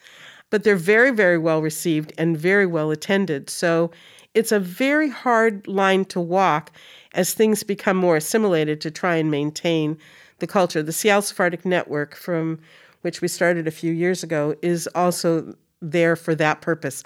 But 0.50 0.64
they're 0.64 0.76
very, 0.76 1.10
very 1.10 1.36
well 1.36 1.60
received 1.60 2.12
and 2.16 2.38
very 2.38 2.66
well 2.66 2.90
attended. 2.90 3.50
So 3.50 3.90
it's 4.32 4.52
a 4.52 4.60
very 4.60 5.10
hard 5.10 5.66
line 5.66 6.04
to 6.06 6.20
walk 6.20 6.70
as 7.12 7.34
things 7.34 7.62
become 7.62 7.96
more 7.96 8.16
assimilated 8.16 8.80
to 8.82 8.90
try 8.90 9.16
and 9.16 9.30
maintain 9.30 9.98
the 10.38 10.46
culture. 10.46 10.82
The 10.82 10.92
Seattle 10.92 11.22
Sephardic 11.22 11.66
Network, 11.66 12.14
from 12.14 12.60
which 13.02 13.20
we 13.20 13.28
started 13.28 13.66
a 13.66 13.72
few 13.72 13.92
years 13.92 14.22
ago, 14.22 14.54
is 14.62 14.88
also 14.94 15.54
there 15.82 16.16
for 16.16 16.34
that 16.36 16.60
purpose. 16.60 17.02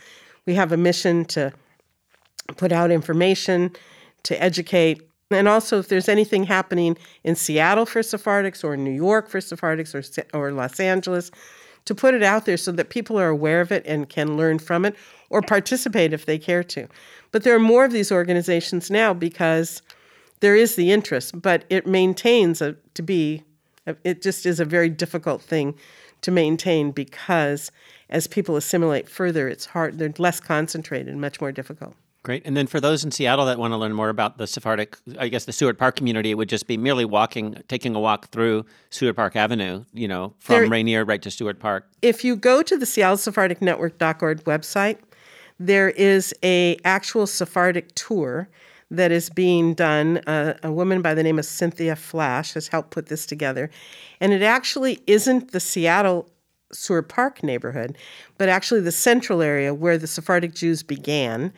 We 0.47 0.55
have 0.55 0.73
a 0.73 0.77
mission 0.77 1.25
to 1.27 1.53
put 2.57 2.73
out 2.73 2.91
information, 2.91 3.71
to 4.25 4.41
educate, 4.43 5.03
and 5.31 5.49
also 5.49 5.79
if 5.79 5.89
there's 5.89 6.09
anything 6.09 6.45
happening 6.45 6.97
in 7.25 7.35
Seattle 7.35 7.87
for 7.87 8.01
Sephardics 8.01 8.63
or 8.63 8.77
New 8.77 8.91
York 8.91 9.29
for 9.29 9.39
Sephardics 9.39 9.95
or, 9.95 10.39
or 10.39 10.53
Los 10.53 10.79
Angeles, 10.79 11.31
to 11.85 11.95
put 11.95 12.15
it 12.15 12.23
out 12.23 12.45
there 12.45 12.57
so 12.57 12.71
that 12.73 12.91
people 12.91 13.19
are 13.19 13.29
aware 13.29 13.61
of 13.61 13.73
it 13.73 13.85
and 13.87 14.09
can 14.09 14.37
learn 14.37 14.59
from 14.59 14.85
it 14.85 14.95
or 15.31 15.43
participate 15.43 16.13
if 16.13 16.27
they 16.27 16.39
care 16.39 16.63
to. 16.63 16.87
But 17.33 17.43
there 17.43 17.55
are 17.55 17.61
more 17.61 17.85
of 17.85 17.93
these 17.93 18.13
organizations 18.13 18.91
now 18.91 19.15
because 19.15 19.83
there 20.41 20.55
is 20.55 20.77
the 20.77 20.93
interest, 20.93 21.41
but 21.41 21.65
it 21.71 21.87
maintains 21.87 22.61
a, 22.61 22.77
to 22.95 23.03
be, 23.03 23.43
it 24.05 24.23
just 24.23 24.47
is 24.47 24.61
a 24.61 24.65
very 24.65 24.89
difficult 24.89 25.43
thing 25.43 25.75
to 26.21 26.31
maintain 26.31 26.93
because 26.93 27.73
as 28.11 28.27
people 28.27 28.57
assimilate 28.57 29.09
further, 29.09 29.49
it's 29.49 29.67
hard, 29.67 29.99
they're 29.99 30.13
less 30.19 30.39
concentrated, 30.39 31.17
much 31.17 31.41
more 31.41 31.51
difficult. 31.51 31.95
Great. 32.25 32.43
And 32.45 32.57
then 32.57 32.69
for 32.69 32.81
those 32.81 33.05
in 33.05 33.11
Seattle 33.11 33.47
that 33.47 33.59
want 33.59 33.73
to 33.73 33.77
learn 33.77 33.93
more 33.93 34.09
about 34.09 34.39
the 34.39 34.47
Sephardic, 34.47 34.97
I 35.19 35.27
guess 35.27 35.45
the 35.45 35.53
Seward 35.53 35.77
Park 35.77 35.97
community, 35.97 36.31
it 36.31 36.35
would 36.35 36.49
just 36.49 36.69
be 36.69 36.77
merely 36.77 37.05
walking, 37.05 37.61
taking 37.67 37.97
a 37.97 38.01
walk 38.01 38.29
through 38.29 38.65
Seward 38.91 39.17
Park 39.17 39.35
Avenue, 39.35 39.85
you 39.93 40.07
know, 40.07 40.33
from 40.39 40.55
there, 40.55 40.69
Rainier 40.69 41.05
right 41.05 41.21
to 41.21 41.33
Seward 41.33 41.59
Park. 41.59 41.89
If 42.01 42.25
you 42.25 42.37
go 42.37 42.63
to 42.63 42.77
the 42.77 42.87
Seattle 42.87 43.17
Sephardic 43.17 43.61
Network.org 43.61 44.45
website, 44.45 44.99
there 45.59 45.91
is 45.91 46.33
a 46.45 46.77
actual 46.85 47.27
Sephardic 47.27 47.93
tour 47.97 48.49
that 48.93 49.11
is 49.11 49.29
being 49.29 49.75
done. 49.75 50.19
Uh, 50.19 50.55
a 50.63 50.71
woman 50.71 51.03
by 51.03 51.15
the 51.15 51.25
name 51.25 51.41
of 51.41 51.45
Cynthia 51.45 51.97
Flash 51.97 52.53
has 52.53 52.69
helped 52.69 52.91
put 52.91 53.07
this 53.07 53.27
together. 53.27 53.69
And 54.21 54.33
it 54.33 54.43
actually 54.43 55.03
isn't 55.09 55.51
the 55.51 55.61
Seattle 55.61 56.29
Seward 56.73 57.09
Park 57.09 57.43
neighborhood, 57.43 57.99
but 58.39 58.49
actually 58.49 58.81
the 58.81 58.93
central 58.93 59.43
area 59.43 59.75
where 59.75 59.99
the 59.99 60.07
Sephardic 60.07 60.55
Jews 60.55 60.83
began. 60.83 61.53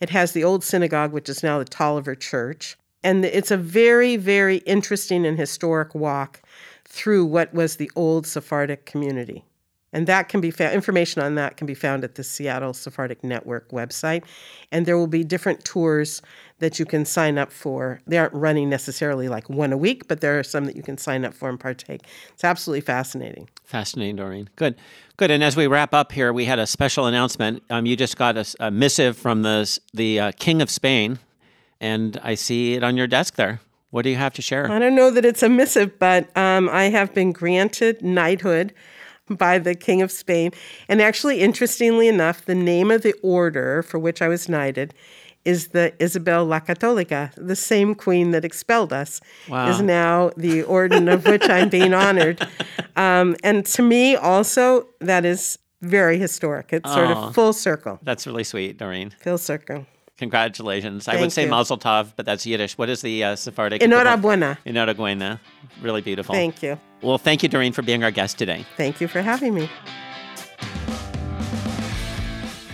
It 0.00 0.10
has 0.10 0.32
the 0.32 0.44
old 0.44 0.64
synagogue, 0.64 1.12
which 1.12 1.28
is 1.28 1.42
now 1.42 1.58
the 1.58 1.64
Tolliver 1.64 2.14
Church. 2.14 2.76
And 3.02 3.24
it's 3.24 3.50
a 3.50 3.56
very, 3.56 4.16
very 4.16 4.58
interesting 4.58 5.26
and 5.26 5.38
historic 5.38 5.94
walk 5.94 6.42
through 6.84 7.26
what 7.26 7.54
was 7.54 7.76
the 7.76 7.90
old 7.94 8.26
Sephardic 8.26 8.84
community. 8.86 9.44
And 9.92 10.06
that 10.06 10.28
can 10.28 10.40
be 10.40 10.50
found, 10.50 10.74
information 10.74 11.20
on 11.20 11.34
that 11.34 11.56
can 11.56 11.66
be 11.66 11.74
found 11.74 12.04
at 12.04 12.14
the 12.14 12.22
Seattle 12.22 12.72
Sephardic 12.72 13.24
Network 13.24 13.70
website. 13.70 14.22
And 14.70 14.86
there 14.86 14.96
will 14.96 15.08
be 15.08 15.24
different 15.24 15.64
tours 15.64 16.22
that 16.60 16.78
you 16.78 16.86
can 16.86 17.04
sign 17.04 17.38
up 17.38 17.50
for. 17.50 18.00
They 18.06 18.18
aren't 18.18 18.34
running 18.34 18.68
necessarily 18.68 19.28
like 19.28 19.48
one 19.48 19.72
a 19.72 19.76
week, 19.76 20.06
but 20.06 20.20
there 20.20 20.38
are 20.38 20.44
some 20.44 20.66
that 20.66 20.76
you 20.76 20.82
can 20.82 20.96
sign 20.96 21.24
up 21.24 21.34
for 21.34 21.48
and 21.48 21.58
partake. 21.58 22.02
It's 22.32 22.44
absolutely 22.44 22.82
fascinating. 22.82 23.48
Fascinating, 23.64 24.16
Doreen. 24.16 24.48
Good. 24.56 24.76
Good. 25.16 25.30
And 25.30 25.42
as 25.42 25.56
we 25.56 25.66
wrap 25.66 25.92
up 25.92 26.12
here, 26.12 26.32
we 26.32 26.44
had 26.44 26.58
a 26.58 26.66
special 26.66 27.06
announcement. 27.06 27.62
Um, 27.68 27.84
you 27.84 27.96
just 27.96 28.16
got 28.16 28.36
a, 28.36 28.46
a 28.60 28.70
missive 28.70 29.16
from 29.16 29.42
the, 29.42 29.78
the 29.92 30.20
uh, 30.20 30.32
King 30.38 30.62
of 30.62 30.70
Spain, 30.70 31.18
and 31.80 32.18
I 32.22 32.34
see 32.36 32.74
it 32.74 32.84
on 32.84 32.96
your 32.96 33.06
desk 33.06 33.34
there. 33.34 33.60
What 33.90 34.02
do 34.02 34.10
you 34.10 34.16
have 34.16 34.34
to 34.34 34.42
share? 34.42 34.70
I 34.70 34.78
don't 34.78 34.94
know 34.94 35.10
that 35.10 35.24
it's 35.24 35.42
a 35.42 35.48
missive, 35.48 35.98
but 35.98 36.34
um, 36.36 36.68
I 36.68 36.84
have 36.84 37.12
been 37.12 37.32
granted 37.32 38.02
knighthood 38.02 38.72
by 39.30 39.58
the 39.58 39.74
King 39.74 40.02
of 40.02 40.10
Spain. 40.10 40.52
And 40.88 41.00
actually, 41.00 41.40
interestingly 41.40 42.08
enough, 42.08 42.44
the 42.44 42.54
name 42.54 42.90
of 42.90 43.02
the 43.02 43.14
order 43.22 43.82
for 43.82 43.98
which 43.98 44.22
I 44.22 44.28
was 44.28 44.48
knighted 44.48 44.94
is 45.44 45.68
the 45.68 45.94
Isabel 45.98 46.44
la 46.44 46.60
Católica, 46.60 47.32
the 47.36 47.56
same 47.56 47.94
queen 47.94 48.30
that 48.32 48.44
expelled 48.44 48.92
us, 48.92 49.20
wow. 49.48 49.68
is 49.70 49.80
now 49.80 50.30
the 50.36 50.62
orden 50.64 51.08
of 51.08 51.26
which 51.26 51.48
I'm 51.48 51.68
being 51.68 51.94
honored. 51.94 52.46
Um, 52.96 53.36
and 53.42 53.64
to 53.66 53.82
me, 53.82 54.14
also, 54.14 54.86
that 54.98 55.24
is 55.24 55.58
very 55.80 56.18
historic. 56.18 56.70
It's 56.70 56.90
oh, 56.90 56.94
sort 56.94 57.10
of 57.10 57.34
full 57.34 57.54
circle. 57.54 57.98
That's 58.02 58.26
really 58.26 58.44
sweet, 58.44 58.76
Doreen. 58.76 59.14
Full 59.20 59.38
circle. 59.38 59.86
Congratulations. 60.20 61.06
Thank 61.06 61.16
I 61.16 61.20
would 61.22 61.32
say 61.32 61.44
you. 61.44 61.50
Mazel 61.50 61.78
Tov, 61.78 62.12
but 62.14 62.26
that's 62.26 62.44
Yiddish. 62.44 62.76
What 62.76 62.90
is 62.90 63.00
the 63.00 63.24
uh, 63.24 63.36
Sephardic? 63.36 63.80
Enhorabuena. 63.80 64.58
Enhorabuena. 64.66 65.40
Really 65.80 66.02
beautiful. 66.02 66.34
Thank 66.34 66.62
you. 66.62 66.78
Well, 67.00 67.16
thank 67.16 67.42
you, 67.42 67.48
Doreen, 67.48 67.72
for 67.72 67.80
being 67.80 68.04
our 68.04 68.10
guest 68.10 68.36
today. 68.36 68.66
Thank 68.76 69.00
you 69.00 69.08
for 69.08 69.22
having 69.22 69.54
me. 69.54 69.70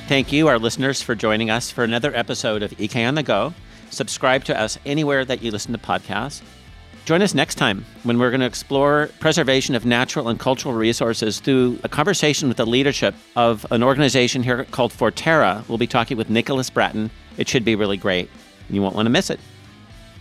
Thank 0.09 0.33
you, 0.33 0.49
our 0.49 0.59
listeners, 0.59 1.01
for 1.01 1.15
joining 1.15 1.49
us 1.49 1.71
for 1.71 1.85
another 1.85 2.13
episode 2.17 2.65
of 2.65 2.75
EK 2.81 3.05
on 3.05 3.15
the 3.15 3.23
Go. 3.23 3.55
Subscribe 3.91 4.43
to 4.45 4.61
us 4.61 4.77
anywhere 4.85 5.25
that 5.25 5.41
you 5.41 5.53
listen 5.53 5.71
to 5.71 5.79
podcasts. 5.79 6.43
Join 7.07 7.23
us 7.23 7.35
next 7.35 7.55
time 7.55 7.85
when 8.03 8.19
we're 8.19 8.31
going 8.31 8.41
to 8.41 8.47
explore 8.47 9.11
preservation 9.21 9.77
of 9.77 9.87
natural 9.87 10.29
and 10.29 10.41
cultural 10.41 10.75
resources 10.75 11.39
through 11.39 11.79
a 11.85 11.89
conversation 11.89 12.49
with 12.49 12.57
the 12.57 12.67
leadership 12.67 13.15
of 13.37 13.65
an 13.71 13.85
organization 13.85 14.43
here 14.43 14.65
called 14.73 14.93
Forterra. 14.93 15.67
We'll 15.69 15.79
be 15.79 15.87
talking 15.87 16.17
with 16.17 16.31
Nicholas 16.31 16.69
Bratton. 16.69 17.13
It 17.37 17.49
should 17.49 17.65
be 17.65 17.77
really 17.77 17.97
great. 17.97 18.29
You 18.69 18.83
won't 18.83 18.97
want 18.97 19.07
to 19.07 19.11
miss 19.11 19.31
it. 19.31 19.39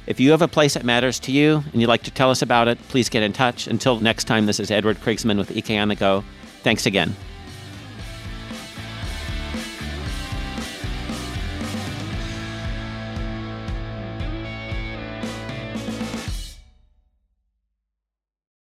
If 0.06 0.20
you 0.20 0.30
have 0.30 0.44
a 0.44 0.48
place 0.48 0.76
that 0.76 0.86
matters 0.86 1.20
to 1.22 1.32
you 1.32 1.64
and 1.74 1.82
you'd 1.82 1.88
like 1.88 2.04
to 2.04 2.12
tell 2.12 2.30
us 2.30 2.44
about 2.44 2.68
it, 2.68 2.78
please 2.90 3.10
get 3.10 3.24
in 3.24 3.34
touch. 3.34 3.66
Until 3.66 4.00
next 4.00 4.26
time, 4.26 4.46
this 4.46 4.60
is 4.60 4.70
Edward 4.70 4.98
Krigsman 4.98 5.40
with 5.40 5.58
EK 5.58 5.80
on 5.80 5.88
the 5.88 5.96
Go. 5.96 6.24
Thanks 6.62 6.86
again. 6.86 7.16